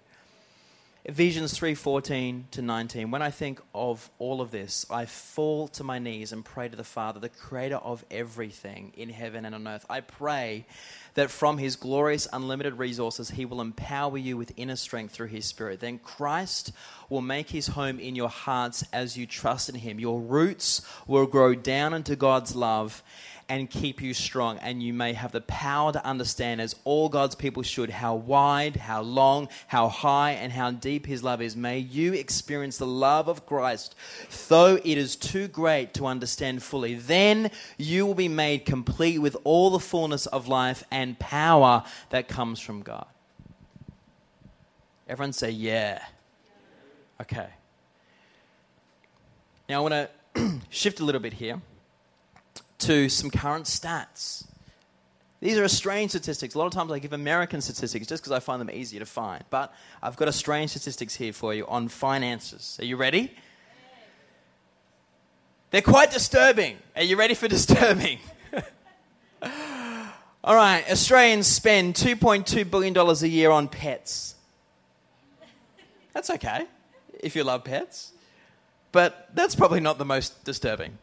Ephesians 1.05 1.59
3:14 1.59 2.45
to 2.53 2.63
19. 2.63 3.11
When 3.11 3.23
I 3.23 3.33
think 3.33 3.61
of 3.75 4.09
all 4.21 4.41
of 4.41 4.53
this, 4.53 4.87
I 4.89 5.05
fall 5.07 5.67
to 5.69 5.83
my 5.83 5.99
knees 5.99 6.31
and 6.31 6.45
pray 6.45 6.69
to 6.69 6.77
the 6.77 6.85
Father, 6.85 7.19
the 7.19 7.29
creator 7.29 7.79
of 7.79 8.05
everything 8.09 8.93
in 8.97 9.09
heaven 9.09 9.45
and 9.45 9.53
on 9.53 9.67
earth. 9.67 9.85
I 9.91 9.99
pray 9.99 10.65
that 11.15 11.33
from 11.33 11.59
his 11.59 11.75
glorious 11.75 12.29
unlimited 12.33 12.79
resources 12.79 13.31
he 13.31 13.45
will 13.45 13.61
empower 13.61 14.17
you 14.17 14.37
with 14.37 14.53
inner 14.57 14.77
strength 14.77 15.13
through 15.13 15.27
his 15.27 15.45
spirit. 15.45 15.81
Then 15.81 15.99
Christ 15.99 16.71
will 17.09 17.21
make 17.21 17.51
his 17.51 17.67
home 17.67 17.99
in 17.99 18.15
your 18.15 18.29
hearts 18.29 18.85
as 18.93 19.17
you 19.17 19.27
trust 19.27 19.69
in 19.69 19.75
him. 19.75 19.99
Your 19.99 20.21
roots 20.21 20.83
will 21.09 21.27
grow 21.27 21.57
down 21.57 21.95
into 21.95 22.15
God's 22.15 22.55
love 22.55 23.03
and 23.53 23.69
keep 23.69 24.01
you 24.01 24.15
strong. 24.15 24.57
And 24.61 24.83
you 24.83 24.95
may 24.95 25.13
have 25.13 25.31
the 25.31 25.43
power 25.43 25.93
to 25.93 26.07
understand, 26.07 26.59
as 26.63 26.75
all 26.85 27.11
God's 27.11 27.35
people 27.35 27.63
should, 27.63 27.91
how 27.91 28.15
wide, 28.15 28.77
how 28.77 29.03
long, 29.03 29.51
how 29.67 29.89
high, 29.89 30.31
and 30.31 30.51
how 30.51 30.71
deep 30.71 31.05
His 31.05 31.23
love 31.23 31.43
is. 31.43 31.55
May 31.55 31.79
you 31.79 32.15
experience 32.15 32.79
the 32.79 32.87
love 32.87 33.29
of 33.29 33.45
Christ, 33.45 33.95
though 34.49 34.77
it 34.77 34.97
is 34.97 35.17
too 35.17 35.49
great 35.49 35.93
to 35.95 36.07
understand 36.07 36.63
fully. 36.63 36.95
Then 36.95 37.51
you 37.77 38.07
will 38.07 38.15
be 38.15 38.27
made 38.27 38.65
complete 38.65 39.19
with 39.19 39.37
all 39.45 39.69
the 39.69 39.79
fullness 39.79 40.25
of 40.25 40.49
life 40.49 40.83
and 40.91 41.19
power 41.19 41.85
that 42.09 42.29
comes 42.29 42.59
from 42.59 42.81
God. 42.81 43.07
Everyone 45.07 45.35
say, 45.35 45.51
Yeah. 45.51 46.03
Okay. 47.21 47.51
Now 49.69 49.85
I 49.85 49.91
want 49.91 50.11
to 50.37 50.61
shift 50.71 51.01
a 51.01 51.05
little 51.05 51.21
bit 51.21 51.35
here 51.35 51.61
to 52.87 53.09
some 53.09 53.31
current 53.31 53.67
stats. 53.67 54.45
These 55.41 55.59
are 55.59 55.65
Australian 55.65 56.09
statistics. 56.09 56.55
A 56.55 56.59
lot 56.59 56.67
of 56.67 56.73
times 56.73 56.93
I 56.93 57.01
give 57.01 57.13
American 57.13 57.61
statistics 57.61 58.07
just 58.07 58.23
because 58.23 58.33
I 58.33 58.39
find 58.39 58.61
them 58.61 58.71
easier 58.71 59.01
to 59.01 59.07
find. 59.07 59.43
But 59.51 59.75
I've 60.01 60.17
got 60.17 60.29
Australian 60.29 60.69
statistics 60.69 61.17
here 61.17 61.33
for 61.33 61.53
you 61.53 61.67
on 61.67 61.89
finances. 61.89 62.79
Are 62.81 62.85
you 62.85 62.97
ready? 62.97 63.35
They're 65.71 65.83
quite 65.83 66.13
disturbing. 66.13 66.77
Are 66.95 67.03
you 67.03 67.17
ready 67.17 67.35
for 67.35 67.49
disturbing? 67.59 68.21
All 70.45 70.55
right, 70.55 70.85
Australians 70.91 71.47
spend 71.47 71.95
$2.2 71.95 72.71
billion 72.71 72.97
a 72.97 73.27
year 73.27 73.51
on 73.51 73.69
pets. 73.69 74.37
That's 76.13 76.31
okay 76.31 76.67
if 77.21 77.35
you 77.35 77.43
love 77.43 77.65
pets. 77.65 78.13
But 78.93 79.31
that's 79.35 79.55
probably 79.55 79.81
not 79.81 79.99
the 79.99 80.05
most 80.05 80.45
disturbing. 80.45 80.99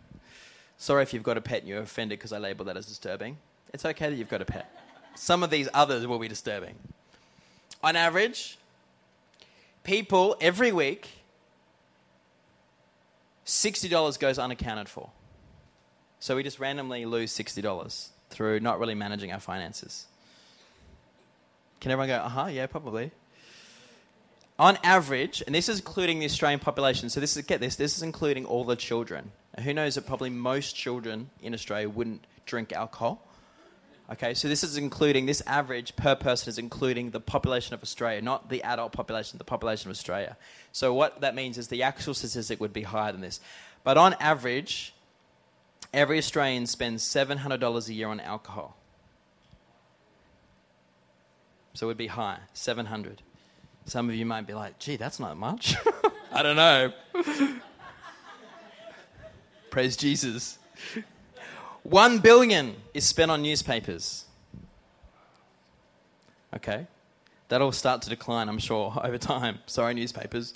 Sorry 0.80 1.03
if 1.03 1.13
you've 1.13 1.23
got 1.23 1.38
a 1.38 1.41
pet 1.41 1.59
and 1.59 1.67
you're 1.67 1.82
offended 1.82 2.17
because 2.17 2.32
I 2.32 2.38
label 2.38 2.63
that 2.65 2.77
as 2.77 2.86
disturbing. 2.86 3.38
It's 3.73 3.84
okay 3.84 4.09
that 4.09 4.15
you've 4.15 4.30
got 4.30 4.41
a 4.41 4.45
pet. 4.45 4.73
Some 5.13 5.43
of 5.43 5.49
these 5.49 5.67
others 5.73 6.07
will 6.07 6.19
be 6.19 6.30
disturbing. 6.30 6.75
On 7.84 7.97
average, 7.97 8.57
people 9.84 10.38
every 10.39 10.71
week, 10.71 11.09
$60 13.45 14.19
goes 14.19 14.39
unaccounted 14.39 14.88
for. 14.88 15.09
So 16.21 16.38
we 16.38 16.43
just 16.43 16.59
randomly 16.59 17.05
lose 17.05 17.38
$60 17.38 18.07
through 18.30 18.61
not 18.61 18.80
really 18.80 18.95
managing 18.95 19.34
our 19.34 19.39
finances. 19.41 20.07
Can 21.82 21.91
everyone 21.91 22.07
go, 22.07 22.15
uh 22.15 22.30
huh, 22.30 22.47
yeah, 22.47 22.67
probably? 22.67 23.11
On 24.57 24.77
average, 24.84 25.43
and 25.45 25.53
this 25.53 25.67
is 25.67 25.80
including 25.80 26.19
the 26.19 26.25
Australian 26.25 26.59
population, 26.61 27.09
so 27.09 27.19
this 27.19 27.36
is, 27.36 27.45
get 27.45 27.59
this, 27.59 27.75
this 27.75 27.97
is 27.97 28.03
including 28.03 28.45
all 28.45 28.63
the 28.63 28.77
children 28.77 29.32
who 29.62 29.74
knows 29.74 29.95
that 29.95 30.05
probably 30.05 30.30
most 30.30 30.76
children 30.76 31.30
in 31.41 31.53
Australia 31.53 31.89
wouldn't 31.89 32.26
drink 32.45 32.74
alcohol? 32.74 33.26
Okay, 34.12 34.34
so 34.34 34.47
this 34.47 34.64
is 34.64 34.76
including, 34.76 35.28
this 35.28 35.43
average 35.45 35.95
per 35.95 36.16
person 36.16 36.49
is 36.49 36.57
including 36.57 37.12
the 37.12 37.20
population 37.20 37.76
of 37.76 37.84
Australia, 37.84 38.22
not 38.22 38.49
the 38.49 38.64
adult 38.64 38.91
population, 38.91 39.38
the 39.38 39.43
population 39.43 39.91
of 39.91 39.95
Australia. 39.95 40.36
So 40.72 40.93
what 40.95 41.22
that 41.22 41.36
means 41.36 41.60
is 41.60 41.68
the 41.68 41.84
actual 41.84 42.16
statistic 42.16 42.60
would 42.60 42.74
be 42.74 42.82
higher 42.82 43.12
than 43.12 43.22
this. 43.22 43.39
But 43.84 43.97
on 43.97 44.16
average, 44.20 44.95
every 45.93 46.18
Australian 46.18 46.66
spends 46.66 47.03
$700 47.03 47.88
a 47.88 47.93
year 47.93 48.07
on 48.07 48.20
alcohol. 48.20 48.76
So 51.76 51.86
it 51.86 51.88
would 51.89 51.97
be 51.97 52.07
high, 52.07 52.39
700. 52.53 53.22
Some 53.86 54.10
of 54.10 54.16
you 54.16 54.26
might 54.26 54.47
be 54.47 54.55
like, 54.55 54.80
gee, 54.80 54.95
that's 54.95 55.20
not 55.20 55.38
much. 55.38 55.76
I 56.32 56.41
don't 56.41 56.55
know. 56.55 56.93
Praise 59.70 59.95
Jesus. 59.95 60.57
One 61.84 62.20
billion 62.20 62.76
is 62.93 63.05
spent 63.05 63.32
on 63.32 63.41
newspapers. 63.41 64.26
Okay. 66.55 66.88
That'll 67.47 67.72
start 67.72 68.01
to 68.03 68.09
decline, 68.09 68.47
I'm 68.49 68.59
sure, 68.59 68.93
over 69.03 69.17
time. 69.17 69.59
Sorry, 69.65 69.93
newspapers. 69.93 70.53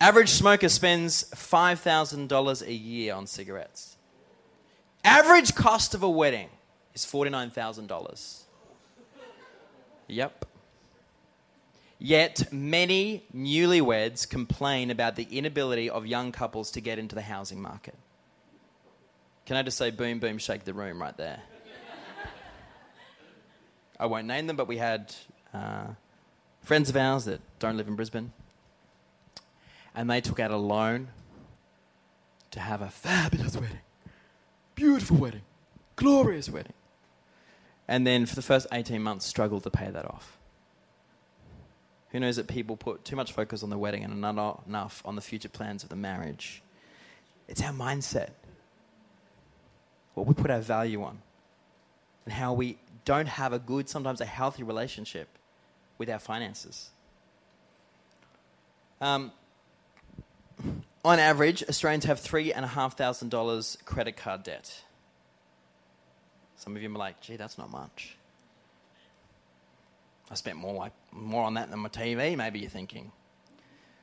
Average 0.00 0.28
smoker 0.28 0.68
spends 0.68 1.24
$5,000 1.34 2.66
a 2.66 2.72
year 2.72 3.14
on 3.14 3.26
cigarettes. 3.26 3.96
Average 5.04 5.54
cost 5.54 5.94
of 5.94 6.02
a 6.02 6.10
wedding 6.10 6.48
is 6.94 7.04
$49,000. 7.04 8.42
Yep. 10.06 10.44
Yet 11.98 12.52
many 12.52 13.24
newlyweds 13.34 14.28
complain 14.28 14.90
about 14.90 15.16
the 15.16 15.24
inability 15.24 15.90
of 15.90 16.06
young 16.06 16.30
couples 16.30 16.70
to 16.72 16.80
get 16.80 16.98
into 16.98 17.14
the 17.14 17.22
housing 17.22 17.60
market. 17.60 17.96
Can 19.46 19.56
I 19.56 19.62
just 19.62 19.78
say, 19.78 19.90
boom, 19.90 20.20
boom, 20.20 20.38
shake 20.38 20.64
the 20.64 20.74
room 20.74 21.00
right 21.00 21.16
there? 21.16 21.40
I 23.98 24.06
won't 24.06 24.28
name 24.28 24.46
them, 24.46 24.56
but 24.56 24.68
we 24.68 24.76
had 24.76 25.12
uh, 25.52 25.88
friends 26.62 26.88
of 26.88 26.96
ours 26.96 27.24
that 27.24 27.40
don't 27.58 27.76
live 27.76 27.88
in 27.88 27.96
Brisbane, 27.96 28.32
and 29.94 30.08
they 30.08 30.20
took 30.20 30.38
out 30.38 30.52
a 30.52 30.56
loan 30.56 31.08
to 32.52 32.60
have 32.60 32.80
a 32.80 32.90
fabulous 32.90 33.56
wedding, 33.56 33.80
beautiful 34.76 35.16
wedding, 35.16 35.42
glorious 35.96 36.48
wedding, 36.48 36.74
and 37.88 38.06
then 38.06 38.24
for 38.24 38.36
the 38.36 38.42
first 38.42 38.68
18 38.70 39.02
months 39.02 39.26
struggled 39.26 39.64
to 39.64 39.70
pay 39.70 39.90
that 39.90 40.04
off. 40.04 40.37
Who 42.10 42.20
knows 42.20 42.36
that 42.36 42.46
people 42.46 42.76
put 42.76 43.04
too 43.04 43.16
much 43.16 43.32
focus 43.32 43.62
on 43.62 43.70
the 43.70 43.78
wedding 43.78 44.02
and 44.02 44.20
not 44.20 44.62
enough 44.66 45.02
on 45.04 45.14
the 45.14 45.20
future 45.20 45.48
plans 45.48 45.82
of 45.82 45.90
the 45.90 45.96
marriage? 45.96 46.62
It's 47.48 47.62
our 47.62 47.72
mindset. 47.72 48.30
What 50.14 50.26
we 50.26 50.34
put 50.34 50.50
our 50.50 50.60
value 50.60 51.02
on. 51.02 51.18
And 52.24 52.32
how 52.32 52.52
we 52.52 52.78
don't 53.04 53.28
have 53.28 53.52
a 53.52 53.58
good, 53.58 53.88
sometimes 53.88 54.20
a 54.20 54.26
healthy 54.26 54.62
relationship 54.62 55.28
with 55.96 56.10
our 56.10 56.18
finances. 56.18 56.90
Um, 59.00 59.32
on 61.04 61.18
average, 61.18 61.62
Australians 61.68 62.04
have 62.04 62.20
$3,500 62.20 63.84
credit 63.84 64.16
card 64.16 64.42
debt. 64.42 64.82
Some 66.56 66.74
of 66.74 66.82
you 66.82 66.92
are 66.92 66.98
like, 66.98 67.20
gee, 67.20 67.36
that's 67.36 67.56
not 67.56 67.70
much. 67.70 68.17
I 70.30 70.34
spent 70.34 70.58
more, 70.58 70.74
like, 70.74 70.92
more 71.12 71.44
on 71.44 71.54
that 71.54 71.70
than 71.70 71.80
my 71.80 71.88
TV, 71.88 72.36
maybe 72.36 72.58
you're 72.58 72.68
thinking. 72.68 73.10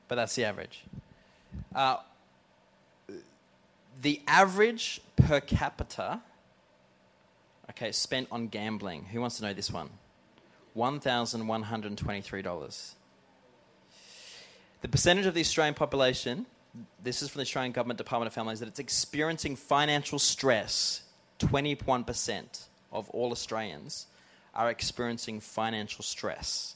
But 0.07 0.15
that's 0.15 0.33
the 0.35 0.45
average. 0.45 0.83
Uh, 1.73 1.97
the 4.01 4.21
average 4.27 4.99
per 5.15 5.39
capita, 5.39 6.21
okay, 7.69 7.91
spent 7.91 8.27
on 8.31 8.47
gambling. 8.47 9.05
Who 9.05 9.21
wants 9.21 9.37
to 9.37 9.43
know 9.43 9.53
this 9.53 9.71
one? 9.71 9.89
$1,123. 10.75 12.93
The 14.81 14.87
percentage 14.87 15.25
of 15.25 15.33
the 15.33 15.41
Australian 15.41 15.73
population, 15.73 16.45
this 17.01 17.21
is 17.21 17.29
from 17.29 17.39
the 17.39 17.43
Australian 17.43 17.71
Government 17.71 17.97
Department 17.97 18.27
of 18.27 18.33
Families, 18.33 18.59
that 18.59 18.67
it's 18.67 18.79
experiencing 18.79 19.55
financial 19.55 20.19
stress, 20.19 21.03
21% 21.39 22.65
of 22.91 23.09
all 23.11 23.31
Australians 23.31 24.07
are 24.55 24.69
experiencing 24.69 25.39
financial 25.39 26.03
stress. 26.03 26.75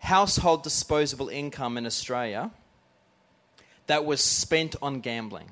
Household 0.00 0.62
disposable 0.62 1.28
income 1.28 1.78
in 1.78 1.86
Australia 1.86 2.50
that 3.86 4.04
was 4.04 4.20
spent 4.20 4.76
on 4.82 5.00
gambling. 5.00 5.50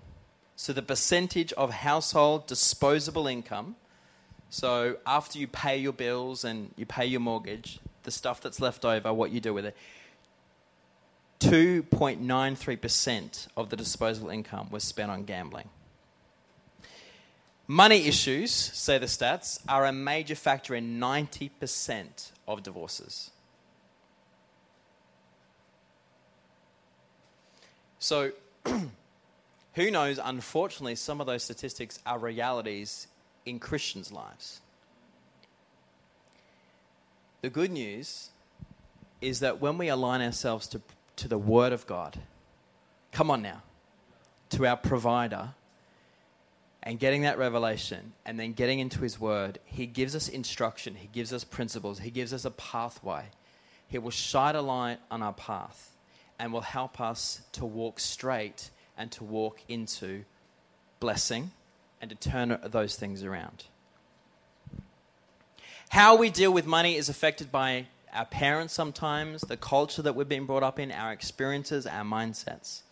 So 0.57 0.73
the 0.73 0.83
percentage 0.83 1.53
of 1.55 1.71
household 1.71 2.47
disposable 2.47 3.27
income, 3.27 3.77
so 4.51 4.97
after 5.07 5.39
you 5.39 5.47
pay 5.47 5.79
your 5.79 5.93
bills 5.93 6.45
and 6.45 6.71
you 6.77 6.87
pay 6.87 7.07
your 7.07 7.21
mortgage, 7.21 7.81
the 8.03 8.11
stuff 8.11 8.41
that's 8.41 8.61
left 8.61 8.85
over, 8.85 9.13
what 9.13 9.31
you 9.31 9.41
do 9.41 9.55
with 9.55 9.65
it, 9.65 9.77
2.93% 11.41 13.49
of 13.57 13.71
the 13.71 13.77
disposable 13.77 14.31
income 14.31 14.69
was 14.71 14.85
spent 14.85 15.11
on 15.11 15.25
gambling. 15.25 15.69
Money 17.67 18.07
issues, 18.07 18.53
say 18.53 18.99
the 18.99 19.07
stats, 19.07 19.61
are 19.69 19.87
a 19.87 19.93
major 19.93 20.35
factor 20.35 20.75
in 20.75 20.99
90% 20.99 22.33
of 22.49 22.63
divorces. 22.63 23.31
So, 27.99 28.33
who 29.75 29.91
knows, 29.91 30.19
unfortunately, 30.23 30.97
some 30.97 31.21
of 31.21 31.27
those 31.27 31.45
statistics 31.45 32.01
are 32.05 32.19
realities 32.19 33.07
in 33.47 33.61
Christians' 33.61 34.11
lives. 34.11 34.61
The 37.43 37.51
good 37.51 37.71
news 37.71 38.31
is 39.21 39.41
that 39.41 39.61
when 39.61 39.79
we 39.79 39.89
align 39.89 40.21
ourselves 40.21 40.67
to, 40.69 40.81
to 41.17 41.29
the 41.29 41.39
Word 41.39 41.73
of 41.73 41.87
God, 41.87 42.19
come 43.13 43.31
on 43.31 43.41
now, 43.41 43.63
to 44.51 44.67
our 44.67 44.77
provider, 44.77 45.51
and 46.83 46.99
getting 46.99 47.23
that 47.23 47.39
revelation 47.39 48.13
and 48.27 48.39
then 48.39 48.53
getting 48.53 48.81
into 48.81 49.01
His 49.01 49.21
Word, 49.21 49.59
He 49.65 49.87
gives 49.87 50.17
us 50.17 50.29
instruction, 50.29 50.95
He 50.95 51.09
gives 51.09 51.33
us 51.33 51.45
principles, 51.45 52.01
He 52.01 52.11
gives 52.11 52.33
us 52.33 52.45
a 52.45 52.51
pathway. 52.51 53.27
He 53.89 53.99
will 53.99 54.11
shine 54.11 54.57
a 54.57 54.63
light 54.63 54.99
on 55.11 55.23
our 55.23 55.35
path 55.35 55.91
and 56.39 56.53
will 56.53 56.63
help 56.63 57.01
us 57.01 57.43
to 57.53 57.65
walk 57.65 58.01
straight 58.01 58.71
and 58.97 59.13
to 59.13 59.25
walk 59.25 59.61
into 59.69 60.25
blessing 60.99 61.51
and 62.01 62.11
to 62.11 62.17
turn 62.17 62.59
those 62.65 62.97
things 62.97 63.23
around. 63.23 63.65
How 65.91 66.17
we 66.17 66.31
deal 66.31 66.51
with 66.51 66.67
money 66.67 66.97
is 66.97 67.09
affected 67.09 67.53
by 67.53 67.87
our 68.15 68.25
parents 68.25 68.73
sometimes, 68.73 69.43
the 69.43 69.57
culture 69.57 70.03
that 70.03 70.15
we've 70.15 70.29
been 70.29 70.47
brought 70.47 70.63
up 70.63 70.79
in, 70.79 70.91
our 70.91 71.13
experiences, 71.13 71.87
our 71.87 72.05
mindsets. 72.05 72.83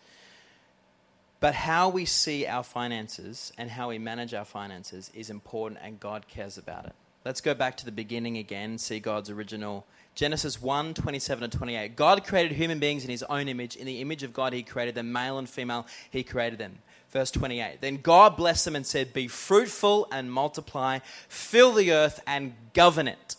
But 1.41 1.55
how 1.55 1.89
we 1.89 2.05
see 2.05 2.47
our 2.47 2.63
finances 2.63 3.51
and 3.57 3.71
how 3.71 3.89
we 3.89 3.99
manage 3.99 4.35
our 4.35 4.45
finances 4.45 5.11
is 5.15 5.31
important, 5.31 5.81
and 5.83 5.99
God 5.99 6.29
cares 6.29 6.59
about 6.59 6.85
it. 6.85 6.93
Let's 7.25 7.41
go 7.41 7.55
back 7.55 7.79
to 7.79 7.85
the 7.85 7.93
beginning 7.93 8.37
again, 8.37 8.77
see 8.77 9.01
God's 9.01 9.31
original. 9.31 9.87
Genesis 10.15 10.61
1 10.61 10.95
27 10.95 11.45
and 11.45 11.53
28. 11.53 11.97
God 11.97 12.25
created 12.25 12.53
human 12.53 12.79
beings 12.79 13.05
in 13.05 13.11
his 13.11 13.23
own 13.23 13.49
image. 13.49 13.77
In 13.77 13.87
the 13.87 14.01
image 14.01 14.23
of 14.23 14.35
God, 14.35 14.53
he 14.53 14.63
created 14.63 14.95
them, 14.95 15.13
male 15.13 15.39
and 15.39 15.49
female, 15.49 15.87
he 16.11 16.23
created 16.23 16.59
them. 16.59 16.79
Verse 17.11 17.31
28. 17.31 17.81
Then 17.81 17.99
God 17.99 18.37
blessed 18.37 18.67
them 18.67 18.77
and 18.77 18.87
said, 18.87 19.13
Be 19.13 19.29
fruitful 19.29 20.09
and 20.13 20.33
multiply, 20.33 21.01
fill 21.29 21.73
the 21.73 21.93
earth 21.93 22.21
and 22.27 22.55
govern 22.75 23.09
it. 23.09 23.37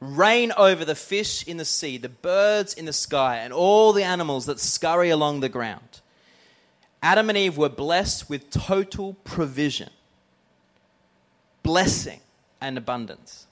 Reign 0.00 0.52
over 0.56 0.84
the 0.84 0.94
fish 0.94 1.46
in 1.46 1.56
the 1.56 1.64
sea, 1.64 1.96
the 1.96 2.08
birds 2.10 2.74
in 2.74 2.84
the 2.84 2.92
sky, 2.92 3.38
and 3.38 3.52
all 3.52 3.92
the 3.92 4.02
animals 4.02 4.46
that 4.46 4.60
scurry 4.60 5.08
along 5.08 5.40
the 5.40 5.48
ground. 5.48 6.00
Adam 7.04 7.28
and 7.28 7.36
Eve 7.36 7.58
were 7.58 7.68
blessed 7.68 8.30
with 8.30 8.48
total 8.48 9.12
provision, 9.24 9.90
blessing, 11.62 12.20
and 12.62 12.78
abundance. 12.78 13.46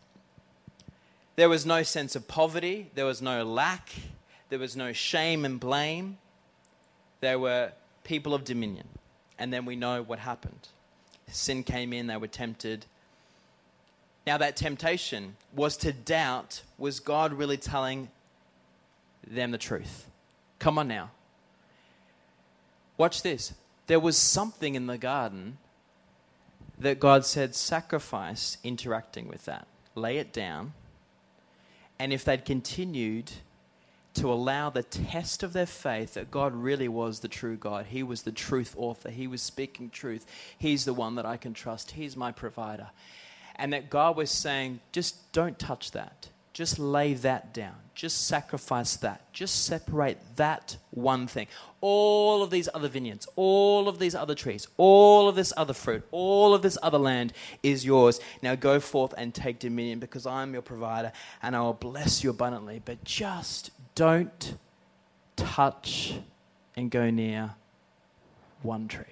There 1.36 1.50
was 1.50 1.66
no 1.66 1.82
sense 1.82 2.16
of 2.16 2.26
poverty, 2.26 2.90
there 2.94 3.05
was 3.05 3.20
no 3.20 3.44
lack, 3.44 3.90
there 4.48 4.59
was 4.59 4.74
no 4.74 4.94
shame 4.94 5.44
and 5.44 5.61
blame. 5.61 6.16
There 7.20 7.38
were 7.38 7.72
people 8.05 8.32
of 8.32 8.44
dominion. 8.44 8.88
And 9.38 9.53
then 9.53 9.66
we 9.66 9.76
know 9.76 10.03
what 10.03 10.18
happened. 10.18 10.68
Sin 11.30 11.62
came 11.62 11.92
in, 11.92 12.07
they 12.07 12.16
were 12.16 12.28
tempted. 12.28 12.86
Now, 14.26 14.38
that 14.38 14.57
temptation 14.57 15.36
was 15.55 15.76
to 15.78 15.92
doubt 15.92 16.62
was 16.78 17.00
God 17.00 17.34
really 17.34 17.59
telling 17.59 18.09
them 19.26 19.50
the 19.50 19.59
truth? 19.59 20.07
Come 20.59 20.78
on 20.78 20.88
now. 20.88 21.11
Watch 22.97 23.22
this. 23.22 23.55
There 23.86 24.01
was 24.01 24.16
something 24.16 24.74
in 24.74 24.86
the 24.86 24.99
garden 24.99 25.59
that 26.78 27.01
God 27.01 27.24
said, 27.24 27.55
sacrifice 27.55 28.59
interacting 28.64 29.28
with 29.28 29.45
that. 29.45 29.66
Lay 29.95 30.18
it 30.18 30.32
down. 30.32 30.72
And 31.99 32.12
if 32.12 32.24
they'd 32.24 32.45
continued 32.45 33.30
to 34.14 34.30
allow 34.30 34.68
the 34.68 34.82
test 34.82 35.43
of 35.43 35.53
their 35.53 35.66
faith 35.66 36.14
that 36.14 36.30
God 36.30 36.55
really 36.55 36.88
was 36.88 37.20
the 37.20 37.28
true 37.28 37.57
God, 37.57 37.86
He 37.86 38.03
was 38.03 38.22
the 38.22 38.32
truth 38.32 38.74
author, 38.76 39.11
He 39.11 39.26
was 39.26 39.40
speaking 39.40 39.90
truth, 39.90 40.26
He's 40.59 40.84
the 40.84 40.93
one 40.93 41.14
that 41.14 41.26
I 41.26 41.36
can 41.36 41.55
trust, 41.55 41.93
He's 41.93 42.16
my 42.16 42.32
provider. 42.32 42.88
And 43.57 43.72
that 43.72 43.90
God 43.90 44.16
was 44.16 44.30
saying, 44.30 44.80
just 44.93 45.32
don't 45.32 45.59
touch 45.59 45.93
that. 45.93 46.28
Just 46.53 46.78
lay 46.78 47.14
that 47.14 47.55
down. 47.55 47.74
Just 47.94 48.26
sacrifice 48.26 48.96
that. 48.96 49.32
Just 49.32 49.64
separate 49.64 50.18
that 50.36 50.76
one 50.90 51.26
thing. 51.26 51.46
All 51.80 52.42
of 52.42 52.50
these 52.50 52.68
other 52.74 52.88
vineyards, 52.88 53.26
all 53.36 53.88
of 53.88 53.98
these 53.98 54.14
other 54.14 54.34
trees, 54.34 54.66
all 54.76 55.28
of 55.28 55.34
this 55.34 55.53
other 55.57 55.72
fruit, 55.72 56.07
all 56.11 56.55
of 56.55 56.62
this 56.62 56.76
other 56.82 56.98
land 56.98 57.32
is 57.62 57.84
yours. 57.84 58.20
Now 58.42 58.55
go 58.55 58.80
forth 58.80 59.14
and 59.16 59.34
take 59.34 59.59
dominion 59.59 59.98
because 59.98 60.26
I 60.26 60.42
am 60.42 60.53
your 60.53 60.62
provider 60.62 61.12
and 61.42 61.57
I 61.57 61.61
will 61.61 61.72
bless 61.74 62.22
you 62.22 62.30
abundantly. 62.30 62.82
But 62.84 63.03
just 63.05 63.70
don't 63.94 64.57
touch 65.36 66.14
and 66.76 66.90
go 66.90 67.11
near 67.11 67.55
one 68.62 68.88
tree. 68.88 69.05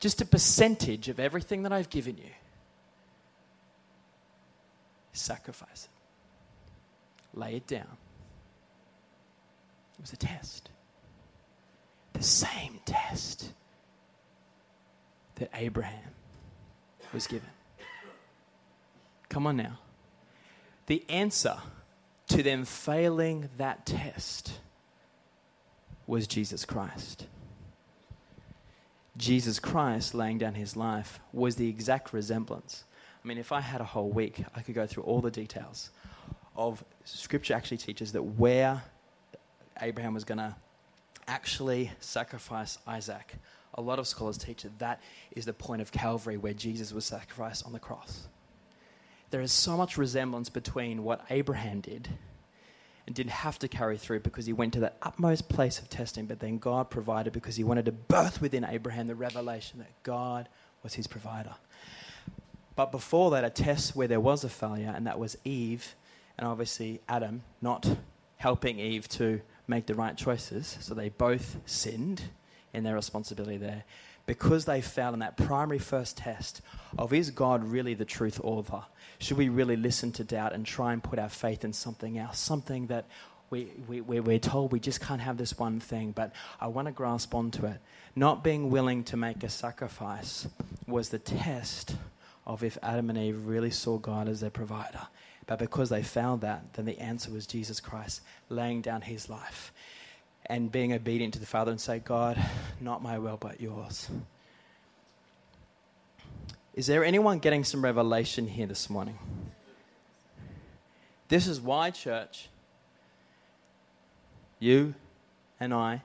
Just 0.00 0.20
a 0.20 0.26
percentage 0.26 1.08
of 1.08 1.18
everything 1.18 1.62
that 1.62 1.72
I've 1.72 1.90
given 1.90 2.18
you 2.18 2.30
sacrifice 5.18 5.88
it. 7.34 7.38
Lay 7.38 7.56
it 7.56 7.66
down. 7.66 7.96
It 9.98 10.00
was 10.00 10.12
a 10.12 10.16
test. 10.16 10.70
The 12.12 12.22
same 12.22 12.80
test 12.84 13.52
that 15.36 15.50
Abraham 15.54 16.10
was 17.12 17.26
given. 17.26 17.48
Come 19.28 19.46
on 19.46 19.56
now. 19.56 19.78
The 20.86 21.04
answer 21.08 21.56
to 22.28 22.42
them 22.42 22.64
failing 22.64 23.48
that 23.58 23.86
test 23.86 24.60
was 26.06 26.26
Jesus 26.26 26.64
Christ. 26.64 27.26
Jesus 29.16 29.58
Christ 29.58 30.14
laying 30.14 30.38
down 30.38 30.54
his 30.54 30.76
life 30.76 31.20
was 31.32 31.56
the 31.56 31.68
exact 31.68 32.12
resemblance 32.12 32.84
I 33.26 33.28
mean, 33.28 33.38
if 33.38 33.50
I 33.50 33.60
had 33.60 33.80
a 33.80 33.84
whole 33.84 34.08
week, 34.08 34.44
I 34.54 34.60
could 34.60 34.76
go 34.76 34.86
through 34.86 35.02
all 35.02 35.20
the 35.20 35.32
details 35.32 35.90
of 36.54 36.84
Scripture 37.02 37.54
actually 37.54 37.78
teaches 37.78 38.12
that 38.12 38.22
where 38.22 38.80
Abraham 39.80 40.14
was 40.14 40.22
going 40.22 40.38
to 40.38 40.54
actually 41.26 41.90
sacrifice 41.98 42.78
Isaac. 42.86 43.34
A 43.74 43.82
lot 43.82 43.98
of 43.98 44.06
scholars 44.06 44.38
teach 44.38 44.62
that 44.62 44.78
that 44.78 45.00
is 45.32 45.44
the 45.44 45.52
point 45.52 45.82
of 45.82 45.90
Calvary 45.90 46.36
where 46.36 46.54
Jesus 46.54 46.92
was 46.92 47.04
sacrificed 47.04 47.66
on 47.66 47.72
the 47.72 47.80
cross. 47.80 48.28
There 49.30 49.40
is 49.40 49.50
so 49.50 49.76
much 49.76 49.98
resemblance 49.98 50.48
between 50.48 51.02
what 51.02 51.24
Abraham 51.28 51.80
did 51.80 52.08
and 53.08 53.16
didn't 53.16 53.32
have 53.32 53.58
to 53.58 53.66
carry 53.66 53.98
through 53.98 54.20
because 54.20 54.46
he 54.46 54.52
went 54.52 54.72
to 54.74 54.80
the 54.80 54.92
utmost 55.02 55.48
place 55.48 55.80
of 55.80 55.90
testing, 55.90 56.26
but 56.26 56.38
then 56.38 56.58
God 56.58 56.90
provided 56.90 57.32
because 57.32 57.56
he 57.56 57.64
wanted 57.64 57.86
to 57.86 57.92
birth 57.92 58.40
within 58.40 58.64
Abraham 58.64 59.08
the 59.08 59.16
revelation 59.16 59.80
that 59.80 60.00
God 60.04 60.48
was 60.84 60.94
his 60.94 61.08
provider. 61.08 61.56
But 62.76 62.92
before 62.92 63.30
that, 63.32 63.44
a 63.44 63.50
test 63.50 63.96
where 63.96 64.06
there 64.06 64.20
was 64.20 64.44
a 64.44 64.48
failure, 64.48 64.92
and 64.94 65.06
that 65.06 65.18
was 65.18 65.36
Eve, 65.44 65.94
and 66.38 66.46
obviously 66.46 67.00
Adam 67.08 67.42
not 67.60 67.88
helping 68.36 68.78
Eve 68.78 69.08
to 69.08 69.40
make 69.66 69.86
the 69.86 69.94
right 69.94 70.16
choices. 70.16 70.76
So 70.80 70.94
they 70.94 71.08
both 71.08 71.56
sinned 71.64 72.22
in 72.72 72.84
their 72.84 72.94
responsibility 72.94 73.56
there. 73.56 73.84
Because 74.26 74.64
they 74.64 74.80
failed 74.80 75.14
in 75.14 75.20
that 75.20 75.36
primary 75.36 75.78
first 75.78 76.18
test 76.18 76.60
of 76.98 77.12
is 77.12 77.30
God 77.30 77.64
really 77.64 77.94
the 77.94 78.04
truth 78.04 78.40
author? 78.42 78.82
Should 79.18 79.38
we 79.38 79.48
really 79.48 79.76
listen 79.76 80.12
to 80.12 80.24
doubt 80.24 80.52
and 80.52 80.66
try 80.66 80.92
and 80.92 81.02
put 81.02 81.18
our 81.18 81.28
faith 81.28 81.64
in 81.64 81.72
something 81.72 82.18
else? 82.18 82.38
Something 82.38 82.88
that 82.88 83.06
we, 83.50 83.68
we, 83.86 84.00
we're 84.00 84.40
told 84.40 84.72
we 84.72 84.80
just 84.80 85.00
can't 85.00 85.20
have 85.20 85.38
this 85.38 85.56
one 85.56 85.78
thing, 85.78 86.10
but 86.10 86.32
I 86.60 86.66
want 86.66 86.86
to 86.86 86.92
grasp 86.92 87.34
onto 87.34 87.66
it. 87.66 87.80
Not 88.16 88.42
being 88.42 88.68
willing 88.68 89.04
to 89.04 89.16
make 89.16 89.44
a 89.44 89.48
sacrifice 89.48 90.48
was 90.88 91.10
the 91.10 91.20
test 91.20 91.94
of 92.46 92.62
if 92.62 92.78
Adam 92.82 93.10
and 93.10 93.18
Eve 93.18 93.46
really 93.46 93.70
saw 93.70 93.98
God 93.98 94.28
as 94.28 94.40
their 94.40 94.50
provider. 94.50 95.06
But 95.46 95.58
because 95.58 95.88
they 95.88 96.02
found 96.02 96.40
that, 96.40 96.74
then 96.74 96.84
the 96.84 96.98
answer 96.98 97.30
was 97.30 97.46
Jesus 97.46 97.80
Christ 97.80 98.20
laying 98.48 98.80
down 98.80 99.02
his 99.02 99.28
life 99.28 99.72
and 100.46 100.70
being 100.70 100.92
obedient 100.92 101.34
to 101.34 101.40
the 101.40 101.46
Father 101.46 101.70
and 101.70 101.80
say, 101.80 101.98
God, 101.98 102.40
not 102.80 103.02
my 103.02 103.18
will, 103.18 103.36
but 103.36 103.60
yours. 103.60 104.08
Is 106.74 106.86
there 106.86 107.04
anyone 107.04 107.38
getting 107.38 107.64
some 107.64 107.82
revelation 107.82 108.46
here 108.46 108.66
this 108.66 108.90
morning? 108.90 109.18
This 111.28 111.46
is 111.46 111.60
why, 111.60 111.90
church, 111.90 112.48
you 114.58 114.94
and 115.58 115.72
I, 115.74 116.02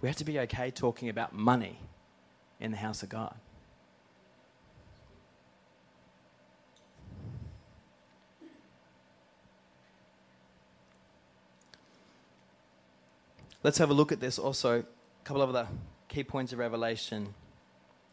we 0.00 0.08
have 0.08 0.16
to 0.16 0.24
be 0.24 0.38
okay 0.40 0.70
talking 0.70 1.08
about 1.08 1.32
money 1.32 1.80
in 2.60 2.70
the 2.70 2.76
house 2.76 3.02
of 3.02 3.08
God. 3.08 3.34
Let's 13.66 13.78
have 13.78 13.90
a 13.90 13.94
look 13.94 14.12
at 14.12 14.20
this 14.20 14.38
also, 14.38 14.78
a 14.78 15.24
couple 15.24 15.42
of 15.42 15.48
other 15.48 15.66
key 16.06 16.22
points 16.22 16.52
of 16.52 16.60
Revelation, 16.60 17.34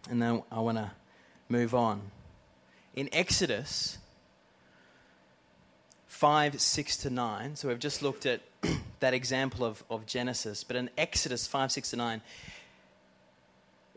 and 0.09 0.19
then 0.19 0.41
I 0.51 0.59
want 0.61 0.79
to 0.79 0.89
move 1.47 1.75
on. 1.75 2.01
In 2.95 3.07
Exodus 3.13 3.99
5, 6.07 6.59
6 6.59 6.97
to 6.97 7.11
9, 7.11 7.55
so 7.55 7.67
we've 7.67 7.77
just 7.77 8.01
looked 8.01 8.25
at 8.25 8.41
that 8.99 9.13
example 9.13 9.63
of, 9.63 9.83
of 9.91 10.07
Genesis, 10.07 10.63
but 10.63 10.75
in 10.75 10.89
Exodus 10.97 11.45
5, 11.45 11.71
6 11.71 11.91
to 11.91 11.97
9, 11.97 12.21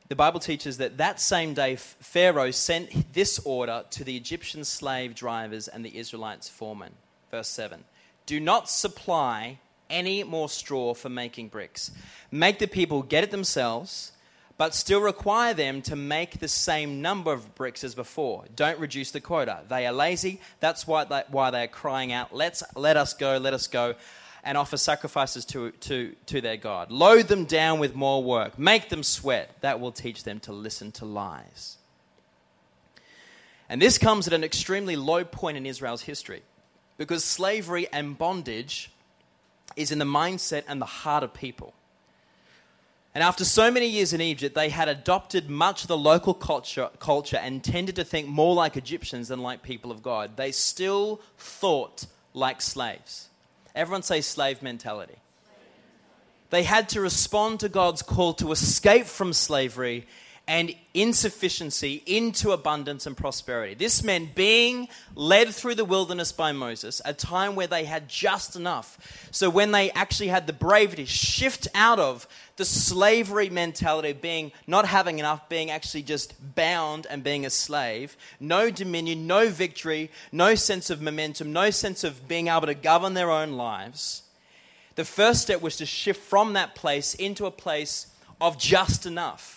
the 0.09 0.15
Bible 0.15 0.41
teaches 0.41 0.77
that 0.77 0.99
that 0.99 1.23
same 1.23 1.55
day 1.55 1.77
Pharaoh 1.77 2.51
sent 2.51 3.15
this 3.15 3.39
order 3.47 3.83
to 3.93 4.05
the 4.05 4.15
Egyptian 4.15 4.63
slave 4.63 5.15
drivers 5.15 5.69
and 5.69 5.87
the 5.87 5.97
Israelites' 5.97 6.51
foremen. 6.51 6.93
Verse 7.31 7.49
7 7.49 7.83
Do 8.27 8.41
not 8.41 8.69
supply 8.69 9.61
any 9.91 10.25
more 10.25 10.49
straw 10.49 10.95
for 10.95 11.09
making 11.09 11.49
bricks. 11.49 11.91
Make 12.31 12.59
the 12.59 12.67
people 12.67 13.03
get 13.03 13.25
it 13.25 13.31
themselves, 13.31 14.13
but 14.59 14.75
still 14.75 15.01
require 15.01 15.55
them 15.55 15.83
to 15.83 15.97
make 15.97 16.39
the 16.39 16.49
same 16.49 17.03
number 17.03 17.33
of 17.33 17.55
bricks 17.55 17.85
as 17.85 17.95
before. 17.95 18.45
Don't 18.55 18.79
reduce 18.79 19.11
the 19.11 19.21
quota. 19.21 19.61
They 19.69 19.87
are 19.87 19.93
lazy. 19.93 20.41
That's 20.61 20.87
why 20.87 21.05
they, 21.05 21.23
why 21.29 21.51
they 21.51 21.65
are 21.65 21.69
crying 21.69 22.13
out, 22.13 22.35
Let's, 22.35 22.63
let 22.75 22.97
us 22.97 23.15
go, 23.15 23.37
let 23.39 23.53
us 23.55 23.67
go, 23.67 23.95
and 24.43 24.57
offer 24.57 24.77
sacrifices 24.77 25.45
to, 25.47 25.73
to, 25.73 26.15
to 26.27 26.41
their 26.41 26.57
God. 26.57 26.91
Load 26.91 27.29
them 27.29 27.45
down 27.45 27.81
with 27.81 27.95
more 27.95 28.23
work. 28.23 28.59
Make 28.59 28.89
them 28.89 29.03
sweat. 29.03 29.51
That 29.61 29.81
will 29.81 29.93
teach 29.93 30.25
them 30.25 30.41
to 30.41 30.53
listen 30.53 30.93
to 30.93 31.05
lies. 31.05 31.77
And 33.69 33.83
this 33.83 33.99
comes 33.99 34.27
at 34.27 34.33
an 34.33 34.45
extremely 34.45 34.97
low 34.97 35.25
point 35.25 35.57
in 35.57 35.67
Israel's 35.67 36.03
history 36.03 36.43
because 36.97 37.25
slavery 37.25 37.89
and 37.93 38.17
bondage 38.17 38.93
is 39.75 39.91
in 39.91 39.99
the 39.99 40.05
mindset 40.05 40.63
and 40.69 40.81
the 40.81 40.87
heart 40.87 41.23
of 41.25 41.35
people. 41.35 41.75
And 43.15 43.23
after 43.23 43.47
so 43.47 43.71
many 43.71 43.87
years 43.87 44.13
in 44.13 44.21
Egypt, 44.21 44.55
they 44.55 44.69
had 44.69 44.89
adopted 44.89 45.49
much 45.49 45.83
of 45.83 45.89
the 45.89 45.97
local 45.97 46.35
culture, 46.35 46.91
culture 46.99 47.39
and 47.39 47.65
tended 47.65 47.97
to 47.97 48.05
think 48.05 48.29
more 48.29 48.55
like 48.55 48.77
Egyptians 48.77 49.29
than 49.29 49.41
like 49.41 49.63
people 49.63 49.91
of 49.91 50.03
God. 50.03 50.37
They 50.37 50.53
still 50.53 51.23
thought 51.39 52.05
like 52.35 52.61
slaves. 52.61 53.29
Everyone 53.75 54.03
say 54.03 54.21
slave 54.21 54.63
mentality. 54.63 55.17
They 56.51 56.63
had 56.63 56.91
to 56.91 57.01
respond 57.01 57.61
to 57.61 57.69
God's 57.69 58.03
call 58.03 58.35
to 58.35 58.53
escape 58.53 59.07
from 59.07 59.33
slavery 59.33 60.07
and 60.49 60.73
insufficiency 60.95 62.03
into 62.07 62.53
abundance 62.53 63.05
and 63.05 63.17
prosperity. 63.17 63.75
This 63.75 64.05
meant 64.05 64.37
being 64.37 64.87
led 65.17 65.49
through 65.49 65.75
the 65.75 65.85
wilderness 65.85 66.31
by 66.31 66.53
Moses, 66.53 67.03
a 67.05 67.13
time 67.13 67.57
where 67.57 67.67
they 67.67 67.85
had 67.85 68.09
just 68.09 68.55
enough. 68.55 69.29
So 69.33 69.51
when 69.51 69.73
they 69.73 69.91
actually 69.91 70.29
had 70.29 70.47
the 70.47 70.53
bravery 70.53 70.97
to 70.97 71.07
shift 71.07 71.67
out 71.75 71.99
of 71.99 72.29
the 72.57 72.65
slavery 72.65 73.51
mentality 73.51 74.11
of 74.11 74.23
being 74.23 74.53
not 74.69 74.87
having 74.87 75.19
enough, 75.19 75.49
being 75.49 75.71
actually 75.73 76.05
just 76.05 76.35
bound 76.55 77.09
and 77.11 77.25
being 77.25 77.45
a 77.45 77.51
slave, 77.51 78.17
no 78.39 78.71
dominion, 78.71 79.27
no 79.27 79.49
victory, 79.49 80.13
no 80.31 80.55
sense 80.55 80.91
of 80.91 81.03
momentum, 81.03 81.53
no 81.53 81.71
sense 81.71 82.05
of 82.05 82.29
being 82.29 82.47
able 82.47 82.69
to 82.69 82.75
govern 82.75 83.15
their 83.15 83.33
own 83.33 83.55
lives. 83.55 84.23
The 84.95 85.05
first 85.05 85.43
step 85.43 85.61
was 85.61 85.77
to 85.79 85.87
shift 85.87 86.23
from 86.23 86.53
that 86.53 86.77
place 86.77 87.15
into 87.15 87.47
a 87.47 87.51
place 87.51 88.07
of 88.41 88.59
just 88.59 89.07
enough 89.07 89.56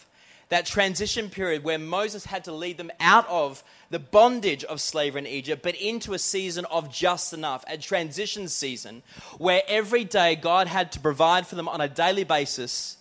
that 0.50 0.66
transition 0.66 1.30
period 1.30 1.64
where 1.64 1.78
Moses 1.80 2.26
had 2.26 2.43
to 2.45 2.52
lead 2.52 2.78
them 2.78 2.91
out 3.00 3.28
of 3.28 3.64
the 3.91 4.00
bondage 4.00 4.64
of 4.64 4.82
slavery 4.82 5.22
in 5.22 5.28
Egypt, 5.28 5.62
but 5.62 5.76
into 5.76 6.14
a 6.14 6.20
season 6.20 6.66
of 6.66 6.91
just 6.91 7.34
enough, 7.34 7.64
a 7.68 7.78
transition 7.78 8.47
season 8.47 9.04
where 9.38 9.62
every 9.68 10.04
day 10.04 10.36
God 10.36 10.68
had 10.68 10.91
to 10.93 11.00
provide 11.00 11.45
for 11.45 11.56
them 11.56 11.70
on 11.70 11.82
a 11.82 11.88
daily 11.88 12.24
basis. 12.24 12.97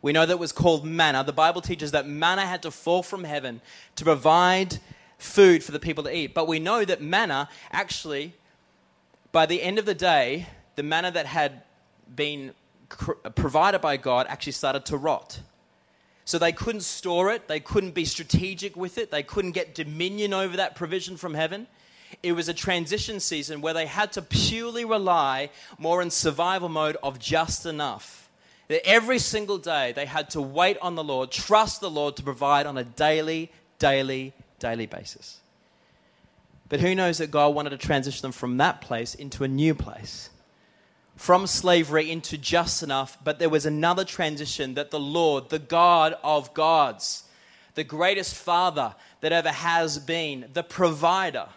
We 0.00 0.12
know 0.12 0.24
that 0.24 0.34
it 0.34 0.38
was 0.38 0.52
called 0.52 0.84
manna. 0.84 1.24
The 1.24 1.32
Bible 1.32 1.60
teaches 1.60 1.90
that 1.90 2.06
manna 2.06 2.46
had 2.46 2.62
to 2.62 2.70
fall 2.70 3.02
from 3.02 3.24
heaven 3.24 3.60
to 3.96 4.04
provide 4.04 4.78
food 5.18 5.64
for 5.64 5.72
the 5.72 5.80
people 5.80 6.04
to 6.04 6.16
eat. 6.16 6.32
But 6.32 6.46
we 6.46 6.60
know 6.60 6.84
that 6.84 7.02
manna 7.02 7.48
actually, 7.72 8.34
by 9.32 9.46
the 9.46 9.60
end 9.60 9.80
of 9.80 9.84
the 9.84 9.94
day, 9.94 10.46
the 10.76 10.84
manna 10.84 11.10
that 11.10 11.26
had 11.26 11.62
been 12.14 12.54
provided 13.34 13.80
by 13.80 13.96
God 13.96 14.26
actually 14.28 14.52
started 14.52 14.86
to 14.86 14.96
rot. 14.96 15.40
So 16.28 16.38
they 16.38 16.52
couldn't 16.52 16.82
store 16.82 17.32
it, 17.32 17.48
they 17.48 17.58
couldn't 17.58 17.94
be 17.94 18.04
strategic 18.04 18.76
with 18.76 18.98
it, 18.98 19.10
they 19.10 19.22
couldn't 19.22 19.52
get 19.52 19.74
dominion 19.74 20.34
over 20.34 20.58
that 20.58 20.76
provision 20.76 21.16
from 21.16 21.32
heaven. 21.32 21.66
It 22.22 22.32
was 22.32 22.50
a 22.50 22.52
transition 22.52 23.18
season 23.18 23.62
where 23.62 23.72
they 23.72 23.86
had 23.86 24.12
to 24.12 24.20
purely 24.20 24.84
rely 24.84 25.48
more 25.78 26.02
in 26.02 26.10
survival 26.10 26.68
mode 26.68 26.98
of 27.02 27.18
just 27.18 27.64
enough. 27.64 28.28
That 28.68 28.86
every 28.86 29.18
single 29.18 29.56
day 29.56 29.92
they 29.92 30.04
had 30.04 30.28
to 30.32 30.42
wait 30.42 30.76
on 30.82 30.96
the 30.96 31.02
Lord, 31.02 31.30
trust 31.30 31.80
the 31.80 31.90
Lord 31.90 32.14
to 32.16 32.22
provide 32.22 32.66
on 32.66 32.76
a 32.76 32.84
daily, 32.84 33.50
daily, 33.78 34.34
daily 34.58 34.84
basis. 34.84 35.40
But 36.68 36.80
who 36.80 36.94
knows 36.94 37.16
that 37.16 37.30
God 37.30 37.54
wanted 37.54 37.70
to 37.70 37.78
transition 37.78 38.20
them 38.20 38.32
from 38.32 38.58
that 38.58 38.82
place 38.82 39.14
into 39.14 39.44
a 39.44 39.48
new 39.48 39.74
place 39.74 40.28
from 41.18 41.48
slavery 41.48 42.12
into 42.12 42.38
just 42.38 42.80
enough, 42.84 43.18
but 43.24 43.40
there 43.40 43.48
was 43.48 43.66
another 43.66 44.04
transition 44.04 44.74
that 44.74 44.92
the 44.92 45.00
Lord, 45.00 45.48
the 45.50 45.58
God 45.58 46.14
of 46.22 46.54
gods, 46.54 47.24
the 47.74 47.82
greatest 47.82 48.36
Father 48.36 48.94
that 49.20 49.32
ever 49.32 49.50
has 49.50 49.98
been, 49.98 50.48
the 50.54 50.62
provider, 50.62 51.48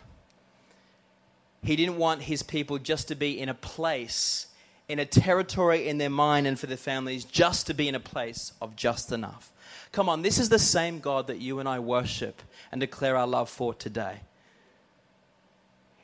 he 1.63 1.75
didn't 1.75 1.97
want 1.97 2.23
his 2.23 2.41
people 2.41 2.79
just 2.79 3.07
to 3.09 3.15
be 3.15 3.39
in 3.39 3.49
a 3.49 3.53
place, 3.53 4.47
in 4.89 4.97
a 4.97 5.05
territory 5.05 5.87
in 5.87 5.99
their 5.99 6.09
mind 6.09 6.47
and 6.47 6.59
for 6.59 6.65
their 6.65 6.75
families, 6.75 7.23
just 7.23 7.67
to 7.67 7.75
be 7.75 7.87
in 7.87 7.93
a 7.93 7.99
place 7.99 8.53
of 8.63 8.75
just 8.75 9.11
enough. 9.11 9.53
Come 9.91 10.09
on, 10.09 10.23
this 10.23 10.39
is 10.39 10.49
the 10.49 10.57
same 10.57 10.99
God 10.99 11.27
that 11.27 11.37
you 11.37 11.59
and 11.59 11.69
I 11.69 11.77
worship 11.77 12.41
and 12.71 12.81
declare 12.81 13.15
our 13.15 13.27
love 13.27 13.47
for 13.47 13.75
today. 13.75 14.21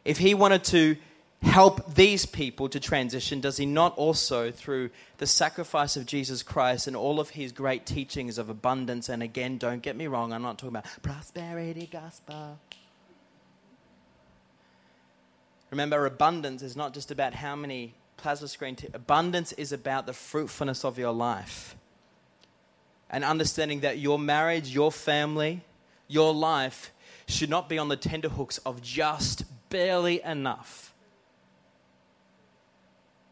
If 0.05 0.20
he 0.20 0.36
wanted 0.36 0.64
to 0.66 0.95
help 1.42 1.94
these 1.96 2.26
people 2.26 2.70
to 2.70 2.80
transition, 2.80 3.42
does 3.42 3.58
he 3.58 3.66
not 3.66 3.96
also, 3.98 4.52
through 4.52 4.90
the 5.18 5.28
sacrifice 5.28 5.96
of 5.96 6.06
Jesus 6.06 6.44
Christ 6.44 6.88
and 6.88 6.96
all 6.96 7.20
of 7.20 7.30
his 7.30 7.52
great 7.52 7.86
teachings 7.86 8.38
of 8.38 8.50
abundance? 8.50 9.10
And 9.10 9.22
again, 9.22 9.58
don't 9.58 9.82
get 9.82 9.96
me 9.96 10.08
wrong, 10.08 10.34
I'm 10.34 10.42
not 10.42 10.58
talking 10.58 10.76
about 10.76 10.86
prosperity 11.02 11.88
gospel. 11.92 12.60
Remember, 15.70 16.06
abundance 16.06 16.62
is 16.62 16.76
not 16.76 16.94
just 16.94 17.12
about 17.12 17.34
how 17.34 17.56
many 17.56 17.94
plasma 18.16 18.48
screen. 18.48 18.76
T- 18.76 18.88
abundance 18.94 19.52
is 19.54 19.72
about 19.72 20.06
the 20.06 20.14
fruitfulness 20.14 20.86
of 20.86 20.98
your 20.98 21.12
life. 21.12 21.76
And 23.10 23.24
understanding 23.24 23.82
that 23.82 24.00
your 24.00 24.18
marriage, 24.18 24.70
your 24.70 24.92
family, 24.92 25.62
your 26.08 26.34
life 26.34 26.92
should 27.28 27.50
not 27.50 27.68
be 27.68 27.78
on 27.78 27.90
the 27.90 27.98
tenterhooks 27.98 28.58
of 28.60 28.82
just 28.82 29.44
barely 29.70 30.22
enough 30.24 30.87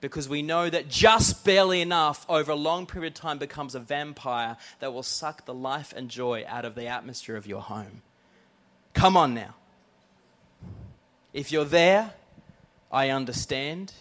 because 0.06 0.30
we 0.30 0.44
know 0.44 0.70
that 0.70 0.88
just 0.88 1.44
barely 1.44 1.82
enough 1.82 2.28
over 2.30 2.52
a 2.52 2.56
long 2.56 2.86
period 2.86 3.14
of 3.14 3.20
time 3.20 3.40
becomes 3.40 3.74
a 3.74 3.80
vampire 3.80 4.56
that 4.80 4.94
will 4.94 5.02
suck 5.02 5.46
the 5.46 5.54
life 5.54 5.96
and 5.98 6.10
joy 6.10 6.46
out 6.48 6.64
of 6.64 6.76
the 6.76 6.86
atmosphere 6.86 7.36
of 7.36 7.48
your 7.48 7.60
home. 7.60 8.04
Come 8.94 9.18
on 9.18 9.34
now. 9.34 9.56
If 11.34 11.52
you're 11.52 11.66
there, 11.66 12.14
I 12.92 13.10
understand. 13.10 13.94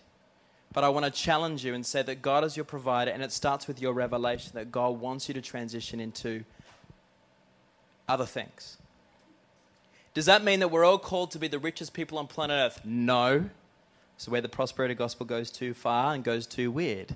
But 0.75 0.85
I 0.85 0.91
want 0.91 1.07
to 1.07 1.11
challenge 1.11 1.65
you 1.65 1.73
and 1.73 1.87
say 1.87 2.03
that 2.03 2.21
God 2.21 2.45
is 2.45 2.55
your 2.55 2.67
provider, 2.67 3.11
and 3.11 3.23
it 3.23 3.33
starts 3.33 3.67
with 3.67 3.81
your 3.81 3.95
revelation 3.95 4.53
that 4.57 4.71
God 4.71 5.01
wants 5.01 5.27
you 5.29 5.33
to 5.33 5.41
transition 5.41 6.01
into 6.01 6.45
other 8.07 8.27
things. 8.27 8.77
Does 10.13 10.27
that 10.27 10.45
mean 10.45 10.61
that 10.61 10.69
we're 10.69 10.85
all 10.85 10.99
called 10.99 11.31
to 11.31 11.39
be 11.39 11.49
the 11.49 11.59
richest 11.59 11.95
people 11.95 12.19
on 12.19 12.27
planet 12.27 12.57
Earth? 12.57 12.85
No. 12.85 13.49
So 14.17 14.31
where 14.31 14.41
the 14.41 14.49
prosperity 14.49 14.95
gospel 14.95 15.27
goes 15.27 15.51
too 15.51 15.75
far 15.75 16.15
and 16.15 16.25
goes 16.25 16.47
too 16.47 16.71
weird. 16.71 17.15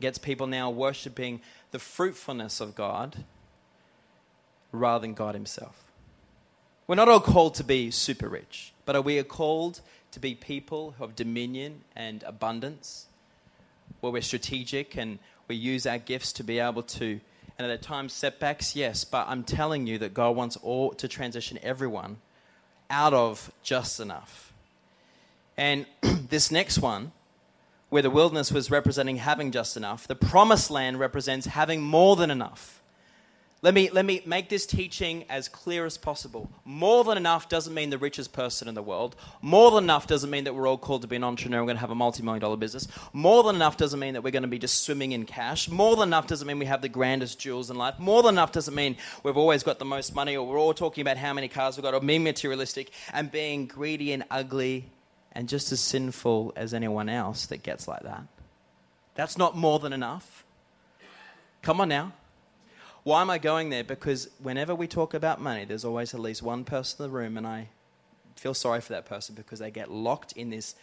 Gets 0.00 0.18
people 0.18 0.46
now 0.46 0.70
worshipping 0.70 1.40
the 1.70 1.78
fruitfulness 1.78 2.60
of 2.60 2.74
God 2.74 3.24
rather 4.72 5.02
than 5.02 5.14
God 5.14 5.34
Himself. 5.34 5.84
We're 6.86 6.96
not 6.96 7.08
all 7.08 7.20
called 7.20 7.54
to 7.56 7.64
be 7.64 7.90
super 7.90 8.28
rich, 8.28 8.72
but 8.84 9.04
we 9.04 9.18
are 9.18 9.24
called 9.24 9.80
to 10.12 10.20
be 10.20 10.34
people 10.34 10.94
of 11.00 11.16
dominion 11.16 11.82
and 11.94 12.22
abundance, 12.22 13.06
where 14.00 14.12
we're 14.12 14.22
strategic 14.22 14.96
and 14.96 15.18
we 15.48 15.56
use 15.56 15.86
our 15.86 15.98
gifts 15.98 16.32
to 16.34 16.44
be 16.44 16.58
able 16.58 16.82
to 16.82 17.20
and 17.58 17.70
at 17.70 17.82
times 17.82 18.12
setbacks, 18.12 18.76
yes, 18.76 19.04
but 19.04 19.26
I'm 19.28 19.42
telling 19.42 19.86
you 19.86 19.98
that 19.98 20.12
God 20.12 20.36
wants 20.36 20.56
all 20.58 20.92
to 20.94 21.08
transition 21.08 21.58
everyone 21.62 22.18
out 22.90 23.14
of 23.14 23.50
just 23.62 23.98
enough. 23.98 24.45
And 25.56 25.86
this 26.02 26.50
next 26.50 26.78
one, 26.78 27.12
where 27.88 28.02
the 28.02 28.10
wilderness 28.10 28.50
was 28.50 28.70
representing 28.70 29.16
having 29.16 29.52
just 29.52 29.76
enough, 29.76 30.06
the 30.06 30.16
promised 30.16 30.70
land 30.70 30.98
represents 30.98 31.46
having 31.46 31.80
more 31.80 32.16
than 32.16 32.30
enough. 32.30 32.82
Let 33.62 33.72
me, 33.72 33.88
let 33.90 34.04
me 34.04 34.22
make 34.26 34.50
this 34.50 34.66
teaching 34.66 35.24
as 35.30 35.48
clear 35.48 35.86
as 35.86 35.96
possible. 35.96 36.50
More 36.64 37.04
than 37.04 37.16
enough 37.16 37.48
doesn't 37.48 37.72
mean 37.72 37.88
the 37.88 37.96
richest 37.96 38.32
person 38.32 38.68
in 38.68 38.74
the 38.74 38.82
world. 38.82 39.16
More 39.40 39.70
than 39.70 39.84
enough 39.84 40.06
doesn't 40.06 40.28
mean 40.28 40.44
that 40.44 40.54
we're 40.54 40.68
all 40.68 40.76
called 40.76 41.02
to 41.02 41.08
be 41.08 41.16
an 41.16 41.24
entrepreneur. 41.24 41.58
And 41.58 41.64
we're 41.64 41.70
going 41.70 41.76
to 41.78 41.80
have 41.80 41.90
a 41.90 41.94
multi 41.94 42.22
million 42.22 42.40
dollar 42.42 42.58
business. 42.58 42.86
More 43.14 43.42
than 43.42 43.56
enough 43.56 43.78
doesn't 43.78 43.98
mean 43.98 44.12
that 44.12 44.22
we're 44.22 44.30
going 44.30 44.42
to 44.42 44.48
be 44.48 44.58
just 44.58 44.84
swimming 44.84 45.12
in 45.12 45.24
cash. 45.24 45.70
More 45.70 45.96
than 45.96 46.10
enough 46.10 46.26
doesn't 46.26 46.46
mean 46.46 46.58
we 46.58 46.66
have 46.66 46.82
the 46.82 46.88
grandest 46.90 47.38
jewels 47.38 47.70
in 47.70 47.76
life. 47.76 47.98
More 47.98 48.22
than 48.22 48.34
enough 48.34 48.52
doesn't 48.52 48.74
mean 48.74 48.98
we've 49.22 49.38
always 49.38 49.62
got 49.62 49.78
the 49.78 49.86
most 49.86 50.14
money 50.14 50.36
or 50.36 50.46
we're 50.46 50.60
all 50.60 50.74
talking 50.74 51.00
about 51.00 51.16
how 51.16 51.32
many 51.32 51.48
cars 51.48 51.76
we've 51.76 51.82
got 51.82 51.94
or 51.94 52.00
being 52.00 52.22
materialistic 52.22 52.92
and 53.14 53.32
being 53.32 53.66
greedy 53.66 54.12
and 54.12 54.22
ugly 54.30 54.84
and 55.36 55.50
just 55.50 55.70
as 55.70 55.80
sinful 55.80 56.54
as 56.56 56.72
anyone 56.72 57.10
else 57.10 57.44
that 57.46 57.62
gets 57.62 57.86
like 57.86 58.02
that. 58.04 58.22
That's 59.16 59.36
not 59.36 59.54
more 59.54 59.78
than 59.78 59.92
enough. 59.92 60.46
Come 61.60 61.78
on 61.78 61.90
now. 61.90 62.12
Why 63.02 63.20
am 63.20 63.28
I 63.28 63.36
going 63.36 63.68
there? 63.68 63.84
Because 63.84 64.30
whenever 64.42 64.74
we 64.74 64.88
talk 64.88 65.12
about 65.12 65.38
money, 65.38 65.66
there's 65.66 65.84
always 65.84 66.14
at 66.14 66.20
least 66.20 66.42
one 66.42 66.64
person 66.64 67.04
in 67.04 67.10
the 67.10 67.16
room, 67.16 67.36
and 67.36 67.46
I 67.46 67.68
feel 68.34 68.54
sorry 68.54 68.80
for 68.80 68.94
that 68.94 69.04
person 69.04 69.34
because 69.34 69.58
they 69.58 69.70
get 69.70 69.90
locked 69.90 70.32
in 70.32 70.48
this 70.48 70.74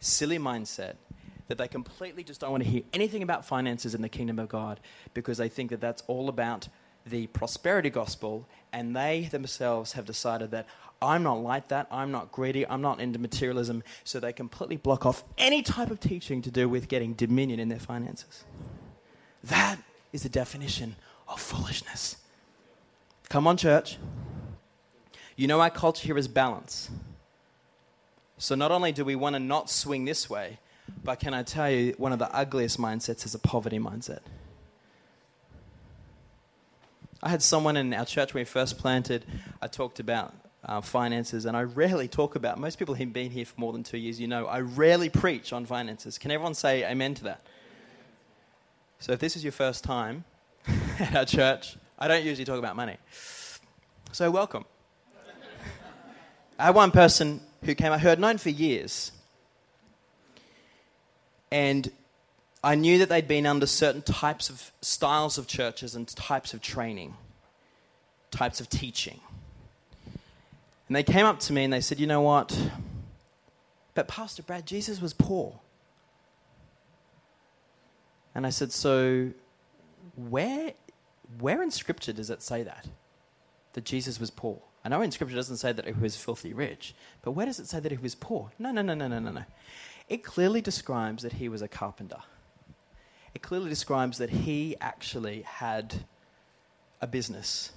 silly 0.00 0.38
mindset 0.38 0.96
that 1.48 1.56
they 1.56 1.66
completely 1.66 2.22
just 2.22 2.42
don't 2.42 2.50
want 2.50 2.62
to 2.62 2.68
hear 2.68 2.82
anything 2.92 3.22
about 3.22 3.46
finances 3.46 3.94
in 3.94 4.02
the 4.02 4.08
kingdom 4.10 4.38
of 4.38 4.50
God 4.50 4.80
because 5.14 5.38
they 5.38 5.48
think 5.48 5.70
that 5.70 5.80
that's 5.80 6.02
all 6.08 6.28
about 6.28 6.68
the 7.08 7.26
prosperity 7.28 7.90
gospel, 7.90 8.46
and 8.72 8.94
they 8.94 9.28
themselves 9.30 9.92
have 9.92 10.04
decided 10.04 10.50
that 10.50 10.66
I'm 11.00 11.22
not 11.22 11.40
like 11.42 11.68
that, 11.68 11.86
I'm 11.90 12.10
not 12.10 12.32
greedy, 12.32 12.66
I'm 12.66 12.82
not 12.82 13.00
into 13.00 13.18
materialism, 13.18 13.84
so 14.04 14.18
they 14.18 14.32
completely 14.32 14.76
block 14.76 15.06
off 15.06 15.22
any 15.36 15.62
type 15.62 15.90
of 15.90 16.00
teaching 16.00 16.42
to 16.42 16.50
do 16.50 16.68
with 16.68 16.88
getting 16.88 17.14
dominion 17.14 17.60
in 17.60 17.68
their 17.68 17.78
finances. 17.78 18.44
That 19.44 19.78
is 20.12 20.24
the 20.24 20.28
definition 20.28 20.96
of 21.28 21.40
foolishness. 21.40 22.16
Come 23.28 23.46
on, 23.46 23.56
church. 23.56 23.98
You 25.36 25.46
know, 25.46 25.60
our 25.60 25.70
culture 25.70 26.06
here 26.06 26.18
is 26.18 26.26
balance. 26.26 26.90
So, 28.38 28.54
not 28.54 28.72
only 28.72 28.92
do 28.92 29.04
we 29.04 29.14
want 29.14 29.34
to 29.34 29.40
not 29.40 29.70
swing 29.70 30.04
this 30.04 30.28
way, 30.28 30.58
but 31.04 31.20
can 31.20 31.34
I 31.34 31.42
tell 31.42 31.70
you, 31.70 31.94
one 31.98 32.12
of 32.12 32.18
the 32.18 32.34
ugliest 32.34 32.78
mindsets 32.78 33.24
is 33.24 33.34
a 33.34 33.38
poverty 33.38 33.78
mindset. 33.78 34.20
I 37.22 37.28
had 37.28 37.42
someone 37.42 37.76
in 37.76 37.92
our 37.94 38.04
church 38.04 38.34
when 38.34 38.42
we 38.42 38.44
first 38.44 38.78
planted, 38.78 39.24
I 39.60 39.66
talked 39.66 40.00
about 40.00 40.34
uh, 40.64 40.80
finances, 40.80 41.46
and 41.46 41.56
I 41.56 41.62
rarely 41.62 42.08
talk 42.08 42.36
about, 42.36 42.58
most 42.58 42.78
people 42.78 42.94
who've 42.94 43.12
been 43.12 43.30
here 43.30 43.44
for 43.44 43.58
more 43.58 43.72
than 43.72 43.82
two 43.82 43.98
years, 43.98 44.20
you 44.20 44.28
know, 44.28 44.46
I 44.46 44.60
rarely 44.60 45.08
preach 45.08 45.52
on 45.52 45.66
finances. 45.66 46.18
Can 46.18 46.30
everyone 46.30 46.54
say 46.54 46.84
amen 46.88 47.14
to 47.14 47.24
that? 47.24 47.46
So, 49.00 49.12
if 49.12 49.20
this 49.20 49.36
is 49.36 49.44
your 49.44 49.52
first 49.52 49.84
time, 49.84 50.24
at 50.98 51.14
our 51.14 51.24
church. 51.24 51.76
I 51.98 52.08
don't 52.08 52.24
usually 52.24 52.44
talk 52.44 52.58
about 52.58 52.76
money. 52.76 52.96
So, 54.12 54.30
welcome. 54.30 54.64
I 56.58 56.66
had 56.66 56.74
one 56.74 56.90
person 56.90 57.40
who 57.64 57.74
came 57.74 57.92
out 57.92 58.00
who 58.00 58.08
I'd 58.08 58.18
known 58.18 58.38
for 58.38 58.50
years. 58.50 59.12
And 61.50 61.90
I 62.62 62.74
knew 62.74 62.98
that 62.98 63.08
they'd 63.08 63.28
been 63.28 63.46
under 63.46 63.66
certain 63.66 64.02
types 64.02 64.50
of 64.50 64.72
styles 64.80 65.38
of 65.38 65.46
churches 65.46 65.94
and 65.94 66.08
types 66.08 66.54
of 66.54 66.60
training, 66.60 67.14
types 68.30 68.60
of 68.60 68.68
teaching. 68.68 69.20
And 70.88 70.96
they 70.96 71.02
came 71.02 71.26
up 71.26 71.38
to 71.40 71.52
me 71.52 71.64
and 71.64 71.72
they 71.72 71.80
said, 71.80 72.00
You 72.00 72.06
know 72.06 72.22
what? 72.22 72.58
But 73.94 74.08
Pastor 74.08 74.42
Brad, 74.42 74.66
Jesus 74.66 75.00
was 75.00 75.12
poor. 75.12 75.60
And 78.34 78.46
I 78.46 78.50
said, 78.50 78.72
So 78.72 79.30
where 80.16 80.72
where 81.38 81.62
in 81.62 81.70
Scripture 81.70 82.12
does 82.12 82.30
it 82.30 82.42
say 82.42 82.62
that? 82.62 82.86
That 83.74 83.84
Jesus 83.84 84.18
was 84.18 84.30
poor? 84.30 84.60
I 84.84 84.88
know 84.88 85.02
in 85.02 85.10
Scripture 85.10 85.36
doesn't 85.36 85.58
say 85.58 85.72
that 85.72 85.84
he 85.84 85.92
was 85.92 86.16
filthy 86.16 86.52
rich, 86.52 86.94
but 87.22 87.32
where 87.32 87.46
does 87.46 87.60
it 87.60 87.66
say 87.66 87.80
that 87.80 87.92
he 87.92 87.98
was 87.98 88.14
poor? 88.14 88.50
No, 88.58 88.70
no, 88.70 88.80
no, 88.80 88.94
no, 88.94 89.08
no, 89.08 89.18
no, 89.18 89.30
no. 89.30 89.44
It 90.08 90.24
clearly 90.24 90.60
describes 90.62 91.22
that 91.22 91.34
he 91.34 91.48
was 91.48 91.60
a 91.60 91.68
carpenter. 91.68 92.22
It 93.34 93.42
clearly 93.42 93.68
describes 93.68 94.18
that 94.18 94.30
he 94.30 94.76
actually 94.80 95.42
had 95.42 95.94
a 97.00 97.06
business. 97.06 97.72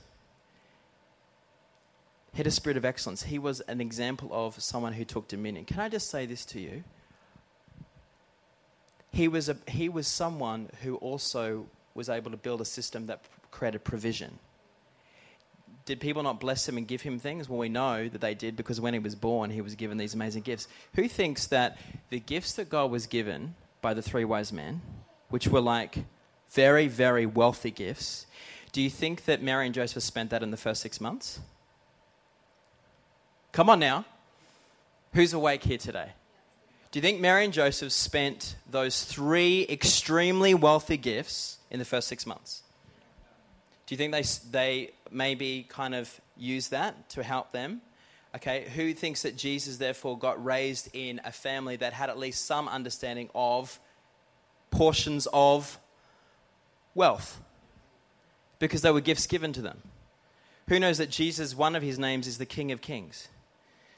He 2.31 2.37
had 2.37 2.47
a 2.47 2.51
spirit 2.51 2.77
of 2.77 2.85
excellence. 2.85 3.23
He 3.23 3.39
was 3.39 3.59
an 3.61 3.81
example 3.81 4.29
of 4.31 4.61
someone 4.61 4.93
who 4.93 5.03
took 5.03 5.27
dominion. 5.27 5.65
Can 5.65 5.79
I 5.79 5.89
just 5.89 6.09
say 6.09 6.25
this 6.25 6.45
to 6.45 6.59
you? 6.59 6.83
He 9.11 9.27
was, 9.27 9.49
a, 9.49 9.57
he 9.67 9.89
was 9.89 10.07
someone 10.07 10.69
who 10.81 10.95
also 10.95 11.65
was 11.93 12.07
able 12.07 12.31
to 12.31 12.37
build 12.37 12.61
a 12.61 12.65
system 12.65 13.07
that 13.07 13.25
created 13.51 13.83
provision. 13.83 14.39
Did 15.83 15.99
people 15.99 16.23
not 16.23 16.39
bless 16.39 16.69
him 16.69 16.77
and 16.77 16.87
give 16.87 17.01
him 17.01 17.19
things? 17.19 17.49
Well, 17.49 17.59
we 17.59 17.67
know 17.67 18.07
that 18.07 18.21
they 18.21 18.33
did 18.33 18.55
because 18.55 18.79
when 18.79 18.93
he 18.93 18.99
was 18.99 19.15
born, 19.15 19.49
he 19.49 19.59
was 19.59 19.75
given 19.75 19.97
these 19.97 20.13
amazing 20.13 20.43
gifts. 20.43 20.69
Who 20.95 21.09
thinks 21.09 21.47
that 21.47 21.77
the 22.09 22.19
gifts 22.21 22.53
that 22.53 22.69
God 22.69 22.91
was 22.91 23.07
given 23.07 23.55
by 23.81 23.93
the 23.93 24.01
three 24.01 24.23
wise 24.23 24.53
men, 24.53 24.81
which 25.31 25.47
were 25.47 25.61
like 25.61 25.97
very, 26.51 26.87
very 26.87 27.25
wealthy 27.25 27.71
gifts, 27.71 28.27
do 28.71 28.81
you 28.81 28.89
think 28.89 29.25
that 29.25 29.41
Mary 29.41 29.65
and 29.65 29.75
Joseph 29.75 30.03
spent 30.03 30.29
that 30.29 30.43
in 30.43 30.51
the 30.51 30.57
first 30.57 30.81
six 30.81 31.01
months? 31.01 31.39
Come 33.51 33.69
on 33.69 33.79
now. 33.79 34.05
Who's 35.13 35.33
awake 35.33 35.63
here 35.63 35.77
today? 35.77 36.11
Do 36.91 36.99
you 36.99 37.01
think 37.01 37.19
Mary 37.19 37.45
and 37.45 37.53
Joseph 37.53 37.91
spent 37.91 38.55
those 38.69 39.03
three 39.03 39.65
extremely 39.69 40.53
wealthy 40.53 40.97
gifts 40.97 41.57
in 41.69 41.79
the 41.79 41.85
first 41.85 42.07
six 42.07 42.25
months? 42.25 42.63
Do 43.87 43.95
you 43.95 43.97
think 43.97 44.13
they, 44.13 44.23
they 44.51 44.91
maybe 45.09 45.65
kind 45.67 45.95
of 45.95 46.21
use 46.37 46.69
that 46.69 47.09
to 47.09 47.23
help 47.23 47.51
them? 47.51 47.81
Okay, 48.35 48.69
who 48.73 48.93
thinks 48.93 49.23
that 49.23 49.35
Jesus 49.35 49.77
therefore 49.77 50.17
got 50.17 50.43
raised 50.43 50.89
in 50.93 51.19
a 51.25 51.31
family 51.33 51.75
that 51.77 51.91
had 51.91 52.09
at 52.09 52.17
least 52.17 52.45
some 52.45 52.69
understanding 52.69 53.29
of 53.35 53.77
portions 54.71 55.27
of 55.31 55.77
wealth? 56.95 57.39
Because 58.59 58.81
they 58.81 58.91
were 58.91 59.01
gifts 59.01 59.27
given 59.27 59.53
to 59.53 59.61
them. 59.61 59.81
Who 60.67 60.79
knows 60.79 60.97
that 60.97 61.09
Jesus, 61.09 61.55
one 61.55 61.75
of 61.75 61.83
his 61.83 61.99
names 61.99 62.27
is 62.27 62.37
the 62.37 62.45
King 62.45 62.71
of 62.71 62.81
Kings? 62.81 63.27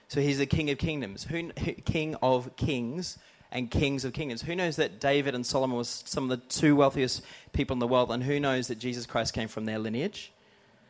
So 0.07 0.21
he's 0.21 0.37
the 0.39 0.45
King 0.45 0.69
of 0.69 0.77
Kingdoms. 0.77 1.23
Who, 1.25 1.51
King 1.51 2.15
of 2.21 2.55
Kings 2.55 3.17
and 3.53 3.69
kings 3.69 4.03
of 4.03 4.13
kingdoms. 4.13 4.41
Who 4.41 4.55
knows 4.55 4.77
that 4.77 4.99
David 4.99 5.35
and 5.35 5.45
Solomon 5.45 5.77
were 5.77 5.83
some 5.83 6.23
of 6.23 6.29
the 6.31 6.37
two 6.47 6.75
wealthiest 6.75 7.21
people 7.53 7.75
in 7.75 7.79
the 7.79 7.87
world, 7.87 8.11
and 8.11 8.23
who 8.23 8.39
knows 8.39 8.67
that 8.67 8.79
Jesus 8.79 9.05
Christ 9.05 9.33
came 9.33 9.47
from 9.47 9.65
their 9.65 9.77
lineage? 9.77 10.33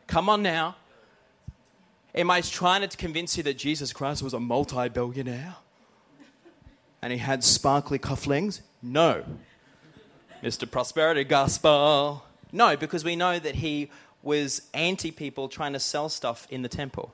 Come 0.06 0.28
on 0.30 0.42
now. 0.42 0.76
Am 2.14 2.30
I 2.30 2.40
trying 2.40 2.88
to 2.88 2.96
convince 2.96 3.36
you 3.36 3.42
that 3.42 3.58
Jesus 3.58 3.92
Christ 3.92 4.22
was 4.22 4.32
a 4.32 4.40
multi 4.40 4.88
billionaire? 4.88 5.56
And 7.02 7.12
he 7.12 7.18
had 7.18 7.44
sparkly 7.44 7.98
cufflinks? 7.98 8.60
No. 8.82 9.24
Mr. 10.44 10.70
Prosperity 10.70 11.24
Gospel. 11.24 12.22
No, 12.52 12.76
because 12.76 13.02
we 13.02 13.16
know 13.16 13.38
that 13.38 13.54
he 13.54 13.90
was 14.22 14.68
anti 14.74 15.10
people 15.10 15.48
trying 15.48 15.72
to 15.72 15.80
sell 15.80 16.10
stuff 16.10 16.46
in 16.50 16.60
the 16.60 16.68
temple. 16.68 17.10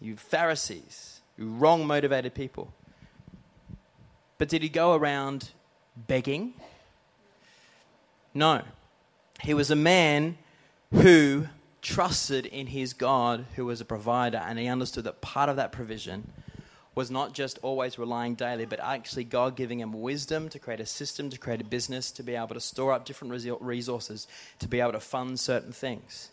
You 0.00 0.16
Pharisees, 0.16 1.20
you 1.36 1.50
wrong 1.50 1.86
motivated 1.86 2.32
people. 2.32 2.72
But 4.38 4.48
did 4.48 4.62
he 4.62 4.70
go 4.70 4.94
around 4.94 5.50
begging? 5.94 6.54
No. 8.32 8.62
He 9.42 9.52
was 9.52 9.70
a 9.70 9.76
man 9.76 10.38
who 10.94 11.48
trusted 11.82 12.46
in 12.46 12.68
his 12.68 12.94
God, 12.94 13.44
who 13.56 13.66
was 13.66 13.82
a 13.82 13.84
provider, 13.84 14.38
and 14.38 14.58
he 14.58 14.66
understood 14.66 15.04
that 15.04 15.20
part 15.20 15.50
of 15.50 15.56
that 15.56 15.72
provision 15.72 16.32
was 16.94 17.10
not 17.10 17.32
just 17.32 17.58
always 17.62 17.98
relying 17.98 18.34
daily, 18.34 18.66
but 18.66 18.80
actually 18.80 19.24
God 19.24 19.56
giving 19.56 19.80
him 19.80 19.92
wisdom 20.02 20.48
to 20.50 20.58
create 20.58 20.80
a 20.80 20.86
system, 20.86 21.30
to 21.30 21.38
create 21.38 21.60
a 21.60 21.64
business, 21.64 22.10
to 22.12 22.22
be 22.22 22.34
able 22.34 22.48
to 22.48 22.60
store 22.60 22.92
up 22.92 23.04
different 23.04 23.32
resources, 23.60 24.26
to 24.58 24.68
be 24.68 24.80
able 24.80 24.92
to 24.92 25.00
fund 25.00 25.40
certain 25.40 25.72
things. 25.72 26.30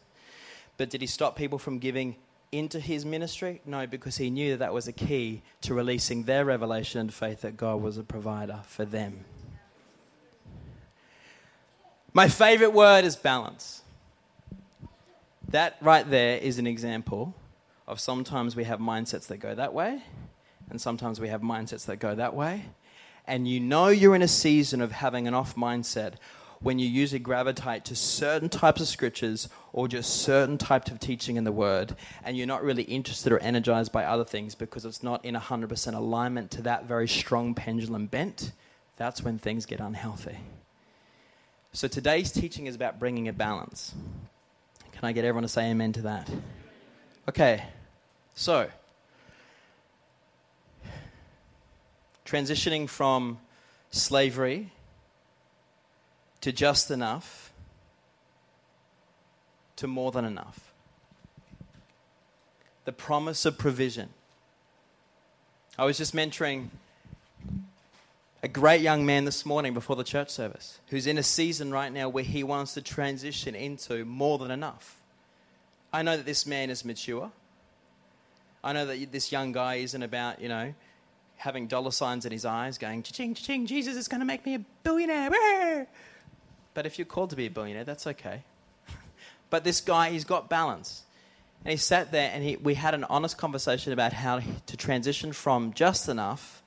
But 0.78 0.90
did 0.90 1.02
he 1.02 1.08
stop 1.08 1.36
people 1.36 1.60
from 1.60 1.80
giving 1.80 2.16
into 2.52 2.80
his 2.80 3.06
ministry? 3.06 3.62
No, 3.66 3.88
because 3.88 4.18
he 4.18 4.30
knew 4.30 4.52
that 4.52 4.60
that 4.60 4.74
was 4.74 4.88
a 4.88 4.94
key 4.94 5.42
to 5.62 5.74
releasing 5.74 6.24
their 6.24 6.44
revelation 6.44 7.00
and 7.00 7.14
faith 7.14 7.42
that 7.42 7.56
God 7.56 7.82
was 7.82 7.98
a 7.98 8.04
provider 8.04 8.60
for 8.66 8.86
them. 8.86 9.26
My 12.14 12.28
favorite 12.28 12.74
word 12.74 13.06
is 13.06 13.16
balance. 13.16 13.82
That 15.50 15.78
right 15.80 16.10
there 16.10 16.38
is 16.38 16.60
an 16.60 16.68
example 16.68 17.34
of 17.88 18.00
sometimes 18.00 18.56
we 18.56 18.66
have 18.66 18.80
mindsets 18.80 19.28
that 19.28 19.38
go 19.38 19.56
that 19.56 19.74
way, 19.74 20.04
and 20.70 20.80
sometimes 20.80 21.20
we 21.20 21.30
have 21.30 21.42
mindsets 21.42 21.86
that 21.86 21.98
go 21.98 22.16
that 22.16 22.34
way. 22.34 22.66
And 23.28 23.48
you 23.48 23.60
know 23.60 23.88
you're 23.88 24.16
in 24.16 24.22
a 24.22 24.28
season 24.28 24.82
of 24.82 24.92
having 24.92 25.28
an 25.28 25.34
off 25.34 25.56
mindset 25.56 26.14
when 26.62 26.78
you 26.78 26.88
usually 26.88 27.20
gravitate 27.20 27.86
to 27.86 27.96
certain 27.96 28.50
types 28.50 28.82
of 28.82 28.88
scriptures 28.88 29.48
or 29.72 29.88
just 29.88 30.22
certain 30.22 30.58
types 30.58 30.92
of 30.92 31.00
teaching 31.00 31.38
in 31.38 31.44
the 31.46 31.52
Word, 31.52 31.96
and 32.24 32.38
you're 32.38 32.48
not 32.48 32.64
really 32.64 32.84
interested 32.84 33.32
or 33.32 33.40
energized 33.40 33.92
by 33.92 34.04
other 34.04 34.26
things 34.26 34.56
because 34.56 34.84
it's 34.84 35.02
not 35.02 35.24
in 35.24 35.36
100% 35.36 35.94
alignment 35.96 36.52
to 36.52 36.62
that 36.64 36.86
very 36.86 37.08
strong 37.08 37.54
pendulum 37.54 38.08
bent, 38.08 38.52
that's 38.98 39.24
when 39.24 39.40
things 39.40 39.66
get 39.66 39.80
unhealthy. 39.80 40.38
So 41.72 41.88
today's 41.88 42.32
teaching 42.32 42.66
is 42.66 42.76
about 42.76 43.00
bringing 43.00 43.28
a 43.28 43.34
balance. 43.34 43.94
Can 44.92 45.08
I 45.08 45.14
get 45.14 45.24
everyone 45.24 45.44
to 45.44 45.48
say 45.48 45.70
amen 45.70 45.94
to 45.94 46.02
that? 46.02 46.30
Okay, 47.30 47.64
so 48.36 48.68
transitioning 52.30 52.88
from 52.88 53.40
slavery 53.90 54.72
to 56.42 56.52
just 56.52 56.92
enough 56.92 57.52
to 59.76 59.88
more 59.88 60.12
than 60.12 60.26
enough. 60.26 60.72
The 62.86 62.92
promise 62.92 63.46
of 63.46 63.58
provision. 63.58 64.10
I 65.78 65.86
was 65.86 65.98
just 65.98 66.14
mentoring 66.14 66.68
a 68.44 68.48
great 68.48 68.82
young 68.82 69.06
man 69.06 69.26
this 69.26 69.46
morning 69.46 69.74
before 69.74 69.96
the 69.96 70.04
church 70.04 70.30
service 70.30 70.80
who's 70.90 71.08
in 71.08 71.18
a 71.18 71.24
season 71.24 71.72
right 71.72 71.92
now 71.92 72.10
where 72.10 72.24
he 72.24 72.44
wants 72.44 72.76
to 72.76 72.82
transition 72.82 73.56
into 73.56 74.06
more 74.06 74.38
than 74.38 74.52
enough. 74.52 74.98
I 75.92 76.04
know 76.04 76.16
that 76.16 76.28
this 76.28 76.46
man 76.46 76.70
is 76.70 76.86
mature. 76.86 77.32
I 78.64 78.74
know 78.74 78.86
that 78.86 79.12
this 79.12 79.32
young 79.32 79.52
guy 79.52 79.76
isn't 79.76 80.04
about, 80.04 80.42
you 80.42 80.50
know, 80.50 80.74
having 81.40 81.68
dollar 81.68 81.90
signs 81.90 82.26
in 82.26 82.34
his 82.34 82.44
eyes 82.44 82.78
going, 82.78 83.02
ching, 83.02 83.34
ching, 83.34 83.66
Jesus 83.66 83.96
is 83.96 84.10
going 84.10 84.20
to 84.20 84.26
make 84.26 84.46
me 84.46 84.56
a 84.56 84.60
billionaire. 84.84 85.88
But 86.74 86.86
if 86.86 87.00
you're 87.00 87.06
called 87.06 87.30
to 87.30 87.38
be 87.38 87.46
a 87.46 87.50
billionaire, 87.50 87.86
that's 87.86 88.06
okay. 88.08 88.44
but 89.50 89.64
this 89.64 89.80
guy, 89.80 90.12
he's 90.12 90.26
got 90.26 90.50
balance. 90.50 91.04
And 91.64 91.72
he 91.72 91.78
sat 91.78 92.12
there 92.12 92.30
and 92.34 92.44
he, 92.44 92.58
we 92.58 92.74
had 92.74 92.94
an 92.94 93.06
honest 93.06 93.38
conversation 93.38 93.94
about 93.94 94.12
how 94.12 94.42
to 94.66 94.78
transition 94.78 95.32
from 95.32 95.72
just 95.74 96.10
enough 96.10 96.62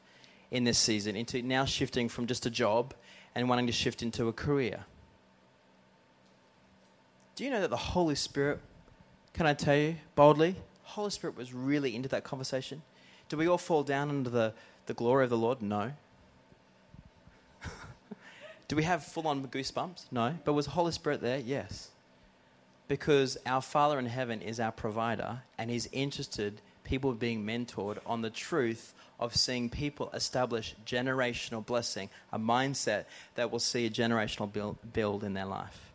in 0.50 0.64
this 0.64 0.78
season 0.78 1.16
into 1.16 1.42
now 1.42 1.66
shifting 1.66 2.08
from 2.08 2.26
just 2.26 2.46
a 2.46 2.50
job 2.50 2.94
and 3.34 3.50
wanting 3.50 3.66
to 3.66 3.72
shift 3.72 4.02
into 4.02 4.26
a 4.26 4.32
career. 4.32 4.86
Do 7.36 7.44
you 7.44 7.50
know 7.50 7.60
that 7.60 7.70
the 7.70 7.76
Holy 7.76 8.14
Spirit, 8.14 8.58
can 9.34 9.46
I 9.46 9.52
tell 9.52 9.76
you 9.76 9.96
boldly, 10.14 10.56
Holy 10.82 11.10
Spirit 11.10 11.36
was 11.36 11.52
really 11.52 11.94
into 11.94 12.08
that 12.08 12.24
conversation? 12.24 12.80
Do 13.32 13.38
we 13.38 13.48
all 13.48 13.56
fall 13.56 13.82
down 13.82 14.10
under 14.10 14.28
the, 14.28 14.52
the 14.84 14.92
glory 14.92 15.24
of 15.24 15.30
the 15.30 15.38
Lord? 15.38 15.62
No. 15.62 15.92
Do 18.68 18.76
we 18.76 18.82
have 18.82 19.04
full 19.04 19.26
on 19.26 19.48
goosebumps? 19.48 20.04
No. 20.10 20.34
But 20.44 20.52
was 20.52 20.66
Holy 20.66 20.92
Spirit 20.92 21.22
there? 21.22 21.38
Yes. 21.38 21.88
Because 22.88 23.38
our 23.46 23.62
Father 23.62 23.98
in 23.98 24.04
heaven 24.04 24.42
is 24.42 24.60
our 24.60 24.70
provider 24.70 25.40
and 25.56 25.70
He's 25.70 25.88
interested 25.92 26.60
people 26.84 27.14
being 27.14 27.46
mentored 27.46 27.96
on 28.04 28.20
the 28.20 28.28
truth 28.28 28.92
of 29.18 29.34
seeing 29.34 29.70
people 29.70 30.10
establish 30.12 30.74
generational 30.84 31.64
blessing, 31.64 32.10
a 32.34 32.38
mindset 32.38 33.06
that 33.36 33.50
will 33.50 33.60
see 33.60 33.86
a 33.86 33.90
generational 33.90 34.52
build, 34.52 34.76
build 34.92 35.24
in 35.24 35.32
their 35.32 35.46
life. 35.46 35.90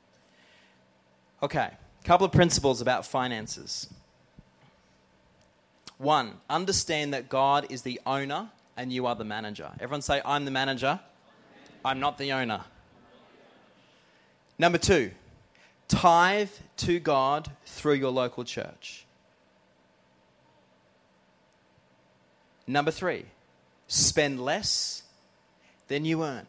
Okay, 1.44 1.70
a 1.70 2.04
couple 2.04 2.26
of 2.26 2.32
principles 2.32 2.82
about 2.82 3.06
finances. 3.06 3.94
One, 5.98 6.34
understand 6.50 7.14
that 7.14 7.28
God 7.28 7.68
is 7.70 7.82
the 7.82 8.00
owner 8.06 8.50
and 8.76 8.94
you 8.94 9.08
are 9.08 9.16
the 9.16 9.24
manager. 9.26 9.72
Everyone 9.80 10.02
say, 10.02 10.22
I'm 10.24 10.46
the 10.46 10.52
manager, 10.52 11.00
I'm 11.84 12.00
not 12.00 12.18
the 12.18 12.34
owner. 12.34 12.64
Number 14.60 14.78
two, 14.78 15.12
tithe 15.88 16.50
to 16.78 17.00
God 17.00 17.50
through 17.66 17.96
your 17.96 18.12
local 18.12 18.44
church. 18.44 19.06
Number 22.68 22.92
three, 22.92 23.26
spend 23.88 24.44
less 24.44 25.04
than 25.88 26.06
you 26.06 26.24
earn. 26.24 26.46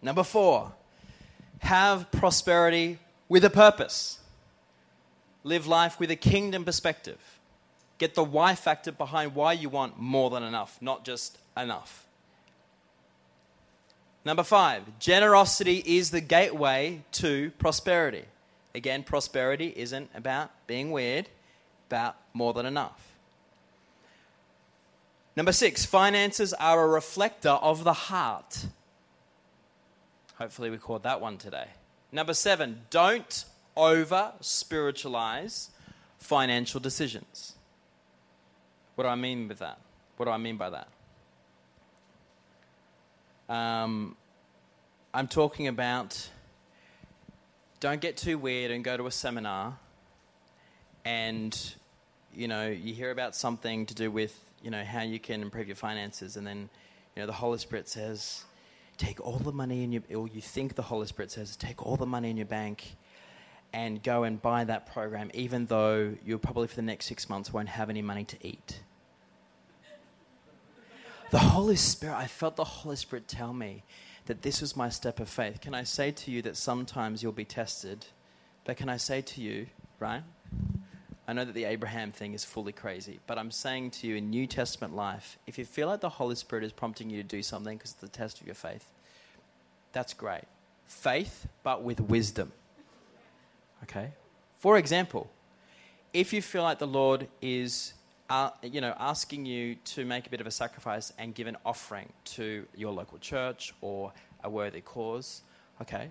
Number 0.00 0.22
four, 0.22 0.72
have 1.66 2.10
prosperity 2.12 2.98
with 3.28 3.44
a 3.44 3.50
purpose. 3.50 4.18
Live 5.44 5.66
life 5.66 6.00
with 6.00 6.10
a 6.10 6.16
kingdom 6.16 6.64
perspective. 6.64 7.18
Get 7.98 8.14
the 8.14 8.24
why 8.24 8.54
factor 8.54 8.92
behind 8.92 9.34
why 9.34 9.52
you 9.52 9.68
want 9.68 9.98
more 9.98 10.30
than 10.30 10.42
enough, 10.42 10.78
not 10.80 11.04
just 11.04 11.38
enough. 11.56 12.06
Number 14.24 14.42
five, 14.42 14.82
generosity 14.98 15.82
is 15.86 16.10
the 16.10 16.20
gateway 16.20 17.02
to 17.12 17.50
prosperity. 17.58 18.24
Again, 18.74 19.02
prosperity 19.02 19.72
isn't 19.76 20.10
about 20.14 20.50
being 20.66 20.90
weird, 20.90 21.28
about 21.88 22.16
more 22.34 22.52
than 22.52 22.66
enough. 22.66 23.00
Number 25.36 25.52
six, 25.52 25.84
finances 25.84 26.52
are 26.54 26.84
a 26.84 26.88
reflector 26.88 27.50
of 27.50 27.84
the 27.84 27.92
heart. 27.92 28.66
Hopefully, 30.38 30.70
we 30.70 30.78
caught 30.78 31.02
that 31.02 31.20
one 31.20 31.38
today. 31.38 31.68
Number 32.12 32.34
seven, 32.34 32.82
don't 32.90 33.44
over 33.76 34.32
spiritualize 34.40 35.70
financial 36.18 36.80
decisions. 36.80 37.54
What 38.94 39.04
do 39.04 39.10
I 39.10 39.14
mean 39.14 39.48
with 39.48 39.58
that? 39.58 39.78
What 40.16 40.26
do 40.26 40.32
I 40.32 40.38
mean 40.38 40.56
by 40.56 40.70
that? 40.70 40.88
Um, 43.48 44.16
I'm 45.12 45.28
talking 45.28 45.68
about 45.68 46.28
don't 47.80 48.00
get 48.00 48.16
too 48.16 48.38
weird 48.38 48.70
and 48.70 48.82
go 48.82 48.96
to 48.96 49.06
a 49.06 49.10
seminar 49.10 49.78
and 51.04 51.74
you 52.34 52.48
know 52.48 52.68
you 52.68 52.92
hear 52.92 53.10
about 53.10 53.36
something 53.36 53.86
to 53.86 53.94
do 53.94 54.10
with 54.10 54.50
you 54.62 54.70
know 54.70 54.82
how 54.82 55.02
you 55.02 55.20
can 55.20 55.42
improve 55.42 55.68
your 55.68 55.76
finances 55.76 56.36
and 56.36 56.46
then 56.46 56.68
you 57.14 57.22
know 57.22 57.26
the 57.26 57.32
holy 57.32 57.58
spirit 57.58 57.88
says 57.88 58.44
take 58.98 59.20
all 59.20 59.38
the 59.38 59.52
money 59.52 59.82
in 59.82 59.92
your 59.92 60.02
or 60.14 60.28
you 60.28 60.40
think 60.40 60.74
the 60.74 60.82
holy 60.82 61.06
spirit 61.06 61.30
says 61.30 61.56
take 61.56 61.84
all 61.84 61.96
the 61.96 62.06
money 62.06 62.30
in 62.30 62.36
your 62.36 62.46
bank 62.46 62.96
and 63.72 64.02
go 64.02 64.22
and 64.24 64.40
buy 64.40 64.64
that 64.64 64.86
program 64.92 65.30
even 65.34 65.66
though 65.66 66.14
you 66.24 66.38
probably 66.38 66.66
for 66.66 66.76
the 66.76 66.82
next 66.82 67.06
6 67.06 67.28
months 67.28 67.52
won't 67.52 67.68
have 67.68 67.90
any 67.90 68.02
money 68.02 68.24
to 68.24 68.36
eat 68.40 68.80
the 71.30 71.38
Holy 71.38 71.76
Spirit, 71.76 72.16
I 72.16 72.26
felt 72.26 72.56
the 72.56 72.64
Holy 72.64 72.96
Spirit 72.96 73.26
tell 73.26 73.52
me 73.52 73.82
that 74.26 74.42
this 74.42 74.60
was 74.60 74.76
my 74.76 74.88
step 74.88 75.18
of 75.20 75.28
faith. 75.28 75.60
Can 75.60 75.74
I 75.74 75.82
say 75.82 76.10
to 76.12 76.30
you 76.30 76.40
that 76.42 76.56
sometimes 76.56 77.22
you'll 77.22 77.32
be 77.32 77.44
tested? 77.44 78.06
But 78.64 78.76
can 78.76 78.88
I 78.88 78.96
say 78.96 79.22
to 79.22 79.40
you, 79.40 79.66
right? 79.98 80.22
I 81.28 81.32
know 81.32 81.44
that 81.44 81.54
the 81.54 81.64
Abraham 81.64 82.12
thing 82.12 82.34
is 82.34 82.44
fully 82.44 82.72
crazy, 82.72 83.18
but 83.26 83.38
I'm 83.38 83.50
saying 83.50 83.90
to 83.92 84.06
you 84.06 84.16
in 84.16 84.30
New 84.30 84.46
Testament 84.46 84.94
life, 84.94 85.38
if 85.46 85.58
you 85.58 85.64
feel 85.64 85.88
like 85.88 86.00
the 86.00 86.08
Holy 86.08 86.36
Spirit 86.36 86.64
is 86.64 86.72
prompting 86.72 87.10
you 87.10 87.20
to 87.22 87.28
do 87.28 87.42
something 87.42 87.76
because 87.76 87.92
it's 87.92 88.00
the 88.00 88.08
test 88.08 88.40
of 88.40 88.46
your 88.46 88.54
faith, 88.54 88.86
that's 89.92 90.14
great. 90.14 90.44
Faith, 90.86 91.48
but 91.64 91.82
with 91.82 92.00
wisdom. 92.00 92.52
Okay? 93.82 94.12
For 94.58 94.78
example, 94.78 95.28
if 96.12 96.32
you 96.32 96.40
feel 96.40 96.62
like 96.62 96.78
the 96.78 96.86
Lord 96.86 97.26
is 97.42 97.92
uh, 98.28 98.50
you 98.62 98.80
know, 98.80 98.94
asking 98.98 99.46
you 99.46 99.76
to 99.84 100.04
make 100.04 100.26
a 100.26 100.30
bit 100.30 100.40
of 100.40 100.46
a 100.46 100.50
sacrifice 100.50 101.12
and 101.18 101.34
give 101.34 101.46
an 101.46 101.56
offering 101.64 102.12
to 102.24 102.66
your 102.74 102.92
local 102.92 103.18
church 103.18 103.72
or 103.80 104.12
a 104.42 104.50
worthy 104.50 104.80
cause, 104.80 105.42
okay, 105.80 106.08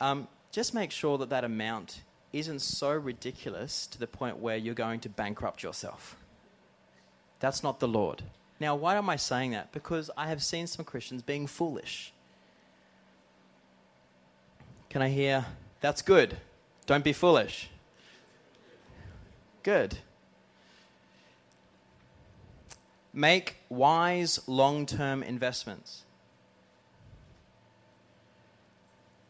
um, 0.00 0.28
just 0.52 0.74
make 0.74 0.90
sure 0.90 1.18
that 1.18 1.30
that 1.30 1.44
amount 1.44 2.02
isn't 2.32 2.60
so 2.60 2.92
ridiculous 2.92 3.86
to 3.88 3.98
the 3.98 4.06
point 4.06 4.38
where 4.38 4.56
you're 4.56 4.74
going 4.74 5.00
to 5.00 5.08
bankrupt 5.08 5.62
yourself. 5.62 6.16
That's 7.40 7.62
not 7.62 7.80
the 7.80 7.88
Lord. 7.88 8.22
Now, 8.60 8.76
why 8.76 8.96
am 8.96 9.08
I 9.08 9.16
saying 9.16 9.52
that? 9.52 9.72
Because 9.72 10.10
I 10.16 10.28
have 10.28 10.42
seen 10.42 10.66
some 10.66 10.84
Christians 10.84 11.22
being 11.22 11.46
foolish. 11.46 12.12
Can 14.90 15.02
I 15.02 15.08
hear, 15.08 15.46
that's 15.80 16.02
good? 16.02 16.36
Don't 16.86 17.04
be 17.04 17.12
foolish. 17.12 17.70
Good. 19.62 19.98
Make 23.12 23.56
wise 23.68 24.40
long 24.46 24.86
term 24.86 25.22
investments. 25.22 26.02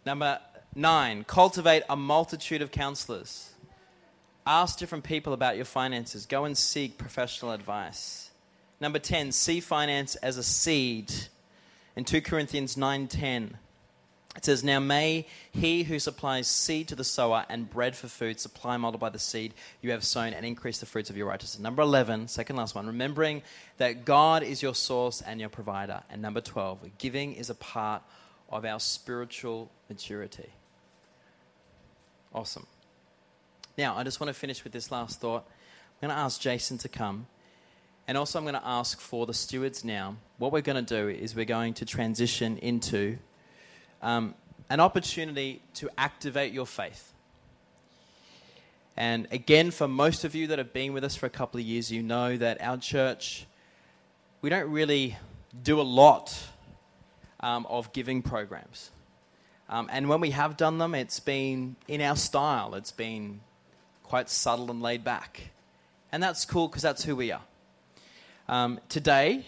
Number 0.05 0.41
nine, 0.75 1.25
cultivate 1.25 1.83
a 1.89 1.97
multitude 1.97 2.63
of 2.63 2.71
counselors. 2.71 3.51
Ask 4.47 4.79
different 4.79 5.05
people 5.05 5.33
about 5.33 5.57
your 5.57 5.65
finances. 5.65 6.27
Go 6.27 6.45
and 6.45 6.57
seek 6.57 6.99
professional 6.99 7.53
advice. 7.53 8.31
Number 8.81 8.99
10, 8.99 9.33
see 9.33 9.61
finance 9.61 10.17
as 10.17 10.39
a 10.39 10.43
seed. 10.43 11.13
In 11.97 12.05
2 12.05 12.23
Corinthians 12.23 12.77
9:10, 12.77 13.57
it 14.37 14.45
says, 14.45 14.63
Now 14.63 14.79
may 14.79 15.27
he 15.51 15.83
who 15.83 15.99
supplies 15.99 16.47
seed 16.47 16.89
to 16.89 16.95
the 16.95 17.05
sower 17.05 17.45
and 17.49 17.69
bread 17.69 17.97
for 17.97 18.09
food 18.09 18.39
supply 18.39 18.75
and 18.75 18.83
multiply 18.83 19.09
the 19.09 19.19
seed 19.19 19.55
you 19.83 19.91
have 19.91 20.05
sown 20.05 20.33
and 20.33 20.47
increase 20.47 20.79
the 20.79 20.87
fruits 20.87 21.11
of 21.11 21.17
your 21.17 21.27
righteousness. 21.27 21.61
Number 21.61 21.83
11, 21.83 22.29
second 22.29 22.57
last 22.57 22.75
one, 22.75 22.87
remembering 22.87 23.43
that 23.79 24.05
God 24.05 24.43
is 24.43 24.63
your 24.63 24.75
source 24.75 25.21
and 25.21 25.41
your 25.41 25.49
provider. 25.49 26.03
And 26.11 26.23
number 26.23 26.41
12, 26.41 26.99
giving 26.99 27.35
is 27.35 27.51
a 27.51 27.55
part 27.57 28.03
of 28.49 28.65
our 28.65 28.79
spiritual 28.79 29.71
maturity. 29.89 30.51
Awesome. 32.33 32.67
Now, 33.77 33.97
I 33.97 34.05
just 34.05 34.21
want 34.21 34.29
to 34.29 34.35
finish 34.35 34.63
with 34.63 34.73
this 34.73 34.91
last 34.93 35.21
thought. 35.21 35.45
I'm 36.03 36.09
going 36.09 36.17
to 36.17 36.23
ask 36.23 36.41
Jason 36.41 36.79
to 36.79 36.89
come. 36.89 37.27
And 38.07 38.17
also, 38.17 38.39
I'm 38.39 38.45
going 38.45 38.55
to 38.55 38.67
ask 38.67 39.01
for 39.01 39.27
the 39.27 39.35
stewards 39.35 39.85
now. 39.85 40.17
What 40.39 40.53
we're 40.53 40.61
going 40.61 40.85
to 40.85 40.95
do 40.95 41.09
is 41.09 41.35
we're 41.35 41.45
going 41.45 41.75
to 41.75 41.85
transition 41.85 42.59
into 42.59 43.19
um, 44.03 44.35
an 44.69 44.81
opportunity 44.81 45.61
to 45.75 45.91
activate 45.99 46.53
your 46.53 46.67
faith. 46.67 47.13
And 48.97 49.27
again, 49.31 49.71
for 49.71 49.89
most 49.89 50.25
of 50.25 50.35
you 50.35 50.49
that 50.49 50.59
have 50.59 50.73
been 50.73 50.93
with 50.93 51.05
us 51.05 51.17
for 51.17 51.27
a 51.27 51.31
couple 51.31 51.59
of 51.59 51.67
years, 51.67 51.91
you 51.91 52.03
know 52.03 52.37
that 52.37 52.61
our 52.61 52.77
church, 52.77 53.47
we 54.41 54.51
don't 54.51 54.71
really 54.71 55.17
do 55.63 55.81
a 55.81 55.83
lot 55.83 56.37
um, 57.41 57.67
of 57.69 57.93
giving 57.93 58.23
programs. 58.23 58.91
Um, 59.71 59.89
and 59.93 60.09
when 60.09 60.21
we 60.21 60.31
have 60.33 60.57
done 60.57 60.79
them, 60.79 60.97
it's 60.97 61.21
been 61.21 61.77
in 61.87 62.01
our 62.01 62.17
style, 62.17 62.75
it's 62.75 62.91
been 62.91 63.41
quite 64.03 64.29
subtle 64.29 64.69
and 64.69 64.83
laid 64.83 65.05
back. 65.05 65.51
And 66.11 66.21
that's 66.21 66.45
cool 66.45 66.67
because 66.67 66.83
that's 66.83 67.05
who 67.05 67.15
we 67.15 67.31
are. 67.31 67.43
Um, 68.49 68.81
today, 68.89 69.47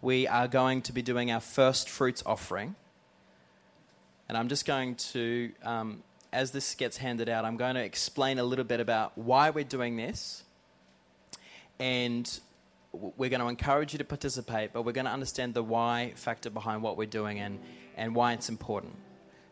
we 0.00 0.26
are 0.26 0.48
going 0.48 0.82
to 0.82 0.92
be 0.92 1.00
doing 1.00 1.30
our 1.30 1.38
first 1.38 1.88
fruits 1.88 2.24
offering. 2.26 2.74
And 4.28 4.36
I'm 4.36 4.48
just 4.48 4.66
going 4.66 4.96
to, 4.96 5.52
um, 5.62 6.02
as 6.32 6.50
this 6.50 6.74
gets 6.74 6.96
handed 6.96 7.28
out, 7.28 7.44
I'm 7.44 7.56
going 7.56 7.76
to 7.76 7.84
explain 7.84 8.40
a 8.40 8.44
little 8.44 8.64
bit 8.64 8.80
about 8.80 9.16
why 9.16 9.50
we're 9.50 9.62
doing 9.62 9.96
this. 9.96 10.42
And 11.78 12.28
we're 12.90 13.30
going 13.30 13.40
to 13.40 13.48
encourage 13.48 13.92
you 13.92 13.98
to 13.98 14.04
participate, 14.04 14.72
but 14.72 14.84
we're 14.84 14.90
going 14.90 15.04
to 15.04 15.12
understand 15.12 15.54
the 15.54 15.62
why 15.62 16.14
factor 16.16 16.50
behind 16.50 16.82
what 16.82 16.96
we're 16.96 17.06
doing 17.06 17.38
and, 17.38 17.60
and 17.96 18.12
why 18.16 18.32
it's 18.32 18.48
important. 18.48 18.96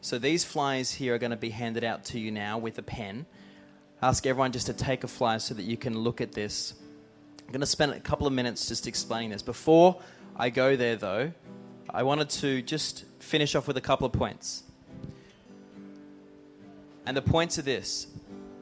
So 0.03 0.19
these 0.19 0.45
flyers 0.45 0.93
here 0.93 1.15
are 1.15 1.19
going 1.19 1.31
to 1.31 1.37
be 1.37 1.51
handed 1.51 1.85
out 1.85 2.05
to 2.07 2.19
you 2.19 2.31
now 2.31 2.57
with 2.57 2.79
a 2.79 2.83
pen. 2.83 3.27
Ask 4.03 4.27
everyone 4.27 4.53
just 4.53 4.67
to 4.67 4.73
take 4.73 5.05
a 5.05 5.09
flyer 5.09 5.39
so 5.39 5.53
that 5.53 5.65
you 5.65 5.77
can 5.77 5.99
look 5.99 6.23
at 6.23 6.33
this. 6.33 6.73
I'm 7.41 7.53
going 7.53 7.61
to 7.61 7.67
spend 7.67 7.93
a 7.93 8.01
couple 8.01 8.27
of 8.27 8.33
minutes 8.33 8.67
just 8.67 8.87
explaining 8.87 9.31
this. 9.31 9.43
Before 9.43 10.01
I 10.37 10.49
go 10.49 10.75
there, 10.75 10.97
though, 10.97 11.33
I 11.91 12.05
wanted 12.05 12.31
to 12.31 12.63
just 12.63 13.05
finish 13.19 13.55
off 13.55 13.67
with 13.67 13.77
a 13.77 13.83
couple 13.83 14.07
of 14.07 14.13
points. 14.13 14.63
And 17.05 17.15
the 17.15 17.23
points 17.23 17.59
are 17.59 17.63
this 17.63 18.07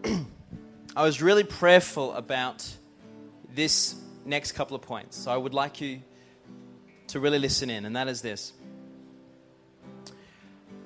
I 0.96 1.02
was 1.02 1.22
really 1.22 1.44
prayerful 1.44 2.14
about 2.14 2.68
this 3.54 3.94
next 4.24 4.52
couple 4.52 4.74
of 4.74 4.82
points. 4.82 5.16
So 5.16 5.30
I 5.30 5.36
would 5.36 5.54
like 5.54 5.80
you 5.80 6.00
to 7.08 7.20
really 7.20 7.38
listen 7.38 7.70
in, 7.70 7.84
and 7.84 7.94
that 7.94 8.08
is 8.08 8.22
this 8.22 8.52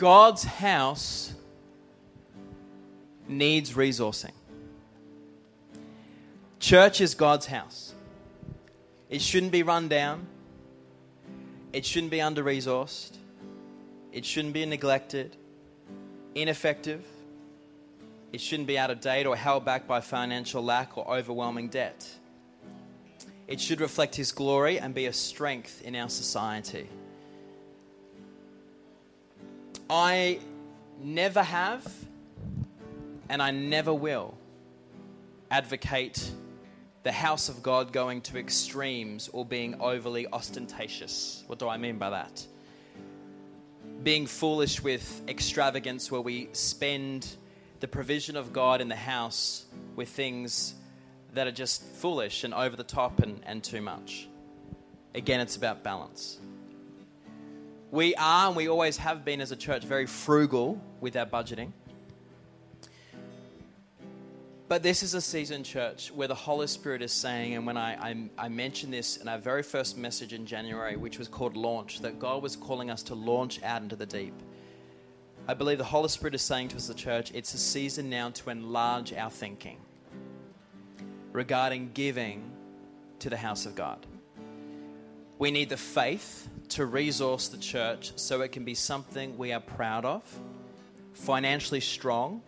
God's 0.03 0.42
house 0.42 1.32
needs 3.28 3.74
resourcing. 3.74 4.32
Church 6.59 7.00
is 7.00 7.14
God's 7.14 7.46
house. 7.46 7.94
It 9.11 9.22
shouldn't 9.22 9.53
be 9.53 9.62
run 9.62 9.86
down. 9.86 10.26
It 11.72 11.86
shouldn't 11.86 12.11
be 12.11 12.20
under 12.20 12.42
resourced. 12.42 13.16
It 14.11 14.24
shouldn't 14.24 14.55
be 14.55 14.66
neglected, 14.66 15.36
ineffective. 16.34 17.05
It 18.32 18.40
shouldn't 18.40 18.66
be 18.66 18.76
out 18.76 18.90
of 18.90 19.00
date 19.00 19.26
or 19.26 19.36
held 19.36 19.64
back 19.64 19.86
by 19.86 20.00
financial 20.00 20.64
lack 20.64 20.98
or 20.98 21.09
overwhelming 21.16 21.68
debt. 21.68 22.11
It 23.46 23.61
should 23.61 23.80
reflect 23.80 24.16
His 24.16 24.32
glory 24.32 24.80
and 24.80 24.96
be 24.96 25.07
a 25.07 25.12
strength 25.12 25.80
in 25.82 25.94
our 25.94 26.09
society. 26.09 26.88
I 29.95 30.38
never 31.03 31.43
have, 31.43 31.86
and 33.28 33.43
I 33.43 33.51
never 33.51 33.93
will, 33.93 34.38
advocate 35.51 36.30
the 37.03 37.12
house 37.12 37.51
of 37.51 37.62
God 37.62 37.93
going 37.93 38.22
to 38.22 38.38
extremes 38.38 39.28
or 39.34 39.45
being 39.45 39.78
overly 39.82 40.26
ostentatious. 40.28 41.45
What 41.47 41.59
do 41.59 41.68
I 41.68 41.76
mean 41.76 41.99
by 41.99 42.09
that? 42.09 42.47
Being 44.03 44.24
foolish 44.24 44.82
with 44.82 45.20
extravagance 45.28 46.11
where 46.11 46.22
we 46.22 46.49
spend 46.53 47.28
the 47.80 47.88
provision 47.88 48.34
of 48.34 48.51
God 48.51 48.80
in 48.80 48.88
the 48.88 48.97
house 48.97 49.66
with 49.95 50.09
things 50.09 50.74
that 51.34 51.47
are 51.47 51.53
just 51.53 51.82
foolish 51.82 52.45
and 52.45 52.55
over 52.55 52.76
the 52.76 52.82
top 52.82 53.20
and, 53.20 53.43
and 53.45 53.62
too 53.62 53.82
much. 53.82 54.26
Again, 55.14 55.40
it's 55.40 55.57
about 55.57 55.82
balance. 55.82 56.38
We 57.93 58.14
are, 58.14 58.47
and 58.47 58.57
we 58.57 58.70
always 58.70 58.97
have 58.97 59.22
been 59.22 59.43
as 59.43 59.53
a 59.53 59.57
church, 59.57 59.84
very 59.84 60.07
frugal 60.07 60.80
with 61.03 61.14
our 61.14 61.26
budgeting. 61.26 61.72
But 64.66 64.82
this 64.82 65.03
is 65.03 65.12
a 65.12 65.20
season, 65.20 65.62
church, 65.62 66.11
where 66.11 66.26
the 66.26 66.34
Holy 66.34 66.66
Spirit 66.68 67.03
is 67.03 67.12
saying, 67.12 67.55
and 67.55 67.66
when 67.66 67.76
I, 67.76 67.93
I, 67.97 68.30
I, 68.47 68.49
mentioned 68.49 68.95
this 68.95 69.18
in 69.18 69.28
our 69.28 69.36
very 69.36 69.62
first 69.62 69.99
message 69.99 70.32
in 70.32 70.47
January, 70.47 70.97
which 70.97 71.18
was 71.18 71.28
called 71.28 71.55
Launch, 71.55 72.01
that 72.01 72.18
God 72.18 72.43
was 72.43 72.57
calling 72.57 72.90
us 72.90 73.03
to 73.03 73.14
launch 73.14 73.62
out 73.62 73.82
into 73.82 73.95
the 73.95 74.07
deep. 74.07 74.32
I 75.47 75.53
believe 75.53 75.76
the 75.76 75.84
Holy 75.84 76.09
Spirit 76.09 76.34
is 76.34 76.40
saying 76.40 76.68
to 76.68 76.76
us, 76.76 76.86
the 76.86 76.95
church, 76.95 77.30
it's 77.34 77.53
a 77.53 77.59
season 77.59 78.09
now 78.09 78.30
to 78.30 78.49
enlarge 78.49 79.12
our 79.12 79.30
thinking 79.30 79.76
regarding 81.32 81.90
giving 81.93 82.51
to 83.18 83.28
the 83.28 83.36
house 83.36 83.66
of 83.66 83.74
God. 83.74 84.07
We 85.38 85.51
need 85.51 85.68
the 85.68 85.76
faith 85.76 86.49
to 86.71 86.87
resource 86.87 87.49
the 87.49 87.59
church 87.59 88.13
so 88.17 88.41
it 88.41 88.53
can 88.53 88.65
be 88.65 88.75
something 88.75 89.37
we 89.37 89.53
are 89.53 89.61
proud 89.61 90.05
of, 90.05 90.23
financially 91.15 91.81
strong, 91.81 92.43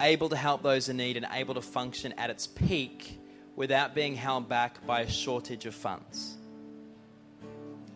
able 0.00 0.28
to 0.28 0.36
help 0.36 0.62
those 0.62 0.88
in 0.88 0.96
need, 0.96 1.16
and 1.16 1.26
able 1.32 1.54
to 1.54 1.62
function 1.62 2.12
at 2.18 2.30
its 2.30 2.46
peak 2.46 3.20
without 3.56 3.94
being 3.94 4.14
held 4.14 4.48
back 4.48 4.86
by 4.86 5.00
a 5.00 5.10
shortage 5.10 5.66
of 5.66 5.74
funds. 5.74 6.36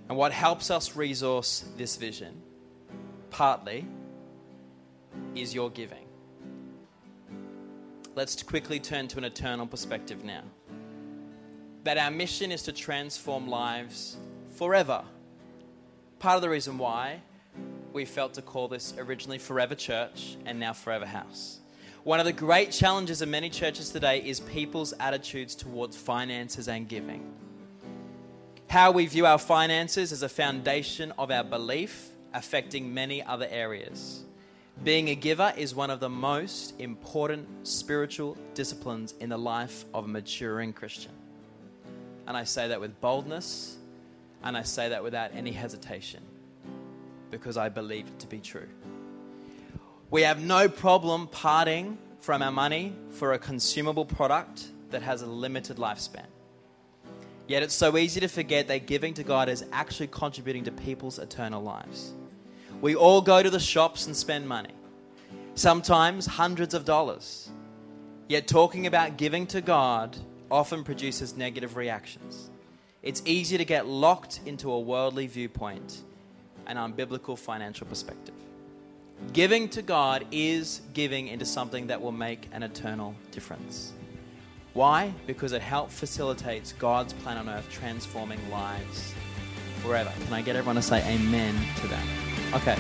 And 0.09 0.19
what 0.19 0.33
helps 0.33 0.71
us 0.71 0.97
resource 0.97 1.65
this 1.77 1.97
vision, 1.97 2.43
partly, 3.31 3.87
is 5.35 5.55
your 5.55 5.71
giving. 5.71 6.07
Let's 8.15 8.43
quickly 8.43 8.79
turn 8.79 9.09
to 9.09 9.19
an 9.19 9.25
eternal 9.25 9.67
perspective 9.67 10.25
now. 10.25 10.43
That 11.85 11.97
our 11.97 12.11
mission 12.11 12.53
is 12.53 12.63
to 12.65 12.73
transform 12.73 13.49
lives 13.49 14.17
forever. 14.51 15.03
Part 16.23 16.37
of 16.37 16.43
the 16.43 16.51
reason 16.51 16.79
why 16.79 17.21
we 17.93 18.05
felt 18.05 18.35
to 18.35 18.43
call 18.43 18.69
this 18.69 18.95
originally 18.97 19.39
Forever 19.39 19.75
Church 19.75 20.37
and 20.47 20.61
now 20.61 20.73
Forever 20.73 21.05
House. 21.05 21.59
One 22.05 22.21
of 22.21 22.27
the 22.27 22.33
great 22.33 22.71
challenges 22.71 23.23
of 23.23 23.29
many 23.29 23.51
churches 23.51 23.91
today 23.91 24.21
is 24.21 24.39
people's 24.39 24.95
attitudes 25.01 25.57
towards 25.57 25.97
finances 25.97 26.69
and 26.69 26.89
giving. 26.89 27.29
How 28.71 28.93
we 28.93 29.07
view 29.07 29.27
our 29.27 29.37
finances 29.37 30.13
as 30.13 30.23
a 30.23 30.29
foundation 30.29 31.13
of 31.19 31.33
our 31.33 31.43
belief, 31.43 32.11
affecting 32.33 32.95
many 32.95 33.21
other 33.21 33.49
areas. 33.51 34.23
Being 34.85 35.09
a 35.09 35.17
giver 35.17 35.53
is 35.57 35.75
one 35.75 35.91
of 35.91 35.99
the 35.99 36.09
most 36.09 36.79
important 36.81 37.49
spiritual 37.67 38.39
disciplines 38.55 39.15
in 39.19 39.29
the 39.29 39.39
life 39.39 39.87
of 39.93 40.05
a 40.05 40.09
maturing 40.09 40.73
Christian. 40.73 41.11
And 42.29 42.37
I 42.37 42.45
say 42.45 42.69
that 42.69 42.81
with 42.81 43.01
boldness, 43.01 43.79
and 44.45 44.57
I 44.57 44.63
say 44.63 44.89
that 44.89 45.03
without 45.03 45.31
any 45.35 45.53
hesitation, 45.53 46.23
because 47.31 47.57
I 47.57 47.69
believe 47.69 48.07
it 48.07 48.19
to 48.21 48.27
be 48.27 48.41
true. 48.41 48.69
We 50.11 50.23
have 50.23 50.43
no 50.43 50.69
problem 50.69 51.27
parting 51.29 51.97
from 52.21 52.43
our 52.43 52.53
money 52.53 52.95
for 53.11 53.33
a 53.33 53.39
consumable 53.39 54.05
product 54.05 54.69
that 54.91 55.03
has 55.03 55.23
a 55.23 55.27
limited 55.27 55.79
lifespan. 55.79 56.27
Yet 57.49 57.63
it's 57.63 57.75
so 57.75 57.97
easy 57.97 58.21
to 58.21 58.29
forget 58.29 58.69
that 58.69 58.87
giving 58.87 59.15
to 59.15 59.25
God 59.25 59.49
is 59.49 59.65
actually 59.73 60.09
contributing 60.09 60.65
to 60.65 60.71
people's 60.71 61.19
eternal 61.19 61.63
lives. 61.63 62.13
We 62.81 62.95
all 62.95 63.21
go 63.21 63.43
to 63.43 63.51
the 63.51 63.61
shops 63.61 64.07
and 64.07 64.17
spend 64.17 64.47
money. 64.47 64.75
sometimes 65.55 66.27
hundreds 66.27 66.75
of 66.75 66.85
dollars. 66.85 67.51
Yet 68.29 68.47
talking 68.49 68.87
about 68.87 69.17
giving 69.17 69.47
to 69.49 69.61
God 69.61 70.17
often 70.51 70.85
produces 70.85 71.37
negative 71.37 71.77
reactions. 71.77 72.51
It's 73.03 73.21
easy 73.25 73.59
to 73.59 73.65
get 73.65 73.87
locked 73.87 74.41
into 74.47 74.71
a 74.71 74.79
worldly 74.79 75.27
viewpoint 75.27 76.03
and 76.69 76.79
unbiblical 76.79 77.37
financial 77.37 77.87
perspective. 77.87 78.35
Giving 79.33 79.69
to 79.71 79.83
God 79.83 80.25
is 80.31 80.83
giving 80.95 81.27
into 81.29 81.45
something 81.45 81.89
that 81.89 82.01
will 82.01 82.13
make 82.13 82.49
an 82.53 82.63
eternal 82.63 83.15
difference. 83.33 83.93
Why? 84.75 85.13
Because 85.27 85.53
it 85.53 85.63
helps 85.63 85.99
facilitates 85.99 86.73
God's 86.75 87.13
plan 87.13 87.39
on 87.39 87.49
earth 87.49 87.69
transforming 87.71 88.39
lives 88.51 89.13
forever. 89.83 90.13
Can 90.25 90.33
I 90.33 90.43
get 90.43 90.55
everyone 90.55 90.77
to 90.77 90.83
say 90.83 91.03
amen 91.13 91.55
to 91.81 91.89
that? 91.89 92.05
Okay. 92.55 92.79